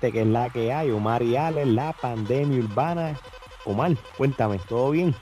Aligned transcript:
gente, 0.00 0.12
que 0.12 0.22
es 0.22 0.26
la 0.26 0.50
que 0.50 0.72
hay. 0.72 0.90
Omar 0.90 1.22
y 1.22 1.36
Ale, 1.36 1.66
la 1.66 1.92
pandemia 1.92 2.58
urbana. 2.58 3.18
Omar, 3.64 3.92
cuéntame, 4.16 4.58
¿todo 4.68 4.90
bien? 4.90 5.14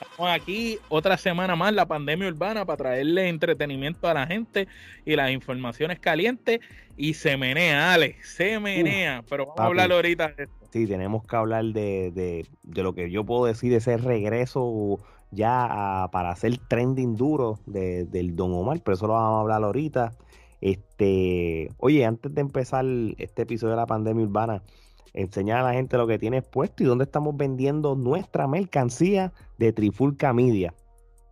Estamos 0.00 0.30
aquí 0.30 0.78
otra 0.88 1.16
semana 1.16 1.56
más, 1.56 1.72
la 1.72 1.86
pandemia 1.86 2.28
urbana, 2.28 2.64
para 2.64 2.76
traerle 2.76 3.28
entretenimiento 3.28 4.08
a 4.08 4.14
la 4.14 4.26
gente 4.26 4.68
y 5.04 5.16
las 5.16 5.30
informaciones 5.30 5.98
calientes. 5.98 6.60
Y 6.96 7.14
se 7.14 7.36
menea, 7.36 7.94
Ale, 7.94 8.16
se 8.22 8.58
menea. 8.58 9.22
pero 9.28 9.46
vamos 9.46 9.60
a 9.60 9.64
hablar 9.64 9.92
ahorita 9.92 10.28
de 10.28 10.44
esto. 10.44 10.54
Sí, 10.70 10.86
tenemos 10.86 11.26
que 11.26 11.36
hablar 11.36 11.64
de, 11.64 12.10
de, 12.12 12.46
de, 12.62 12.82
lo 12.82 12.94
que 12.94 13.10
yo 13.10 13.24
puedo 13.24 13.46
decir, 13.46 13.70
de 13.70 13.78
ese 13.78 13.96
regreso 13.96 14.98
ya 15.30 16.08
para 16.12 16.30
hacer 16.30 16.58
trending 16.68 17.16
duro 17.16 17.58
de, 17.66 18.04
del 18.04 18.36
Don 18.36 18.52
Omar, 18.52 18.80
pero 18.84 18.94
eso 18.94 19.06
lo 19.06 19.14
vamos 19.14 19.38
a 19.38 19.40
hablar 19.40 19.64
ahorita. 19.64 20.12
Este, 20.60 21.70
oye, 21.78 22.04
antes 22.04 22.34
de 22.34 22.40
empezar 22.40 22.84
este 23.18 23.42
episodio 23.42 23.72
de 23.72 23.76
la 23.76 23.86
pandemia 23.86 24.24
urbana, 24.24 24.62
enseñar 25.12 25.58
a 25.58 25.62
la 25.64 25.72
gente 25.72 25.96
lo 25.96 26.06
que 26.06 26.18
tienes 26.18 26.44
puesto 26.44 26.82
y 26.82 26.86
dónde 26.86 27.04
estamos 27.04 27.36
vendiendo 27.36 27.94
nuestra 27.94 28.46
mercancía 28.46 29.32
de 29.58 29.72
Trifulca 29.72 30.32
Media. 30.32 30.74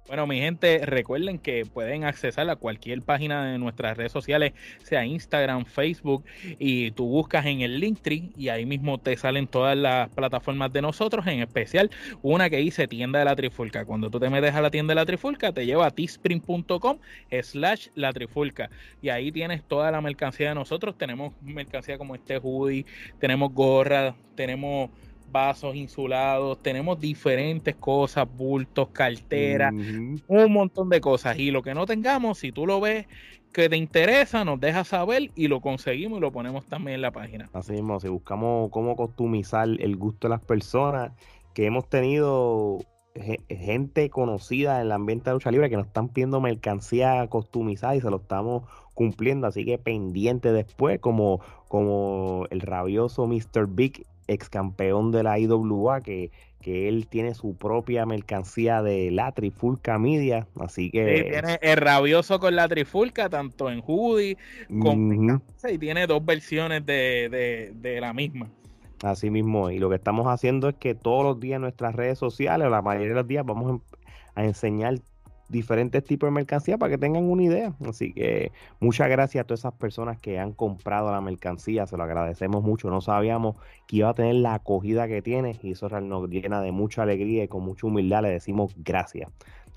Bueno, 0.06 0.26
mi 0.26 0.38
gente, 0.38 0.84
recuerden 0.84 1.38
que 1.38 1.64
pueden 1.64 2.04
accesar 2.04 2.50
a 2.50 2.56
cualquier 2.56 3.00
página 3.00 3.46
de 3.46 3.58
nuestras 3.58 3.96
redes 3.96 4.12
sociales, 4.12 4.52
sea 4.82 5.06
Instagram, 5.06 5.64
Facebook, 5.64 6.26
y 6.58 6.90
tú 6.90 7.06
buscas 7.06 7.46
en 7.46 7.62
el 7.62 7.80
Linktree 7.80 8.30
y 8.36 8.50
ahí 8.50 8.66
mismo 8.66 8.98
te 8.98 9.16
salen 9.16 9.46
todas 9.46 9.78
las 9.78 10.10
plataformas 10.10 10.70
de 10.74 10.82
nosotros, 10.82 11.26
en 11.26 11.40
especial 11.40 11.90
una 12.20 12.50
que 12.50 12.58
dice 12.58 12.86
tienda 12.86 13.18
de 13.18 13.24
la 13.24 13.34
Trifulca. 13.34 13.86
Cuando 13.86 14.10
tú 14.10 14.20
te 14.20 14.28
metes 14.28 14.54
a 14.54 14.60
la 14.60 14.70
tienda 14.70 14.92
de 14.92 14.96
la 14.96 15.06
Trifulca, 15.06 15.52
te 15.52 15.64
lleva 15.64 15.86
a 15.86 15.90
teespring.com 15.90 16.98
slash 17.42 17.88
la 17.94 18.12
Trifulca 18.12 18.68
y 19.00 19.08
ahí 19.08 19.32
tienes 19.32 19.64
toda 19.64 19.90
la 19.90 20.02
mercancía 20.02 20.50
de 20.50 20.54
nosotros. 20.54 20.98
Tenemos 20.98 21.32
mercancía 21.40 21.96
como 21.96 22.14
este 22.14 22.36
hoodie, 22.36 22.84
tenemos 23.20 23.54
gorra, 23.54 24.14
tenemos 24.34 24.90
vasos 25.30 25.74
insulados, 25.74 26.62
tenemos 26.62 27.00
diferentes 27.00 27.74
cosas, 27.76 28.26
bultos, 28.32 28.88
carteras, 28.90 29.72
un 29.72 30.52
montón 30.52 30.88
de 30.88 31.00
cosas. 31.00 31.38
Y 31.38 31.50
lo 31.50 31.62
que 31.62 31.74
no 31.74 31.86
tengamos, 31.86 32.38
si 32.38 32.52
tú 32.52 32.66
lo 32.66 32.80
ves 32.80 33.06
que 33.52 33.68
te 33.68 33.76
interesa, 33.76 34.44
nos 34.44 34.60
dejas 34.60 34.88
saber 34.88 35.30
y 35.34 35.48
lo 35.48 35.60
conseguimos 35.60 36.18
y 36.18 36.20
lo 36.20 36.32
ponemos 36.32 36.66
también 36.66 36.96
en 36.96 37.02
la 37.02 37.12
página. 37.12 37.48
Así 37.52 37.72
mismo, 37.72 38.00
si 38.00 38.08
buscamos 38.08 38.70
cómo 38.70 38.96
customizar 38.96 39.68
el 39.68 39.96
gusto 39.96 40.28
de 40.28 40.34
las 40.34 40.44
personas, 40.44 41.12
que 41.54 41.66
hemos 41.66 41.88
tenido 41.88 42.80
gente 43.48 44.10
conocida 44.10 44.80
en 44.80 44.86
el 44.86 44.92
ambiente 44.92 45.30
de 45.30 45.34
lucha 45.34 45.52
libre 45.52 45.70
que 45.70 45.76
nos 45.76 45.86
están 45.86 46.08
pidiendo 46.08 46.40
mercancía 46.40 47.24
customizada 47.28 47.94
y 47.94 48.00
se 48.00 48.10
lo 48.10 48.16
estamos 48.16 48.64
cumpliendo, 48.92 49.46
así 49.46 49.64
que 49.64 49.78
pendiente 49.78 50.52
después, 50.52 50.98
como, 51.00 51.40
como 51.68 52.46
el 52.50 52.60
rabioso 52.60 53.26
Mr. 53.26 53.68
Big 53.68 54.06
ex 54.28 54.48
campeón 54.48 55.12
de 55.12 55.22
la 55.22 55.38
IWA, 55.38 56.00
que, 56.00 56.30
que 56.60 56.88
él 56.88 57.06
tiene 57.06 57.34
su 57.34 57.56
propia 57.56 58.06
mercancía 58.06 58.82
de 58.82 59.10
la 59.10 59.32
Trifulca 59.32 59.98
Media, 59.98 60.46
así 60.58 60.90
que... 60.90 61.18
Sí, 61.18 61.30
tiene 61.30 61.58
el 61.60 61.76
rabioso 61.76 62.40
con 62.40 62.56
la 62.56 62.68
Trifulca, 62.68 63.28
tanto 63.28 63.70
en 63.70 63.82
hoodie 63.86 64.38
como 64.68 65.40
y 65.70 65.78
tiene 65.78 66.06
dos 66.06 66.24
versiones 66.24 66.84
de, 66.86 67.72
de, 67.74 68.00
la 68.00 68.12
misma. 68.12 68.48
Así 69.02 69.28
mismo, 69.28 69.70
y 69.70 69.78
lo 69.78 69.90
que 69.90 69.96
estamos 69.96 70.26
haciendo 70.26 70.68
es 70.68 70.76
que 70.76 70.94
todos 70.94 71.24
los 71.24 71.40
días 71.40 71.56
en 71.56 71.62
nuestras 71.62 71.94
redes 71.94 72.18
sociales, 72.18 72.70
la 72.70 72.80
mayoría 72.80 73.08
de 73.10 73.14
los 73.14 73.28
días, 73.28 73.44
vamos 73.44 73.82
a 74.34 74.44
enseñar 74.44 75.00
diferentes 75.54 76.04
tipos 76.04 76.26
de 76.26 76.32
mercancía 76.32 76.76
para 76.76 76.90
que 76.90 76.98
tengan 76.98 77.24
una 77.24 77.44
idea. 77.44 77.72
Así 77.88 78.12
que 78.12 78.52
muchas 78.80 79.08
gracias 79.08 79.42
a 79.42 79.46
todas 79.46 79.60
esas 79.60 79.72
personas 79.72 80.18
que 80.18 80.38
han 80.38 80.52
comprado 80.52 81.10
la 81.10 81.20
mercancía, 81.20 81.86
se 81.86 81.96
lo 81.96 82.02
agradecemos 82.02 82.62
mucho. 82.62 82.90
No 82.90 83.00
sabíamos 83.00 83.56
que 83.86 83.96
iba 83.96 84.10
a 84.10 84.14
tener 84.14 84.34
la 84.34 84.54
acogida 84.54 85.08
que 85.08 85.22
tiene 85.22 85.58
y 85.62 85.72
eso 85.72 85.88
nos 86.00 86.28
llena 86.28 86.60
de 86.60 86.72
mucha 86.72 87.02
alegría 87.02 87.44
y 87.44 87.48
con 87.48 87.62
mucha 87.62 87.86
humildad 87.86 88.22
le 88.22 88.30
decimos 88.30 88.74
gracias. 88.76 89.30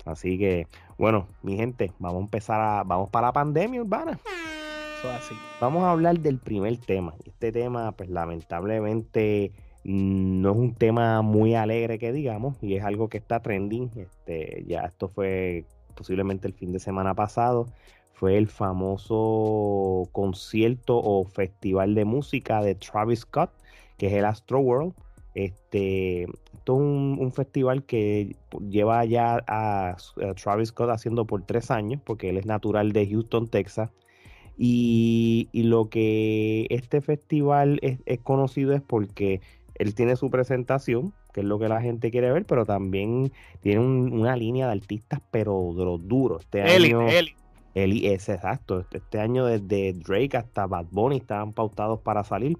Así 0.04 0.38
que, 0.38 0.66
bueno, 0.98 1.26
mi 1.42 1.56
gente, 1.56 1.92
vamos 1.98 2.20
a 2.20 2.24
empezar 2.24 2.60
a, 2.60 2.82
vamos 2.82 3.08
para 3.10 3.28
la 3.28 3.32
pandemia 3.32 3.80
urbana. 3.80 4.18
así. 5.16 5.34
Vamos 5.60 5.84
a 5.84 5.92
hablar 5.92 6.18
del 6.18 6.38
primer 6.38 6.76
tema. 6.78 7.14
Este 7.24 7.52
tema, 7.52 7.92
pues 7.92 8.10
lamentablemente 8.10 9.52
no 9.88 10.50
es 10.52 10.56
un 10.58 10.74
tema 10.74 11.22
muy 11.22 11.54
alegre 11.54 11.98
que 11.98 12.12
digamos 12.12 12.62
y 12.62 12.74
es 12.74 12.84
algo 12.84 13.08
que 13.08 13.16
está 13.16 13.40
trending. 13.40 13.90
Este, 13.96 14.62
ya 14.66 14.82
esto 14.84 15.08
fue 15.08 15.64
posiblemente 15.94 16.46
el 16.46 16.52
fin 16.52 16.72
de 16.72 16.78
semana 16.78 17.14
pasado. 17.14 17.66
Fue 18.12 18.36
el 18.36 18.48
famoso 18.48 20.08
concierto 20.12 20.98
o 20.98 21.24
festival 21.24 21.94
de 21.94 22.04
música 22.04 22.60
de 22.60 22.74
Travis 22.74 23.20
Scott, 23.20 23.50
que 23.96 24.08
es 24.08 24.12
el 24.12 24.26
Astro 24.26 24.60
World. 24.60 24.92
Este, 25.34 26.24
esto 26.24 26.74
es 26.74 26.80
un, 26.80 27.32
festival 27.32 27.84
que 27.84 28.36
lleva 28.68 29.06
ya 29.06 29.42
a, 29.46 29.96
Travis 30.42 30.68
Scott 30.68 30.90
haciendo 30.90 31.24
por 31.24 31.44
tres 31.44 31.70
años, 31.70 32.02
porque 32.04 32.28
él 32.28 32.36
es 32.36 32.44
natural 32.44 32.92
de 32.92 33.08
Houston, 33.08 33.48
Texas. 33.48 33.90
Y, 34.58 35.48
lo 35.54 35.88
que 35.88 36.66
este 36.68 37.00
festival 37.00 37.78
es, 37.80 38.00
es, 38.04 38.18
conocido 38.18 38.74
es 38.74 38.82
porque 38.82 39.40
él 39.78 39.94
tiene 39.94 40.16
su 40.16 40.30
presentación, 40.30 41.12
que 41.32 41.40
es 41.40 41.46
lo 41.46 41.58
que 41.58 41.68
la 41.68 41.80
gente 41.80 42.10
quiere 42.10 42.32
ver, 42.32 42.44
pero 42.44 42.66
también 42.66 43.32
tiene 43.60 43.80
una 43.80 44.36
línea 44.36 44.66
de 44.66 44.72
artistas, 44.72 45.20
pero 45.30 45.72
de 45.76 45.84
los 45.84 46.06
duros. 46.06 46.42
Este 46.42 46.62
año, 46.62 47.06
Eli. 47.74 48.06
es 48.06 48.28
exacto. 48.28 48.80
Este, 48.80 48.98
este 48.98 49.20
año 49.20 49.46
desde 49.46 49.92
Drake 49.92 50.36
hasta 50.36 50.66
Bad 50.66 50.86
Bunny 50.90 51.18
estaban 51.18 51.52
pautados 51.52 52.00
para 52.00 52.24
salir. 52.24 52.58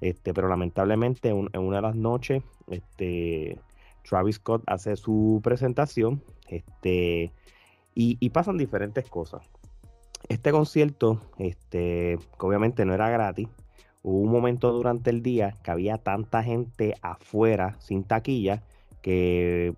Este, 0.00 0.32
pero 0.34 0.48
lamentablemente 0.48 1.28
en 1.28 1.48
una 1.54 1.76
de 1.76 1.82
las 1.82 1.96
noches, 1.96 2.42
este, 2.68 3.58
Travis 4.08 4.36
Scott 4.36 4.62
hace 4.66 4.96
su 4.96 5.40
presentación. 5.44 6.22
Este, 6.48 7.30
y, 7.94 8.16
y 8.20 8.30
pasan 8.30 8.56
diferentes 8.56 9.08
cosas. 9.08 9.48
Este 10.28 10.50
concierto, 10.50 11.20
este, 11.38 12.18
que 12.38 12.46
obviamente 12.46 12.86
no 12.86 12.94
era 12.94 13.10
gratis, 13.10 13.48
hubo 14.04 14.20
un 14.20 14.30
momento 14.30 14.70
durante 14.70 15.10
el 15.10 15.22
día 15.22 15.56
que 15.62 15.70
había 15.70 15.98
tanta 15.98 16.42
gente 16.42 16.94
afuera 17.02 17.76
sin 17.80 18.04
taquilla 18.04 18.62
que 19.02 19.74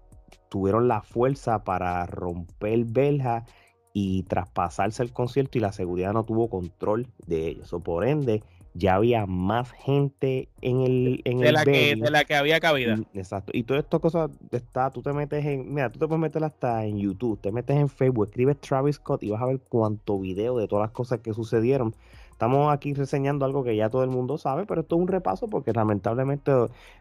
tuvieron 0.48 0.88
la 0.88 1.00
fuerza 1.00 1.64
para 1.64 2.04
romper 2.06 2.84
verja 2.84 3.46
y 3.92 4.24
traspasarse 4.24 5.02
el 5.02 5.12
concierto 5.12 5.56
y 5.56 5.60
la 5.60 5.72
seguridad 5.72 6.12
no 6.12 6.24
tuvo 6.24 6.50
control 6.50 7.06
de 7.26 7.48
ellos. 7.48 7.72
O 7.72 7.80
por 7.80 8.06
ende, 8.06 8.42
ya 8.74 8.96
había 8.96 9.26
más 9.26 9.70
gente 9.70 10.48
en 10.60 10.82
el 10.82 11.22
en 11.24 11.38
de 11.38 11.52
la 11.52 11.64
que 11.64 11.94
de 11.96 12.10
la 12.10 12.24
que 12.24 12.34
había 12.34 12.60
cabida. 12.60 12.98
Exacto. 13.14 13.52
Y 13.54 13.62
todas 13.62 13.84
estas 13.84 14.00
cosas 14.00 14.30
está, 14.50 14.90
tú 14.90 15.02
te 15.02 15.12
metes 15.12 15.44
en, 15.46 15.72
mira, 15.72 15.90
tú 15.90 15.98
te 15.98 16.06
puedes 16.06 16.20
meter 16.20 16.44
hasta 16.44 16.84
en 16.84 16.98
YouTube, 16.98 17.40
te 17.40 17.52
metes 17.52 17.76
en 17.76 17.88
Facebook, 17.88 18.26
escribes 18.26 18.60
Travis 18.60 18.96
Scott 18.96 19.22
y 19.22 19.30
vas 19.30 19.40
a 19.40 19.46
ver 19.46 19.60
cuánto 19.68 20.18
video 20.18 20.58
de 20.58 20.68
todas 20.68 20.84
las 20.84 20.92
cosas 20.92 21.20
que 21.20 21.32
sucedieron 21.32 21.94
Estamos 22.36 22.70
aquí 22.70 22.92
reseñando 22.92 23.46
algo 23.46 23.64
que 23.64 23.74
ya 23.74 23.88
todo 23.88 24.04
el 24.04 24.10
mundo 24.10 24.36
sabe, 24.36 24.66
pero 24.66 24.82
esto 24.82 24.96
es 24.96 25.00
un 25.00 25.08
repaso 25.08 25.48
porque 25.48 25.72
lamentablemente 25.72 26.52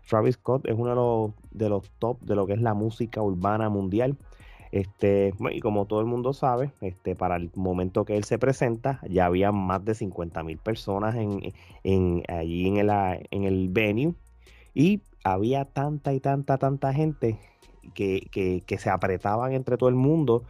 Travis 0.07 0.35
Scott 0.35 0.65
es 0.65 0.75
uno 0.77 0.91
de 0.91 0.95
los, 0.95 1.31
de 1.51 1.67
los 1.67 1.91
top 1.99 2.21
de 2.21 2.35
lo 2.35 2.47
que 2.47 2.53
es 2.53 2.61
la 2.61 2.73
música 2.73 3.21
urbana 3.21 3.67
mundial. 3.67 4.15
Este, 4.71 5.33
y 5.51 5.59
como 5.59 5.87
todo 5.87 5.99
el 5.99 6.05
mundo 6.05 6.31
sabe, 6.31 6.71
este, 6.79 7.17
para 7.17 7.35
el 7.35 7.51
momento 7.53 8.05
que 8.05 8.15
él 8.15 8.23
se 8.23 8.39
presenta, 8.39 9.01
ya 9.09 9.25
había 9.25 9.51
más 9.51 9.83
de 9.83 9.93
50 9.95 10.41
mil 10.43 10.57
personas 10.57 11.15
en, 11.15 11.51
en, 11.83 12.23
allí 12.29 12.69
en 12.69 12.77
el, 12.77 12.89
en 13.29 13.43
el 13.43 13.67
venue. 13.67 14.13
Y 14.73 15.01
había 15.25 15.65
tanta 15.65 16.13
y 16.13 16.21
tanta, 16.21 16.57
tanta 16.57 16.93
gente 16.93 17.37
que, 17.93 18.29
que, 18.31 18.63
que 18.65 18.77
se 18.77 18.89
apretaban 18.89 19.51
entre 19.51 19.75
todo 19.75 19.89
el 19.89 19.95
mundo 19.95 20.45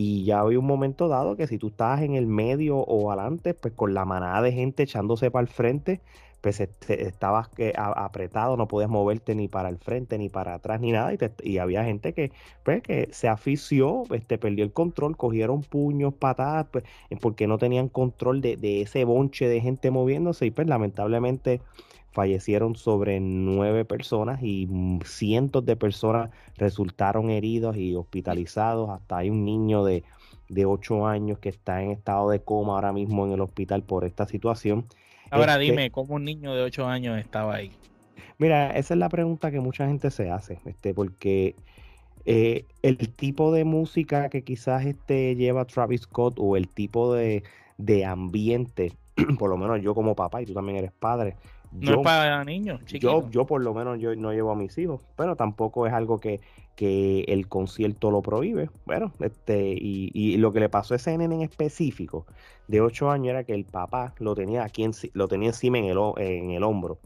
y 0.00 0.24
ya 0.24 0.40
había 0.40 0.58
un 0.58 0.66
momento 0.66 1.08
dado 1.08 1.36
que 1.36 1.46
si 1.46 1.58
tú 1.58 1.68
estabas 1.68 2.00
en 2.00 2.14
el 2.14 2.26
medio 2.26 2.78
o 2.78 3.10
adelante, 3.10 3.52
pues 3.52 3.74
con 3.74 3.92
la 3.92 4.06
manada 4.06 4.40
de 4.40 4.50
gente 4.50 4.84
echándose 4.84 5.30
para 5.30 5.42
el 5.42 5.48
frente, 5.48 6.00
pues 6.40 6.58
este, 6.58 7.06
estabas 7.06 7.50
apretado, 7.76 8.56
no 8.56 8.66
podías 8.66 8.88
moverte 8.88 9.34
ni 9.34 9.46
para 9.46 9.68
el 9.68 9.76
frente, 9.76 10.16
ni 10.16 10.30
para 10.30 10.54
atrás, 10.54 10.80
ni 10.80 10.90
nada. 10.90 11.12
Y, 11.42 11.58
había 11.58 11.84
gente 11.84 12.14
que, 12.14 12.32
pues, 12.64 12.82
que 12.82 13.10
se 13.12 13.28
afició, 13.28 14.04
este, 14.14 14.38
perdió 14.38 14.64
el 14.64 14.72
control, 14.72 15.18
cogieron 15.18 15.60
puños, 15.60 16.14
patadas, 16.14 16.68
pues, 16.70 16.84
porque 17.20 17.46
no 17.46 17.58
tenían 17.58 17.90
control 17.90 18.40
de, 18.40 18.56
de 18.56 18.80
ese 18.80 19.04
bonche 19.04 19.48
de 19.48 19.60
gente 19.60 19.90
moviéndose. 19.90 20.46
Y 20.46 20.50
pues 20.50 20.66
lamentablemente 20.66 21.60
fallecieron 22.12 22.76
sobre 22.76 23.20
nueve 23.20 23.84
personas 23.84 24.42
y 24.42 24.68
cientos 25.04 25.64
de 25.64 25.76
personas 25.76 26.30
resultaron 26.56 27.30
heridos 27.30 27.76
y 27.76 27.94
hospitalizados. 27.94 28.90
Hasta 28.90 29.18
hay 29.18 29.30
un 29.30 29.44
niño 29.44 29.84
de, 29.84 30.02
de 30.48 30.66
8 30.66 31.06
años 31.06 31.38
que 31.38 31.48
está 31.48 31.82
en 31.82 31.92
estado 31.92 32.30
de 32.30 32.40
coma 32.40 32.74
ahora 32.74 32.92
mismo 32.92 33.26
en 33.26 33.32
el 33.32 33.40
hospital 33.40 33.82
por 33.82 34.04
esta 34.04 34.26
situación. 34.26 34.86
Ahora 35.30 35.52
este 35.54 35.64
dime, 35.64 35.90
¿cómo 35.90 36.16
un 36.16 36.24
niño 36.24 36.54
de 36.54 36.62
8 36.62 36.86
años 36.86 37.18
estaba 37.18 37.54
ahí? 37.54 37.70
Mira, 38.38 38.70
esa 38.70 38.94
es 38.94 38.98
la 38.98 39.08
pregunta 39.08 39.50
que 39.50 39.60
mucha 39.60 39.86
gente 39.86 40.10
se 40.10 40.30
hace, 40.30 40.58
este, 40.64 40.94
porque 40.94 41.54
eh, 42.24 42.64
el 42.82 42.96
tipo 43.14 43.52
de 43.52 43.64
música 43.64 44.28
que 44.28 44.42
quizás 44.42 44.86
este 44.86 45.36
lleva 45.36 45.66
Travis 45.66 46.02
Scott 46.02 46.34
o 46.38 46.56
el 46.56 46.68
tipo 46.68 47.14
de, 47.14 47.44
de 47.78 48.04
ambiente, 48.04 48.92
por 49.38 49.50
lo 49.50 49.56
menos 49.56 49.80
yo 49.82 49.94
como 49.94 50.16
papá 50.16 50.42
y 50.42 50.46
tú 50.46 50.54
también 50.54 50.78
eres 50.78 50.92
padre, 50.92 51.36
No 51.72 51.92
es 51.92 51.98
para 51.98 52.44
niños, 52.44 52.84
Yo, 52.86 53.30
yo 53.30 53.46
por 53.46 53.62
lo 53.62 53.72
menos 53.72 54.00
yo 54.00 54.14
no 54.16 54.32
llevo 54.32 54.50
a 54.50 54.56
mis 54.56 54.76
hijos, 54.76 55.02
pero 55.16 55.36
tampoco 55.36 55.86
es 55.86 55.92
algo 55.92 56.18
que, 56.18 56.40
que 56.74 57.20
el 57.28 57.46
concierto 57.46 58.10
lo 58.10 58.22
prohíbe. 58.22 58.70
Bueno, 58.86 59.12
este, 59.20 59.68
y, 59.70 60.10
y, 60.12 60.36
lo 60.38 60.52
que 60.52 60.60
le 60.60 60.68
pasó 60.68 60.94
a 60.94 60.96
ese 60.96 61.16
nene 61.16 61.36
en 61.36 61.42
específico 61.42 62.26
de 62.66 62.80
8 62.80 63.10
años 63.10 63.30
era 63.30 63.44
que 63.44 63.54
el 63.54 63.64
papá 63.64 64.14
lo 64.18 64.34
tenía 64.34 64.64
aquí 64.64 64.82
en, 64.82 64.92
lo 65.12 65.28
tenía 65.28 65.50
encima 65.50 65.78
en 65.78 65.84
el, 65.84 65.98
en 66.16 66.50
el 66.50 66.62
hombro. 66.64 66.98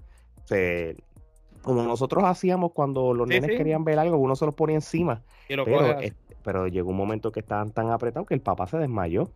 como 1.62 1.82
nosotros 1.82 2.24
hacíamos 2.24 2.72
cuando 2.72 3.12
los 3.12 3.28
nenes 3.28 3.50
querían 3.50 3.84
ver 3.84 3.98
algo, 3.98 4.16
uno 4.16 4.34
se 4.34 4.46
los 4.46 4.54
ponía 4.54 4.76
encima. 4.76 5.22
pero, 5.46 5.98
pero 6.42 6.68
llegó 6.68 6.90
un 6.90 6.96
momento 6.96 7.32
que 7.32 7.40
estaban 7.40 7.70
tan 7.70 7.90
apretados 7.90 8.28
que 8.28 8.34
el 8.34 8.40
papá 8.40 8.66
se 8.66 8.78
desmayó. 8.78 9.28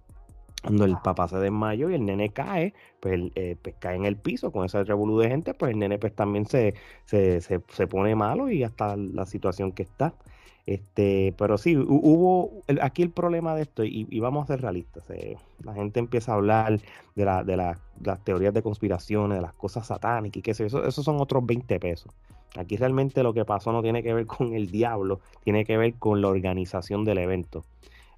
Cuando 0.62 0.84
el 0.84 0.96
papá 0.98 1.28
se 1.28 1.38
desmayó 1.38 1.90
y 1.90 1.94
el 1.94 2.04
nene 2.04 2.30
cae, 2.30 2.74
pues, 3.00 3.30
eh, 3.36 3.56
pues, 3.62 3.76
cae 3.78 3.96
en 3.96 4.04
el 4.04 4.16
piso 4.16 4.50
con 4.50 4.64
ese 4.64 4.82
revolú 4.84 5.18
de 5.18 5.28
gente, 5.28 5.54
pues 5.54 5.72
el 5.72 5.78
nene 5.78 5.98
pues 5.98 6.14
también 6.14 6.46
se, 6.46 6.74
se, 7.04 7.40
se, 7.40 7.60
se 7.68 7.86
pone 7.86 8.14
malo 8.16 8.50
y 8.50 8.64
hasta 8.64 8.96
la 8.96 9.24
situación 9.24 9.72
que 9.72 9.84
está. 9.84 10.14
Este, 10.68 11.34
pero 11.38 11.56
sí, 11.56 11.78
hubo 11.78 12.62
aquí 12.82 13.00
el 13.00 13.08
problema 13.08 13.54
de 13.54 13.62
esto, 13.62 13.84
y, 13.84 14.04
vamos 14.20 14.44
a 14.44 14.46
ser 14.48 14.60
realistas. 14.60 15.02
Eh, 15.08 15.36
la 15.64 15.72
gente 15.72 15.98
empieza 15.98 16.32
a 16.32 16.34
hablar 16.34 16.78
de, 17.14 17.24
la, 17.24 17.42
de, 17.42 17.56
las 17.56 17.78
teorías 18.22 18.52
de 18.52 18.62
conspiraciones, 18.62 19.38
de 19.38 19.40
las 19.40 19.54
cosas 19.54 19.86
satánicas 19.86 20.36
y 20.36 20.42
qué 20.42 20.52
sé 20.52 20.66
eso, 20.66 20.84
esos 20.84 21.02
son 21.06 21.22
otros 21.22 21.46
20 21.46 21.80
pesos. 21.80 22.12
Aquí 22.58 22.76
realmente 22.76 23.22
lo 23.22 23.32
que 23.32 23.46
pasó 23.46 23.72
no 23.72 23.80
tiene 23.80 24.02
que 24.02 24.12
ver 24.12 24.26
con 24.26 24.52
el 24.52 24.70
diablo, 24.70 25.20
tiene 25.42 25.64
que 25.64 25.78
ver 25.78 25.94
con 25.94 26.20
la 26.20 26.28
organización 26.28 27.02
del 27.06 27.16
evento 27.16 27.64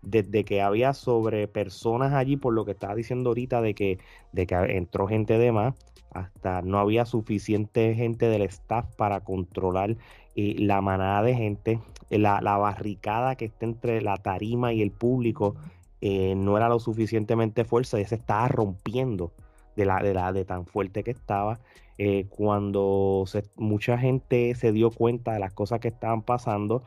desde 0.02 0.44
que 0.44 0.62
había 0.62 0.92
sobre 0.94 1.48
personas 1.48 2.12
allí, 2.12 2.36
por 2.36 2.54
lo 2.54 2.64
que 2.64 2.72
estaba 2.72 2.94
diciendo 2.94 3.30
ahorita, 3.30 3.60
de 3.60 3.74
que, 3.74 3.98
de 4.32 4.46
que 4.46 4.54
entró 4.76 5.06
gente 5.06 5.38
de 5.38 5.52
más, 5.52 5.74
hasta 6.12 6.62
no 6.62 6.78
había 6.78 7.04
suficiente 7.04 7.94
gente 7.94 8.26
del 8.26 8.42
staff 8.42 8.86
para 8.96 9.20
controlar 9.20 9.96
eh, 10.36 10.56
la 10.58 10.80
manada 10.80 11.22
de 11.22 11.34
gente, 11.34 11.80
la, 12.10 12.40
barricada 12.40 13.36
que 13.36 13.46
está 13.46 13.66
entre 13.66 14.02
la 14.02 14.16
tarima 14.16 14.72
y 14.72 14.82
el 14.82 14.90
público 14.90 15.54
eh, 16.00 16.34
no 16.36 16.56
era 16.56 16.68
lo 16.68 16.80
suficientemente 16.80 17.64
fuerte, 17.64 18.04
se 18.04 18.14
estaba 18.14 18.48
rompiendo 18.48 19.32
de 19.76 19.84
la, 19.84 20.02
de 20.02 20.14
la 20.14 20.32
de 20.32 20.44
tan 20.44 20.66
fuerte 20.66 21.04
que 21.04 21.10
estaba. 21.10 21.60
Eh, 21.98 22.26
cuando 22.30 23.26
mucha 23.56 23.98
gente 23.98 24.54
se 24.54 24.72
dio 24.72 24.90
cuenta 24.90 25.34
de 25.34 25.38
las 25.38 25.52
cosas 25.52 25.80
que 25.80 25.88
estaban 25.88 26.22
pasando, 26.22 26.82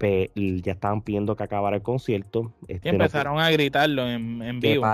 ya 0.00 0.72
estaban 0.72 1.02
pidiendo 1.02 1.36
que 1.36 1.44
acabara 1.44 1.76
el 1.76 1.82
concierto. 1.82 2.52
Este, 2.68 2.88
empezaron 2.88 3.38
a 3.38 3.50
gritarlo 3.50 4.08
en, 4.08 4.60
vivo. 4.60 4.86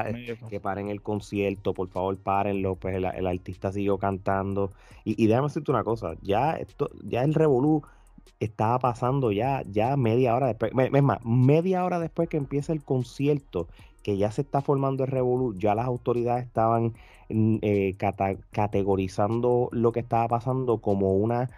Que, 0.50 0.60
paren 0.60 0.88
el 0.88 1.02
concierto, 1.02 1.74
por 1.74 1.88
favor, 1.88 2.16
párenlo. 2.18 2.76
Pues 2.76 2.96
el, 2.96 3.26
artista 3.26 3.72
siguió 3.72 3.98
cantando. 3.98 4.72
Y, 5.04 5.22
y, 5.22 5.26
déjame 5.26 5.48
decirte 5.48 5.70
una 5.70 5.84
cosa, 5.84 6.14
ya 6.22 6.52
esto, 6.52 6.90
ya 7.04 7.22
el 7.22 7.34
Revolú 7.34 7.82
estaba 8.40 8.78
pasando 8.78 9.32
ya, 9.32 9.62
ya 9.70 9.96
media 9.96 10.34
hora 10.34 10.48
después, 10.48 10.72
es 10.76 11.02
más, 11.02 11.24
media 11.24 11.84
hora 11.84 11.98
después 11.98 12.28
que 12.28 12.36
empieza 12.36 12.72
el 12.72 12.82
concierto, 12.82 13.68
que 14.02 14.16
ya 14.16 14.30
se 14.30 14.42
está 14.42 14.60
formando 14.60 15.04
el 15.04 15.10
Revolú, 15.10 15.54
ya 15.58 15.74
las 15.74 15.86
autoridades 15.86 16.46
estaban 16.46 16.94
mm, 17.28 17.56
eh, 17.62 17.96
categorizando 18.50 19.68
lo 19.72 19.92
que 19.92 20.00
estaba 20.00 20.28
pasando 20.28 20.78
como 20.78 21.14
una, 21.14 21.50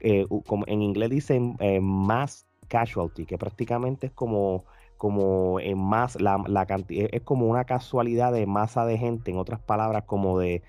eh, 0.00 0.26
como 0.46 0.64
en 0.66 0.82
inglés 0.82 1.10
dicen, 1.10 1.56
eh, 1.60 1.80
más 1.80 2.46
casualty, 2.64 3.26
que 3.26 3.38
prácticamente 3.38 4.08
es 4.08 4.12
como, 4.12 4.64
como 4.96 5.60
en 5.60 5.78
más, 5.78 6.20
la, 6.20 6.42
la 6.46 6.66
cantidad, 6.66 7.08
es 7.12 7.22
como 7.22 7.46
una 7.46 7.64
casualidad 7.64 8.32
de 8.32 8.46
masa 8.46 8.86
de 8.86 8.98
gente, 8.98 9.30
en 9.30 9.38
otras 9.38 9.60
palabras, 9.60 10.04
como 10.04 10.38
de, 10.38 10.62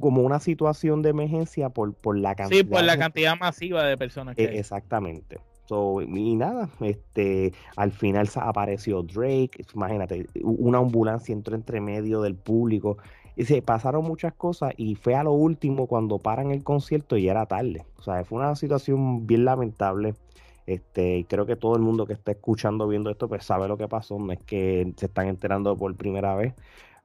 como 0.00 0.22
una 0.22 0.40
situación 0.40 1.02
de 1.02 1.10
emergencia 1.10 1.68
por, 1.68 1.94
por 1.94 2.18
la 2.18 2.34
cantidad. 2.34 2.60
Sí, 2.60 2.64
por 2.64 2.82
la 2.82 2.98
cantidad 2.98 3.38
masiva 3.38 3.84
de 3.84 3.96
personas 3.96 4.36
que 4.36 4.44
e, 4.44 4.58
Exactamente. 4.58 5.38
y 5.70 6.36
nada, 6.36 6.68
este, 6.80 7.52
al 7.76 7.92
final 7.92 8.28
apareció 8.36 9.02
Drake, 9.02 9.64
imagínate, 9.74 10.26
una 10.42 10.78
ambulancia 10.78 11.32
entró 11.32 11.54
entre 11.54 11.80
medio 11.80 12.22
del 12.22 12.34
público, 12.34 12.98
y 13.36 13.44
se 13.44 13.60
pasaron 13.60 14.04
muchas 14.04 14.32
cosas 14.32 14.72
y 14.78 14.94
fue 14.94 15.14
a 15.14 15.22
lo 15.22 15.32
último 15.32 15.86
cuando 15.86 16.18
paran 16.18 16.50
el 16.50 16.64
concierto 16.64 17.18
y 17.18 17.28
era 17.28 17.44
tarde. 17.44 17.84
O 17.98 18.02
sea, 18.02 18.24
fue 18.24 18.38
una 18.38 18.56
situación 18.56 19.26
bien 19.26 19.44
lamentable. 19.44 20.14
Este, 20.66 21.26
creo 21.28 21.46
que 21.46 21.56
todo 21.56 21.76
el 21.76 21.82
mundo 21.82 22.06
que 22.06 22.12
está 22.12 22.32
escuchando, 22.32 22.88
viendo 22.88 23.10
esto, 23.10 23.28
pues 23.28 23.44
sabe 23.44 23.68
lo 23.68 23.76
que 23.78 23.88
pasó. 23.88 24.18
No 24.18 24.32
es 24.32 24.40
que 24.42 24.92
se 24.96 25.06
están 25.06 25.28
enterando 25.28 25.76
por 25.76 25.96
primera 25.96 26.34
vez. 26.34 26.54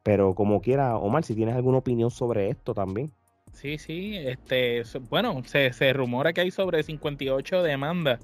Pero 0.03 0.35
como 0.35 0.61
quiera, 0.61 0.97
Omar, 0.97 1.23
si 1.23 1.35
tienes 1.35 1.55
alguna 1.55 1.79
opinión 1.79 2.11
sobre 2.11 2.49
esto 2.49 2.73
también. 2.73 3.13
Sí, 3.53 3.77
sí, 3.77 4.15
este, 4.18 4.81
bueno, 5.09 5.39
se, 5.45 5.71
se 5.74 5.94
rumora 5.94 6.33
que 6.33 6.42
hay 6.42 6.51
sobre 6.51 6.81
58 6.81 7.62
demandas 7.62 8.19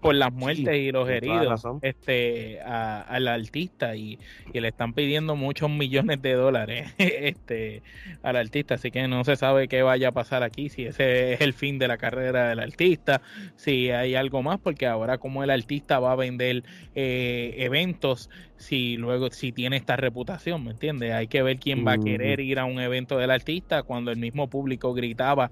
por 0.00 0.14
las 0.14 0.32
muertes 0.32 0.76
y 0.76 0.92
los 0.92 1.08
heridos 1.08 1.64
este, 1.82 2.60
al 2.60 3.26
artista 3.26 3.96
y, 3.96 4.18
le 4.52 4.68
están 4.68 4.92
pidiendo 4.92 5.34
muchos 5.34 5.70
millones 5.70 6.22
de 6.22 6.34
dólares 6.34 6.94
este, 6.98 7.82
al 8.22 8.36
artista, 8.36 8.74
así 8.74 8.90
que 8.90 9.08
no 9.08 9.24
se 9.24 9.36
sabe 9.36 9.66
qué 9.66 9.82
vaya 9.82 10.08
a 10.08 10.12
pasar 10.12 10.42
aquí, 10.42 10.68
si 10.68 10.84
ese 10.84 11.32
es 11.32 11.40
el 11.40 11.52
fin 11.52 11.78
de 11.78 11.88
la 11.88 11.98
carrera 11.98 12.48
del 12.48 12.60
artista, 12.60 13.22
si 13.56 13.90
hay 13.90 14.14
algo 14.14 14.42
más, 14.42 14.60
porque 14.60 14.86
ahora 14.86 15.18
como 15.18 15.42
el 15.42 15.50
artista 15.50 15.98
va 15.98 16.12
a 16.12 16.16
vender 16.16 16.62
eh, 16.94 17.54
eventos, 17.58 18.30
si 18.56 18.96
luego 18.96 19.30
si 19.30 19.52
tiene 19.52 19.76
esta 19.76 19.96
reputación, 19.96 20.64
¿me 20.64 20.70
entiendes? 20.70 21.12
Hay 21.12 21.26
que 21.26 21.42
ver 21.42 21.58
quién 21.58 21.86
va 21.86 21.94
a 21.94 21.98
querer 21.98 22.40
ir 22.40 22.58
a 22.58 22.64
un 22.64 22.80
evento 22.80 23.18
del 23.18 23.30
artista 23.30 23.82
cuando 23.82 24.10
el 24.10 24.16
mismo 24.16 24.48
público 24.48 24.65
gritaba 24.66 25.50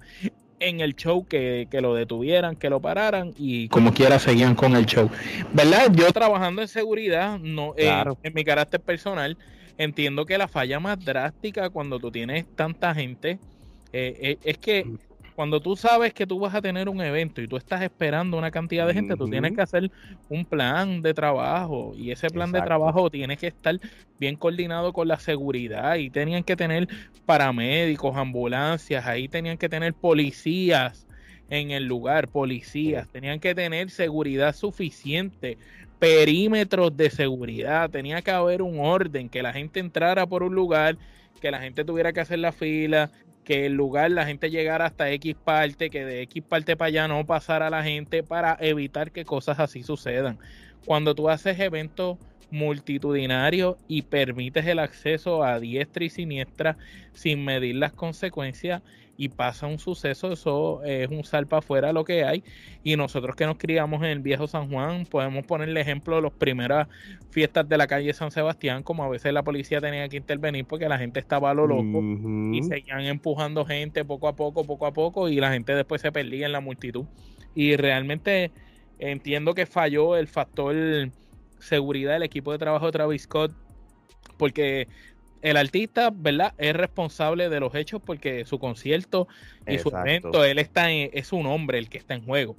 en 0.59 0.79
el 0.79 0.95
show 0.95 1.25
que, 1.25 1.67
lo 1.71 1.93
detuvieran, 1.95 2.55
que 2.55 2.69
lo 2.69 2.79
pararan 2.79 3.33
y 3.37 3.67
como 3.69 3.93
quiera 3.93 4.19
seguían 4.19 4.55
con 4.55 4.75
el 4.75 4.85
show. 4.85 5.09
¿Verdad? 5.53 5.91
Yo 5.93 6.11
trabajando 6.11 6.61
en 6.61 6.67
seguridad, 6.67 7.39
no 7.39 7.73
eh, 7.77 8.03
en 8.23 8.33
mi 8.33 8.43
carácter 8.43 8.79
personal, 8.79 9.37
entiendo 9.77 10.25
que 10.25 10.37
la 10.37 10.47
falla 10.47 10.79
más 10.79 11.03
drástica 11.03 11.69
cuando 11.69 11.99
tú 11.99 12.11
tienes 12.11 12.45
tanta 12.55 12.93
gente 12.95 13.39
eh, 13.91 14.17
eh, 14.21 14.37
es 14.43 14.57
que 14.57 14.85
mm 14.85 14.97
cuando 15.35 15.59
tú 15.59 15.75
sabes 15.75 16.13
que 16.13 16.25
tú 16.25 16.39
vas 16.39 16.55
a 16.55 16.61
tener 16.61 16.87
un 16.87 17.01
evento 17.01 17.41
y 17.41 17.47
tú 17.47 17.57
estás 17.57 17.81
esperando 17.81 18.37
una 18.37 18.51
cantidad 18.51 18.87
de 18.87 18.93
gente, 18.93 19.17
tú 19.17 19.27
tienes 19.27 19.51
que 19.51 19.61
hacer 19.61 19.91
un 20.29 20.45
plan 20.45 21.01
de 21.01 21.13
trabajo 21.13 21.93
y 21.97 22.11
ese 22.11 22.29
plan 22.29 22.53
de 22.53 22.61
trabajo 22.61 23.09
tiene 23.09 23.35
que 23.35 23.47
estar 23.47 23.77
bien 24.17 24.37
coordinado 24.37 24.93
con 24.93 25.09
la 25.09 25.19
seguridad. 25.19 25.95
Y 25.95 26.09
tenían 26.09 26.43
que 26.43 26.55
tener 26.55 26.87
paramédicos, 27.25 28.15
ambulancias, 28.15 29.05
ahí 29.05 29.27
tenían 29.27 29.57
que 29.57 29.67
tener 29.67 29.93
policías 29.93 31.05
en 31.49 31.71
el 31.71 31.85
lugar, 31.85 32.29
policías, 32.29 33.09
tenían 33.09 33.41
que 33.41 33.53
tener 33.53 33.89
seguridad 33.89 34.55
suficiente, 34.55 35.57
perímetros 35.99 36.95
de 36.95 37.09
seguridad, 37.09 37.89
tenía 37.89 38.21
que 38.21 38.31
haber 38.31 38.61
un 38.61 38.79
orden, 38.79 39.27
que 39.27 39.43
la 39.43 39.51
gente 39.51 39.81
entrara 39.81 40.25
por 40.25 40.43
un 40.43 40.55
lugar, 40.55 40.97
que 41.41 41.51
la 41.51 41.59
gente 41.59 41.83
tuviera 41.83 42.13
que 42.13 42.21
hacer 42.21 42.39
la 42.39 42.51
fila, 42.51 43.11
que 43.45 43.67
el 43.67 43.73
lugar 43.73 44.11
la 44.11 44.25
gente 44.25 44.49
llegara 44.49 44.85
hasta 44.85 45.09
X 45.11 45.35
parte, 45.41 45.89
que 45.89 46.03
de 46.03 46.23
X 46.23 46.43
parte 46.43 46.75
para 46.75 46.87
allá 46.87 47.07
no 47.07 47.25
pasara 47.25 47.69
la 47.69 47.83
gente 47.83 48.23
para 48.23 48.57
evitar 48.59 49.11
que 49.11 49.23
cosas 49.23 49.59
así 49.59 49.83
sucedan. 49.83 50.39
Cuando 50.83 51.15
tú 51.15 51.29
haces 51.29 51.59
eventos 51.59 52.17
multitudinarios 52.49 53.77
y 53.87 54.03
permites 54.03 54.65
el 54.65 54.79
acceso 54.79 55.43
a 55.43 55.59
diestra 55.59 56.05
y 56.05 56.09
siniestra 56.09 56.77
sin 57.13 57.45
medir 57.45 57.75
las 57.75 57.93
consecuencias, 57.93 58.81
y 59.17 59.29
pasa 59.29 59.67
un 59.67 59.79
suceso, 59.79 60.31
eso 60.31 60.83
es 60.83 61.09
un 61.09 61.23
salpa 61.23 61.59
afuera 61.59 61.93
lo 61.93 62.03
que 62.03 62.23
hay. 62.25 62.43
Y 62.83 62.95
nosotros 62.95 63.35
que 63.35 63.45
nos 63.45 63.57
criamos 63.57 64.01
en 64.03 64.09
el 64.09 64.19
viejo 64.19 64.47
San 64.47 64.69
Juan, 64.69 65.05
podemos 65.05 65.45
ponerle 65.45 65.81
ejemplo 65.81 66.17
de 66.17 66.23
las 66.23 66.33
primeras 66.33 66.87
fiestas 67.31 67.67
de 67.67 67.77
la 67.77 67.87
calle 67.87 68.13
San 68.13 68.31
Sebastián, 68.31 68.83
como 68.83 69.03
a 69.03 69.09
veces 69.09 69.33
la 69.33 69.43
policía 69.43 69.79
tenía 69.79 70.07
que 70.09 70.17
intervenir 70.17 70.65
porque 70.65 70.89
la 70.89 70.97
gente 70.97 71.19
estaba 71.19 71.51
a 71.51 71.53
lo 71.53 71.67
loco 71.67 72.01
y 72.53 72.63
seguían 72.63 73.01
empujando 73.01 73.65
gente 73.65 74.03
poco 74.03 74.27
a 74.27 74.35
poco, 74.35 74.63
poco 74.65 74.85
a 74.85 74.93
poco, 74.93 75.29
y 75.29 75.37
la 75.37 75.51
gente 75.51 75.73
después 75.73 76.01
se 76.01 76.11
perdía 76.11 76.45
en 76.45 76.51
la 76.51 76.59
multitud. 76.59 77.05
Y 77.53 77.77
realmente 77.77 78.51
entiendo 78.99 79.53
que 79.53 79.65
falló 79.65 80.17
el 80.17 80.27
factor 80.27 80.75
seguridad 81.59 82.13
del 82.13 82.23
equipo 82.23 82.51
de 82.51 82.57
trabajo 82.57 82.85
de 82.87 82.91
Travis 82.91 83.23
Scott 83.23 83.51
porque 84.37 84.87
el 85.45 85.57
artista, 85.57 86.11
¿verdad? 86.11 86.53
Es 86.57 86.75
responsable 86.75 87.49
de 87.49 87.59
los 87.59 87.75
hechos 87.75 88.01
porque 88.03 88.45
su 88.45 88.57
concierto 88.57 89.27
y 89.67 89.77
su 89.77 89.89
evento, 89.89 90.43
él 90.43 90.57
está 90.57 90.91
es 90.91 91.33
un 91.33 91.45
hombre 91.45 91.77
el 91.77 91.87
que 91.87 91.99
está 91.99 92.15
en 92.15 92.25
juego. 92.25 92.55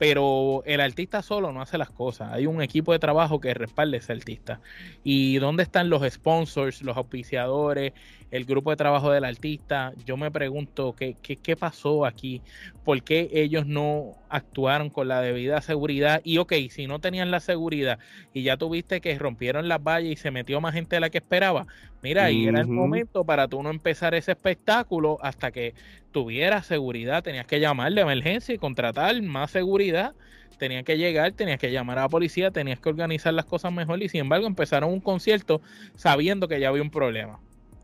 Pero 0.00 0.62
el 0.64 0.80
artista 0.80 1.20
solo 1.20 1.52
no 1.52 1.60
hace 1.60 1.76
las 1.76 1.90
cosas. 1.90 2.32
Hay 2.32 2.46
un 2.46 2.62
equipo 2.62 2.92
de 2.92 2.98
trabajo 2.98 3.38
que 3.38 3.52
respalde 3.52 3.98
ese 3.98 4.14
artista. 4.14 4.58
¿Y 5.04 5.36
dónde 5.36 5.62
están 5.62 5.90
los 5.90 6.10
sponsors, 6.10 6.80
los 6.80 6.96
auspiciadores, 6.96 7.92
el 8.30 8.46
grupo 8.46 8.70
de 8.70 8.76
trabajo 8.76 9.10
del 9.10 9.26
artista? 9.26 9.92
Yo 10.06 10.16
me 10.16 10.30
pregunto 10.30 10.94
qué, 10.94 11.16
qué, 11.20 11.36
qué 11.36 11.54
pasó 11.54 12.06
aquí, 12.06 12.40
por 12.82 13.02
qué 13.02 13.28
ellos 13.30 13.66
no 13.66 14.14
actuaron 14.30 14.88
con 14.88 15.06
la 15.06 15.20
debida 15.20 15.60
seguridad. 15.60 16.22
Y 16.24 16.38
ok, 16.38 16.54
si 16.70 16.86
no 16.86 16.98
tenían 17.00 17.30
la 17.30 17.40
seguridad 17.40 17.98
y 18.32 18.42
ya 18.42 18.56
tuviste 18.56 19.02
que 19.02 19.18
rompieron 19.18 19.68
las 19.68 19.82
vallas 19.82 20.12
y 20.12 20.16
se 20.16 20.30
metió 20.30 20.62
más 20.62 20.72
gente 20.72 20.96
de 20.96 21.00
la 21.00 21.10
que 21.10 21.18
esperaba, 21.18 21.66
mira, 22.02 22.24
ahí 22.24 22.46
era 22.46 22.62
el 22.62 22.68
momento 22.68 23.24
para 23.24 23.48
tú 23.48 23.62
no 23.62 23.68
empezar 23.68 24.14
ese 24.14 24.32
espectáculo 24.32 25.18
hasta 25.20 25.50
que 25.50 25.74
tuviera 26.12 26.62
seguridad. 26.62 27.22
Tenías 27.22 27.46
que 27.46 27.60
llamar 27.60 27.92
de 27.92 28.02
emergencia 28.02 28.54
y 28.54 28.58
contratar 28.58 29.20
más 29.22 29.50
seguridad. 29.50 30.14
Tenías 30.58 30.84
que 30.84 30.98
llegar, 30.98 31.32
tenías 31.32 31.58
que 31.58 31.72
llamar 31.72 31.98
a 31.98 32.02
la 32.02 32.08
policía, 32.08 32.50
tenías 32.50 32.78
que 32.80 32.88
organizar 32.90 33.32
las 33.32 33.46
cosas 33.46 33.72
mejor 33.72 34.02
y 34.02 34.08
sin 34.08 34.20
embargo 34.20 34.46
empezaron 34.46 34.92
un 34.92 35.00
concierto 35.00 35.62
sabiendo 35.94 36.48
que 36.48 36.60
ya 36.60 36.68
había 36.68 36.82
un 36.82 36.90
problema. 36.90 37.40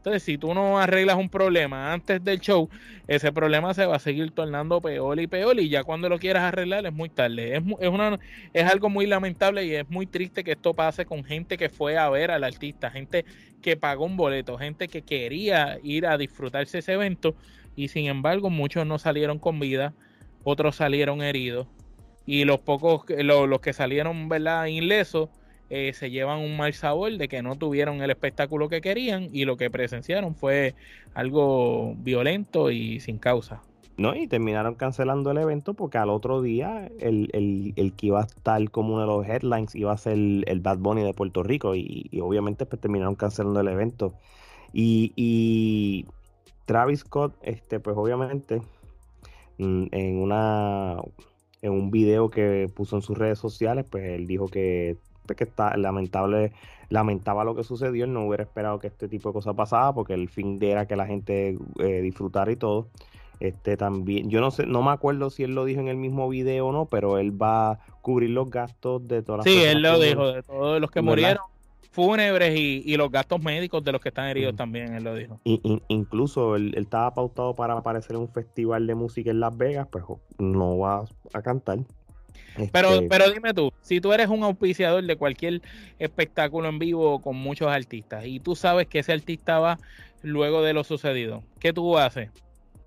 Entonces, 0.07 0.23
si 0.23 0.39
tú 0.39 0.55
no 0.55 0.79
arreglas 0.79 1.17
un 1.17 1.29
problema 1.29 1.93
antes 1.93 2.23
del 2.23 2.39
show, 2.39 2.69
ese 3.09 3.33
problema 3.33 3.75
se 3.75 3.87
va 3.87 3.97
a 3.97 3.99
seguir 3.99 4.31
tornando 4.31 4.81
peor 4.81 5.19
y 5.19 5.27
peor 5.27 5.59
y 5.59 5.69
ya 5.69 5.83
cuando 5.83 6.09
lo 6.09 6.21
quieras 6.21 6.45
arreglar 6.45 6.87
es 6.87 6.93
muy 6.93 7.09
tarde. 7.09 7.57
Es, 7.57 7.63
es, 7.81 7.89
una, 7.89 8.21
es 8.53 8.65
algo 8.71 8.89
muy 8.89 9.07
lamentable 9.07 9.65
y 9.65 9.75
es 9.75 9.91
muy 9.91 10.07
triste 10.07 10.45
que 10.45 10.53
esto 10.53 10.75
pase 10.75 11.07
con 11.07 11.25
gente 11.25 11.57
que 11.57 11.71
fue 11.71 11.99
a 11.99 12.09
ver 12.09 12.31
al 12.31 12.45
artista, 12.45 12.89
gente 12.89 13.25
que 13.61 13.77
pagó 13.77 14.05
un 14.05 14.17
boleto, 14.17 14.57
gente 14.59 14.87
que 14.87 15.03
quería 15.03 15.81
ir 15.83 16.07
a 16.07 16.17
disfrutarse 16.17 16.79
ese 16.79 16.93
evento 16.93 17.35
y 17.77 17.89
sin 17.89 18.07
embargo 18.07 18.51
muchos 18.51 18.87
no 18.87 18.99
salieron 18.99 19.39
con 19.39 19.61
vida, 19.61 19.95
otros 20.43 20.77
salieron 20.77 21.23
heridos 21.23 21.69
y 22.27 22.45
los 22.45 22.59
pocos, 22.59 23.05
los, 23.09 23.49
los 23.49 23.61
que 23.61 23.73
salieron 23.73 24.29
¿verdad? 24.29 24.67
ilesos 24.67 25.29
eh, 25.69 25.93
se 25.95 26.11
llevan 26.11 26.39
un 26.39 26.57
mal 26.57 26.75
sabor 26.75 27.17
de 27.17 27.29
que 27.29 27.43
no 27.43 27.57
tuvieron 27.57 28.01
el 28.01 28.11
espectáculo 28.11 28.69
que 28.69 28.81
querían 28.81 29.29
y 29.33 29.45
lo 29.45 29.57
que 29.57 29.69
presenciaron 29.69 30.35
fue 30.37 30.75
algo 31.15 31.95
violento 31.99 32.71
y 32.71 33.01
sin 33.01 33.19
causa. 33.19 33.63
No, 33.97 34.15
y 34.15 34.29
terminaron 34.29 34.75
cancelando 34.75 35.31
el 35.31 35.39
evento 35.39 35.75
porque 35.75 35.99
al 35.99 36.11
otro 36.11 36.43
día 36.43 36.89
el, 37.01 37.93
que 37.97 38.07
iba 38.07 38.21
a 38.21 38.25
estar 38.25 38.71
como 38.71 38.95
uno 38.95 39.01
de 39.01 39.07
los 39.07 39.27
headlines 39.27 39.75
iba 39.75 39.93
a 39.93 39.97
ser 39.97 40.13
el, 40.13 40.61
Bad 40.61 40.79
Bunny 40.79 41.03
de 41.03 41.15
Puerto 41.15 41.43
Rico 41.43 41.75
y, 41.75 42.11
obviamente 42.21 42.67
pues 42.67 42.81
terminaron 42.81 43.15
cancelando 43.15 43.61
el 43.61 43.69
evento. 43.69 44.15
Y, 44.73 45.13
y 45.17 46.05
Travis 46.67 47.01
Scott, 47.01 47.35
este, 47.43 47.81
pues 47.81 47.97
obviamente, 47.97 48.61
mm, 49.59 49.87
en 49.93 50.19
una 50.21 51.01
en 51.63 51.73
un 51.73 51.91
video 51.91 52.31
que 52.31 52.71
puso 52.75 52.97
en 52.97 53.03
sus 53.03 53.17
redes 53.17 53.39
sociales, 53.39 53.87
pues 53.91 54.05
él 54.05 54.27
dijo 54.27 54.47
que, 54.47 54.99
pues, 55.27 55.37
que 55.37 55.45
está 55.45 55.77
lamentable, 55.77 56.53
lamentaba 56.91 57.45
lo 57.45 57.55
que 57.55 57.65
sucedió, 57.65 58.05
él 58.05 58.13
no 58.13 58.27
hubiera 58.27 58.45
esperado 58.45 58.79
que 58.79 58.87
este 58.89 59.09
tipo 59.09 59.31
de 59.31 59.33
cosas 59.33 59.55
pasara, 59.55 59.93
porque 59.93 60.15
el 60.15 60.29
fin 60.29 60.59
de 60.59 60.71
era 60.73 60.87
que 60.87 60.97
la 60.97 61.07
gente 61.07 61.59
eh, 61.79 62.01
disfrutara 62.03 62.53
y 62.53 62.57
todo. 62.57 62.89
Este 63.39 63.77
también, 63.77 64.31
yo 64.31 64.41
no 64.41 64.51
sé, 64.51 64.65
no 64.65 64.83
me 64.83 64.93
acuerdo 64.93 65.29
si 65.29 65.43
él 65.43 65.55
lo 65.55 65.67
dijo 65.67 65.81
en 65.81 65.89
el 65.89 65.97
mismo 65.97 66.29
video 66.29 66.69
o 66.69 66.73
no, 66.73 66.87
pero 66.87 67.19
él 67.19 67.41
va 67.41 67.73
a 67.73 67.79
cubrir 68.01 68.31
los 68.31 68.51
gastos 68.51 69.07
de 69.07 69.23
todas 69.23 69.45
las 69.45 69.53
Sí, 69.53 69.63
él 69.63 69.83
lo 69.83 69.99
dijo, 69.99 70.33
de 70.33 70.43
todos 70.43 70.81
los 70.81 70.91
que 70.91 71.03
murieron 71.03 71.45
fúnebres 71.97 72.55
y, 72.55 72.95
los 72.99 73.11
gastos 73.11 73.43
médicos 73.43 73.83
de 73.83 73.91
los 73.91 74.03
que 74.03 74.11
están 74.11 74.29
heridos 74.29 74.55
también, 74.55 74.95
él 74.95 75.03
lo 75.03 75.15
dijo. 75.15 75.41
incluso 75.89 76.55
él, 76.55 76.75
estaba 76.77 77.15
pautado 77.15 77.55
para 77.55 77.73
aparecer 77.73 78.17
en 78.17 78.23
un 78.23 78.29
festival 78.29 78.87
de 78.87 78.95
música 78.95 79.31
en 79.31 79.41
Las 79.41 79.57
Vegas, 79.57 79.89
pero 79.91 80.21
no 80.39 80.77
va 80.77 81.07
a 81.33 81.41
cantar. 81.41 81.79
Pero, 82.71 82.91
este, 82.91 83.09
pero 83.09 83.31
dime 83.31 83.55
tú, 83.55 83.73
si 83.81 84.03
tú 84.03 84.13
eres 84.13 84.29
un 84.29 84.43
auspiciador 84.43 85.03
de 85.05 85.17
cualquier 85.17 85.63
espectáculo 85.99 86.69
en 86.69 86.79
vivo 86.79 87.23
con 87.23 87.37
muchos 87.37 87.69
artistas 87.69 88.27
y 88.27 88.41
tú 88.41 88.55
sabes 88.55 88.89
que 88.89 88.99
ese 88.99 89.15
artista 89.15 89.59
va 89.59 89.79
luego 90.23 90.63
de 90.63 90.75
lo 90.75 90.85
sucedido, 90.85 91.45
¿qué 91.61 91.73
tú 91.73 91.97
haces 91.97 92.29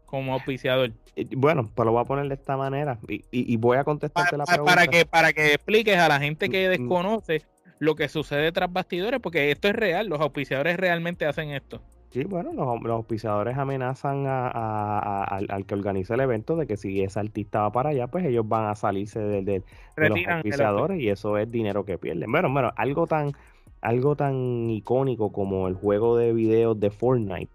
como 0.06 0.34
auspiciador? 0.34 0.92
Eh, 1.16 1.26
bueno, 1.36 1.68
pues 1.74 1.84
lo 1.84 1.94
voy 1.94 2.02
a 2.02 2.06
poner 2.06 2.28
de 2.28 2.36
esta 2.36 2.58
manera 2.58 3.00
y, 3.08 3.58
voy 3.58 3.78
a 3.78 3.84
contestarte 3.84 4.38
la 4.38 4.46
pregunta. 4.46 4.72
Para 4.72 4.88
que, 4.88 5.06
para 5.06 5.34
que 5.34 5.54
expliques 5.54 5.98
a 5.98 6.08
la 6.08 6.20
gente 6.20 6.48
que 6.48 6.68
mm, 6.68 6.68
mm. 6.68 6.78
desconoce 6.78 7.42
lo 7.80 7.96
que 7.96 8.10
sucede 8.10 8.52
tras 8.52 8.72
bastidores, 8.72 9.20
porque 9.20 9.52
esto 9.52 9.70
es 9.70 9.76
real, 9.76 10.08
los 10.08 10.20
auspiciadores 10.20 10.78
realmente 10.78 11.26
hacen 11.26 11.50
esto. 11.50 11.82
Sí, 12.12 12.24
bueno, 12.24 12.52
los, 12.54 12.92
auspiciadores 12.92 13.56
amenazan 13.58 14.26
al, 14.28 15.66
que 15.66 15.76
organiza 15.76 16.16
el 16.16 16.22
evento 16.22 16.56
de 16.56 16.66
que 16.66 16.76
si 16.76 17.02
ese 17.02 17.20
artista 17.20 17.62
va 17.62 17.72
para 17.72 17.90
allá, 17.90 18.08
pues 18.08 18.26
ellos 18.26 18.48
van 18.48 18.66
a 18.66 18.76
salirse 18.76 19.20
de, 19.20 19.64
los 19.96 20.20
auspiciadores 20.28 21.00
y 21.00 21.10
eso 21.10 21.38
es 21.38 21.52
dinero 21.52 21.86
que 21.86 22.00
pierden. 22.00 22.32
Bueno, 22.32 22.52
bueno, 22.52 22.72
algo 22.78 23.06
tan, 23.06 23.34
algo 23.82 24.16
tan 24.16 24.70
icónico 24.72 25.32
como 25.32 25.68
el 25.68 25.76
juego 25.76 26.18
de 26.18 26.34
videos 26.34 26.80
de 26.80 26.90
Fortnite. 26.90 27.52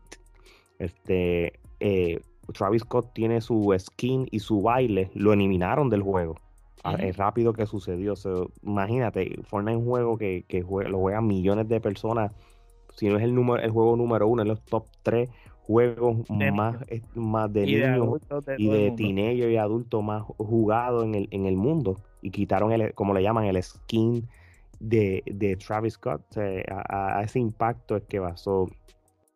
Este, 0.79 1.55
eh, 1.81 2.21
Travis 2.53 2.83
Scott 2.83 3.13
tiene 3.13 3.41
su 3.41 3.75
skin 3.77 4.29
y 4.31 4.39
su 4.39 4.63
baile, 4.63 5.11
lo 5.15 5.33
eliminaron 5.33 5.91
del 5.91 6.03
juego 6.03 6.37
es 6.99 7.17
rápido 7.17 7.53
que 7.53 7.67
sucedió. 7.67 8.15
imagínate, 8.63 9.39
Fortnite 9.45 9.77
es 9.77 9.83
un 9.83 9.87
juego 9.87 10.19
que, 10.19 10.45
lo 10.89 10.99
juegan 10.99 11.27
millones 11.27 11.69
de 11.69 11.81
personas. 11.81 12.33
Si 12.95 13.09
no 13.09 13.17
es 13.17 13.25
el 13.25 13.35
número, 13.35 13.63
el 13.63 13.71
juego 13.71 13.97
número 13.97 14.29
uno, 14.29 14.43
en 14.43 14.49
los 14.49 14.63
top 14.65 14.87
tres 15.03 15.31
juegos 15.67 16.29
más, 16.29 16.77
más 17.15 17.53
de 17.53 17.65
niños 17.65 18.21
y 18.59 18.69
de 18.69 18.91
teenagers 18.91 19.51
y 19.51 19.57
adultos 19.57 20.05
más 20.05 20.23
jugados 20.37 21.05
en 21.05 21.15
el, 21.15 21.29
en 21.31 21.47
el 21.47 21.57
mundo. 21.57 21.97
Y 22.21 22.31
quitaron, 22.31 22.73
el, 22.73 22.95
como 22.95 23.15
le 23.15 23.23
llaman, 23.23 23.45
el 23.45 23.63
skin 23.63 24.29
de, 24.79 25.23
de 25.27 25.57
Travis 25.57 25.95
Scott. 25.95 26.23
a, 26.69 27.23
ese 27.25 27.39
impacto 27.39 27.97
es 27.97 28.05
que 28.05 28.19
va. 28.19 28.35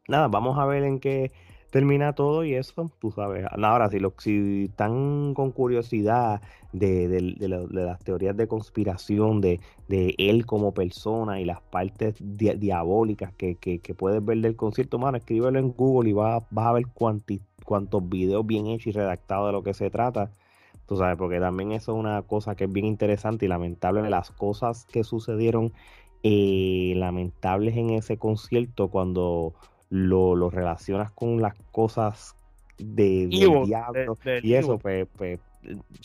nada, 0.07 0.29
vamos 0.29 0.59
a 0.59 0.67
ver 0.67 0.85
en 0.85 1.01
qué 1.01 1.33
termina 1.71 2.15
todo 2.15 2.45
y 2.45 2.55
eso, 2.55 2.91
tú 3.01 3.11
sabes. 3.11 3.45
Ahora, 3.51 3.89
si, 3.91 3.99
lo, 3.99 4.15
si 4.19 4.65
están 4.65 5.35
con 5.35 5.53
curiosidad 5.53 6.41
de, 6.73 7.37
las 7.71 7.99
teorías 8.01 8.37
de 8.37 8.49
conspiración 8.49 9.41
de, 9.41 9.61
él 9.89 10.47
como 10.47 10.73
persona 10.73 11.41
y 11.41 11.45
las 11.45 11.61
partes 11.61 12.17
diabólicas 12.19 13.33
que, 13.35 13.81
puedes 13.97 14.25
ver 14.25 14.39
del 14.39 14.57
concierto, 14.57 14.99
mano, 14.99 15.19
escríbelo 15.19 15.59
en 15.59 15.73
Google 15.73 16.11
y 16.11 16.13
vas, 16.13 16.45
a 16.55 16.73
ver 16.73 16.87
cuántos 16.95 18.09
videos 18.09 18.47
bien 18.47 18.67
hechos 18.67 18.89
y 18.89 18.93
redactados 18.93 19.49
de 19.49 19.53
lo 19.53 19.63
que 19.63 19.75
se 19.75 19.91
trata. 19.91 20.31
Tú 20.87 20.97
sabes, 20.97 21.19
porque 21.19 21.39
también 21.39 21.73
eso 21.73 21.93
es 21.93 21.99
una 21.99 22.23
cosa 22.23 22.55
que 22.55 22.65
es 22.65 22.73
bien 22.73 22.87
interesante 22.87 23.45
y 23.45 23.49
lamentable. 23.49 24.09
Las 24.09 24.31
cosas 24.31 24.87
que 24.87 25.05
sucedieron 25.05 25.73
eh, 26.23 26.95
lamentables 26.97 27.77
en 27.77 27.91
ese 27.91 28.17
concierto 28.17 28.89
cuando 28.89 29.53
lo, 29.91 30.51
relacionas 30.51 31.11
con 31.13 31.41
las 31.41 31.55
cosas 31.73 32.37
de, 32.79 33.27
del 33.29 33.65
diablo 33.65 34.17
y 34.43 34.55
eso, 34.55 34.79
pues, 34.79 35.07
pues 35.17 35.41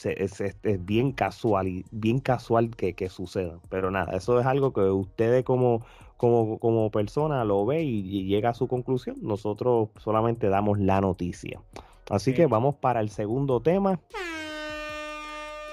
es, 0.03 0.85
bien 0.85 1.11
casual 1.11 1.83
bien 1.91 2.19
casual 2.19 2.75
que, 2.75 2.93
que, 2.93 3.09
suceda. 3.09 3.59
Pero 3.69 3.91
nada, 3.91 4.15
eso 4.15 4.39
es 4.39 4.45
algo 4.45 4.73
que 4.73 4.81
ustedes 4.81 5.43
como, 5.43 5.85
como, 6.17 6.57
como 6.59 6.89
persona 6.89 7.43
lo 7.43 7.65
ve 7.65 7.83
y, 7.83 8.25
llega 8.25 8.49
a 8.49 8.53
su 8.53 8.67
conclusión. 8.67 9.17
Nosotros 9.21 9.89
solamente 9.97 10.49
damos 10.49 10.79
la 10.79 11.01
noticia. 11.01 11.61
Así 12.09 12.33
que 12.33 12.47
vamos 12.47 12.75
para 12.75 12.99
el 12.99 13.09
segundo 13.09 13.61
tema. 13.61 13.99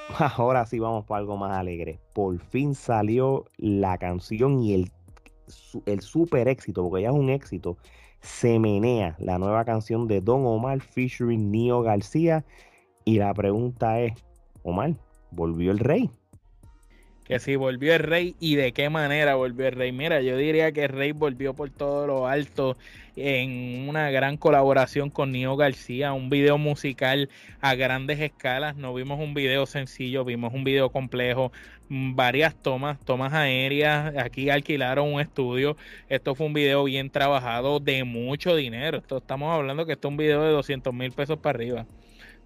Ahora 0.37 0.67
sí 0.67 0.79
vamos 0.79 1.05
para 1.05 1.21
algo 1.21 1.37
más 1.37 1.57
alegre. 1.57 2.01
Por 2.13 2.39
fin 2.39 2.75
salió 2.75 3.45
la 3.59 3.97
canción 3.99 4.63
y 4.63 4.75
el, 4.75 4.91
el 5.87 6.01
super 6.01 6.49
éxito, 6.49 6.83
porque 6.83 7.03
ya 7.03 7.09
es 7.09 7.15
un 7.15 7.31
éxito 7.31 7.77
se 8.21 8.59
menea 8.59 9.17
la 9.19 9.39
nueva 9.39 9.65
canción 9.65 10.07
de 10.07 10.21
Don 10.21 10.45
Omar 10.45 10.81
featuring 10.81 11.51
Nio 11.51 11.83
García. 11.83 12.45
Y 13.05 13.19
la 13.19 13.33
pregunta 13.35 14.01
es, 14.01 14.13
Omar, 14.63 14.95
¿volvió 15.31 15.73
el 15.73 15.79
rey? 15.79 16.11
Que 17.31 17.39
si 17.39 17.55
volvió 17.55 17.95
el 17.95 18.01
rey 18.01 18.35
y 18.41 18.57
de 18.57 18.73
qué 18.73 18.91
manera 18.91 19.37
volvió 19.37 19.69
el 19.69 19.75
rey. 19.77 19.93
Mira, 19.93 20.21
yo 20.21 20.37
diría 20.37 20.73
que 20.73 20.83
el 20.83 20.89
rey 20.89 21.13
volvió 21.13 21.55
por 21.55 21.71
todo 21.71 22.05
lo 22.05 22.27
alto 22.27 22.77
en 23.15 23.89
una 23.89 24.11
gran 24.11 24.37
colaboración 24.37 25.11
con 25.11 25.31
Nio 25.31 25.55
García, 25.55 26.13
un 26.13 26.29
video 26.29 26.59
musical 26.59 27.31
a 27.61 27.77
grandes 27.77 28.19
escalas. 28.19 28.75
No 28.75 28.93
vimos 28.95 29.21
un 29.21 29.33
video 29.33 29.65
sencillo, 29.67 30.25
vimos 30.25 30.53
un 30.53 30.65
video 30.65 30.91
complejo, 30.91 31.53
mm, 31.89 32.17
varias 32.17 32.61
tomas, 32.61 32.99
tomas 33.05 33.33
aéreas. 33.33 34.13
Aquí 34.17 34.51
alquilaron 34.51 35.13
un 35.15 35.21
estudio. 35.21 35.77
Esto 36.09 36.35
fue 36.35 36.47
un 36.47 36.53
video 36.53 36.83
bien 36.83 37.11
trabajado 37.11 37.79
de 37.79 38.03
mucho 38.03 38.57
dinero. 38.57 39.05
Estamos 39.09 39.55
hablando 39.55 39.87
que 39.87 39.93
esto 39.93 40.09
es 40.09 40.11
un 40.11 40.17
video 40.17 40.43
de 40.43 40.51
200 40.51 40.93
mil 40.93 41.13
pesos 41.13 41.39
para 41.39 41.57
arriba. 41.57 41.87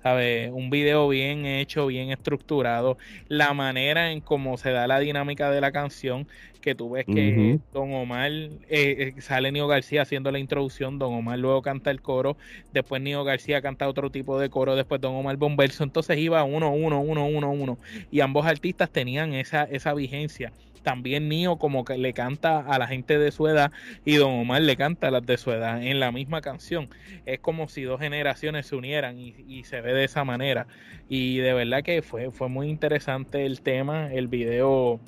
¿Sabes? 0.05 0.51
Un 0.53 0.69
video 0.69 1.09
bien 1.09 1.47
hecho, 1.47 1.87
bien 1.87 2.11
estructurado, 2.11 2.99
la 3.29 3.55
manera 3.55 4.13
en 4.13 4.21
cómo 4.21 4.59
se 4.59 4.71
da 4.71 4.87
la 4.87 5.01
dinámica 5.01 5.51
de 5.51 5.63
la 5.63 5.73
canción, 5.73 6.29
que 6.61 6.75
tú 6.75 6.91
ves 6.91 7.07
que 7.07 7.59
Don 7.73 7.91
Omar, 7.95 8.31
eh, 8.31 8.51
eh, 8.69 9.15
sale 9.23 9.51
Nio 9.51 9.67
García 9.67 10.03
haciendo 10.03 10.31
la 10.31 10.39
introducción, 10.39 10.99
Don 10.99 11.15
Omar 11.15 11.39
luego 11.39 11.63
canta 11.63 11.91
el 11.91 12.03
coro, 12.03 12.37
después 12.75 13.01
Nio 13.01 13.25
García 13.25 13.63
canta 13.63 13.89
otro 13.89 14.11
tipo 14.11 14.39
de 14.39 14.51
coro, 14.51 14.77
después 14.77 15.01
Don 15.01 15.15
Omar 15.15 15.39
Bomberso, 15.39 15.85
entonces 15.85 16.19
iba 16.19 16.45
uno, 16.45 16.71
uno, 16.71 17.01
uno, 17.01 17.27
uno, 17.27 17.51
uno, 17.51 17.79
y 18.11 18.21
ambos 18.21 18.45
artistas 18.45 18.91
tenían 18.91 19.33
esa, 19.33 19.65
esa 19.65 19.95
vigencia 19.95 20.53
también 20.85 21.29
Nio 21.29 21.57
como 21.57 21.85
que 21.85 21.99
le 21.99 22.13
canta 22.13 22.61
a 22.61 22.79
la 22.79 22.87
gente 22.87 23.19
de 23.19 23.33
su 23.33 23.49
edad 23.49 23.73
y 24.05 24.17
Don 24.17 24.31
Omar 24.33 24.63
le 24.63 24.77
canta 24.77 25.09
a 25.09 25.11
las 25.11 25.27
de 25.27 25.37
su 25.37 25.51
edad 25.51 25.83
en 25.83 25.99
la 25.99 26.13
misma 26.13 26.41
canción. 26.41 26.89
Es 27.27 27.41
como 27.41 27.67
si 27.67 27.83
dos 27.83 27.99
generaciones 27.99 28.67
se 28.67 28.77
unieran 28.77 29.19
y, 29.19 29.65
se 29.65 29.81
ve 29.81 29.93
de 29.93 30.05
esa 30.05 30.25
manera. 30.25 30.69
Y 31.09 31.39
de 31.39 31.55
verdad 31.55 31.83
que 31.83 32.03
fue, 32.03 32.31
fue 32.31 32.49
muy 32.49 32.69
interesante 32.69 33.47
el 33.47 33.63
tema, 33.63 34.13
el 34.13 34.29
video 34.29 35.01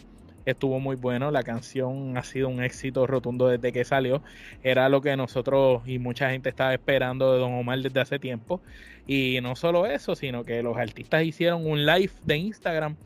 estuvo 0.46 0.80
muy 0.80 0.96
bueno, 0.96 1.30
la 1.30 1.42
canción 1.42 2.16
ha 2.16 2.22
sido 2.22 2.48
un 2.48 2.62
éxito 2.62 3.06
rotundo 3.06 3.48
desde 3.48 3.72
que 3.72 3.84
salió, 3.84 4.22
era 4.62 4.88
lo 4.88 5.00
que 5.00 5.16
nosotros 5.16 5.82
y 5.86 5.98
mucha 5.98 6.30
gente 6.30 6.48
estaba 6.48 6.72
esperando 6.72 7.32
de 7.32 7.40
Don 7.40 7.52
Omar 7.52 7.80
desde 7.80 8.00
hace 8.00 8.18
tiempo. 8.18 8.62
Y 9.08 9.38
no 9.42 9.54
solo 9.54 9.86
eso, 9.86 10.16
sino 10.16 10.42
que 10.44 10.62
los 10.62 10.76
artistas 10.76 11.24
hicieron 11.24 11.66
un 11.66 11.84
live 11.84 12.12
de 12.24 12.36
Instagram 12.38 12.96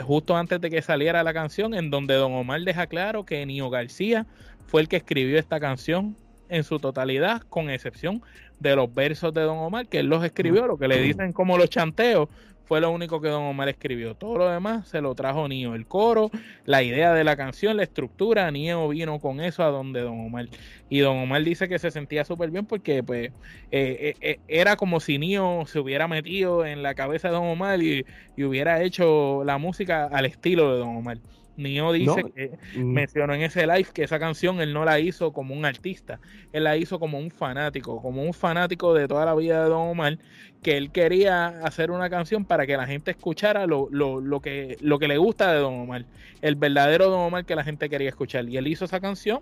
justo 0.00 0.36
antes 0.36 0.60
de 0.60 0.70
que 0.70 0.82
saliera 0.82 1.22
la 1.22 1.34
canción, 1.34 1.74
en 1.74 1.90
donde 1.90 2.14
Don 2.14 2.32
Omar 2.32 2.60
deja 2.62 2.86
claro 2.86 3.24
que 3.24 3.44
Nio 3.46 3.70
García 3.70 4.26
fue 4.66 4.80
el 4.80 4.88
que 4.88 4.96
escribió 4.96 5.38
esta 5.38 5.60
canción 5.60 6.16
en 6.48 6.64
su 6.64 6.78
totalidad, 6.78 7.42
con 7.42 7.70
excepción 7.70 8.22
de 8.60 8.76
los 8.76 8.92
versos 8.94 9.32
de 9.34 9.42
Don 9.42 9.58
Omar, 9.58 9.86
que 9.86 10.00
él 10.00 10.06
los 10.06 10.24
escribió, 10.24 10.66
lo 10.66 10.78
que 10.78 10.88
le 10.88 11.00
dicen 11.00 11.32
como 11.32 11.58
los 11.58 11.70
chanteos, 11.70 12.28
fue 12.72 12.80
lo 12.80 12.90
único 12.90 13.20
que 13.20 13.28
Don 13.28 13.42
Omar 13.42 13.68
escribió. 13.68 14.14
Todo 14.14 14.38
lo 14.38 14.48
demás 14.48 14.88
se 14.88 15.02
lo 15.02 15.14
trajo 15.14 15.46
Nio. 15.46 15.74
El 15.74 15.84
coro, 15.84 16.30
la 16.64 16.82
idea 16.82 17.12
de 17.12 17.22
la 17.22 17.36
canción, 17.36 17.76
la 17.76 17.82
estructura, 17.82 18.50
Nio 18.50 18.88
vino 18.88 19.20
con 19.20 19.42
eso 19.42 19.62
a 19.62 19.66
donde 19.66 20.00
Don 20.00 20.18
Omar. 20.18 20.48
Y 20.88 21.00
Don 21.00 21.18
Omar 21.18 21.44
dice 21.44 21.68
que 21.68 21.78
se 21.78 21.90
sentía 21.90 22.24
súper 22.24 22.50
bien 22.50 22.64
porque 22.64 23.02
pues 23.02 23.26
eh, 23.26 23.32
eh, 23.72 24.16
eh, 24.22 24.40
era 24.48 24.76
como 24.76 25.00
si 25.00 25.18
Nio 25.18 25.64
se 25.66 25.80
hubiera 25.80 26.08
metido 26.08 26.64
en 26.64 26.82
la 26.82 26.94
cabeza 26.94 27.28
de 27.28 27.34
Don 27.34 27.44
Omar 27.44 27.82
y 27.82 28.06
hubiera 28.38 28.82
hecho 28.82 29.44
la 29.44 29.58
música 29.58 30.06
al 30.06 30.24
estilo 30.24 30.72
de 30.72 30.78
Don 30.78 30.96
Omar. 30.96 31.18
Nio 31.56 31.92
dice 31.92 32.24
que 32.34 32.58
mm. 32.76 32.84
mencionó 32.84 33.34
en 33.34 33.42
ese 33.42 33.66
live 33.66 33.88
que 33.92 34.04
esa 34.04 34.18
canción 34.18 34.60
él 34.60 34.72
no 34.72 34.84
la 34.84 34.98
hizo 35.00 35.32
como 35.32 35.54
un 35.54 35.64
artista, 35.64 36.20
él 36.52 36.64
la 36.64 36.76
hizo 36.76 36.98
como 36.98 37.18
un 37.18 37.30
fanático, 37.30 38.00
como 38.00 38.22
un 38.22 38.32
fanático 38.32 38.94
de 38.94 39.06
toda 39.06 39.26
la 39.26 39.34
vida 39.34 39.62
de 39.62 39.68
Don 39.68 39.90
Omar, 39.90 40.18
que 40.62 40.76
él 40.76 40.90
quería 40.90 41.48
hacer 41.64 41.90
una 41.90 42.08
canción 42.08 42.44
para 42.44 42.66
que 42.66 42.76
la 42.76 42.86
gente 42.86 43.10
escuchara 43.10 43.66
lo, 43.66 43.88
lo, 43.90 44.20
lo, 44.20 44.40
que, 44.40 44.76
lo 44.80 44.98
que 44.98 45.08
le 45.08 45.18
gusta 45.18 45.52
de 45.52 45.58
Don 45.58 45.74
Omar, 45.80 46.04
el 46.40 46.54
verdadero 46.54 47.08
Don 47.10 47.20
Omar 47.20 47.44
que 47.44 47.56
la 47.56 47.64
gente 47.64 47.88
quería 47.88 48.08
escuchar. 48.08 48.48
Y 48.48 48.56
él 48.56 48.66
hizo 48.68 48.84
esa 48.84 49.00
canción, 49.00 49.40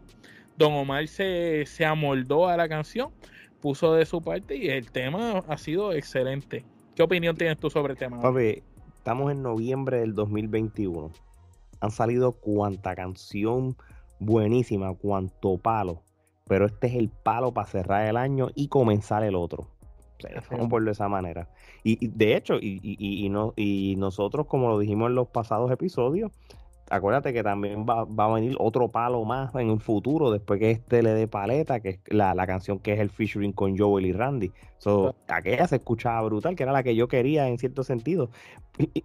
Don 0.57 0.73
Omar 0.73 1.07
se, 1.09 1.65
se 1.67 1.85
amoldó 1.85 2.49
a 2.49 2.57
la 2.57 2.69
canción, 2.69 3.11
puso 3.61 3.95
de 3.95 4.07
su 4.07 4.23
parte 4.23 4.57
y 4.57 4.69
el 4.69 4.91
tema 4.91 5.45
ha 5.47 5.59
sido 5.59 5.93
excelente. 5.93 6.65
¿Qué 6.97 7.03
opinión 7.03 7.37
tienes 7.37 7.59
tú 7.59 7.71
sobre 7.71 7.93
el 7.93 7.99
tema? 7.99 8.21
Papi, 8.21 8.62
estamos 8.97 9.31
en 9.31 9.43
noviembre 9.43 10.00
del 10.00 10.15
2021 10.15 11.11
han 11.81 11.91
salido 11.91 12.33
cuanta 12.33 12.95
canción 12.95 13.77
buenísima, 14.19 14.95
cuanto 14.95 15.59
palo. 15.59 16.03
Pero 16.47 16.67
este 16.67 16.89
es 16.89 16.95
el 16.95 17.09
palo 17.09 17.53
para 17.53 17.67
cerrar 17.67 18.07
el 18.07 18.17
año 18.17 18.49
y 18.55 18.69
comenzar 18.69 19.25
el 19.25 19.35
otro. 19.35 19.69
Vamos 20.50 20.69
por 20.69 20.85
de 20.85 20.91
esa 20.93 21.09
manera. 21.09 21.49
Y, 21.83 22.09
de 22.09 22.37
hecho, 22.37 22.55
y, 22.61 22.81
y, 22.83 23.29
no, 23.29 23.53
y 23.57 23.95
nosotros, 23.99 24.47
como 24.47 24.69
lo 24.69 24.79
dijimos 24.79 25.09
en 25.09 25.15
los 25.15 25.29
pasados 25.29 25.71
episodios, 25.71 26.31
acuérdate 26.91 27.33
que 27.33 27.43
también 27.43 27.87
va, 27.87 28.03
a 28.03 28.35
venir 28.35 28.57
otro 28.59 28.89
palo 28.89 29.25
más 29.25 29.55
en 29.55 29.71
un 29.71 29.81
futuro, 29.81 30.31
después 30.31 30.59
que 30.61 30.73
este 30.73 31.03
le 31.03 31.11
dé 31.15 31.29
paleta, 31.29 31.81
que 31.81 31.89
es 31.91 32.00
la, 32.09 32.35
la 32.35 32.47
canción 32.47 32.81
que 32.81 32.93
es 32.93 33.00
el 33.00 33.11
featuring 33.11 33.53
con 33.53 33.79
Joel 33.79 34.07
y 34.07 34.12
Randy. 34.12 34.53
So, 34.79 35.15
aquella 35.29 35.67
se 35.69 35.77
escuchaba 35.77 36.23
brutal, 36.23 36.57
que 36.57 36.65
era 36.65 36.73
la 36.73 36.83
que 36.83 36.95
yo 36.97 37.07
quería 37.07 37.49
en 37.49 37.59
cierto 37.59 37.85
sentido. 37.85 38.31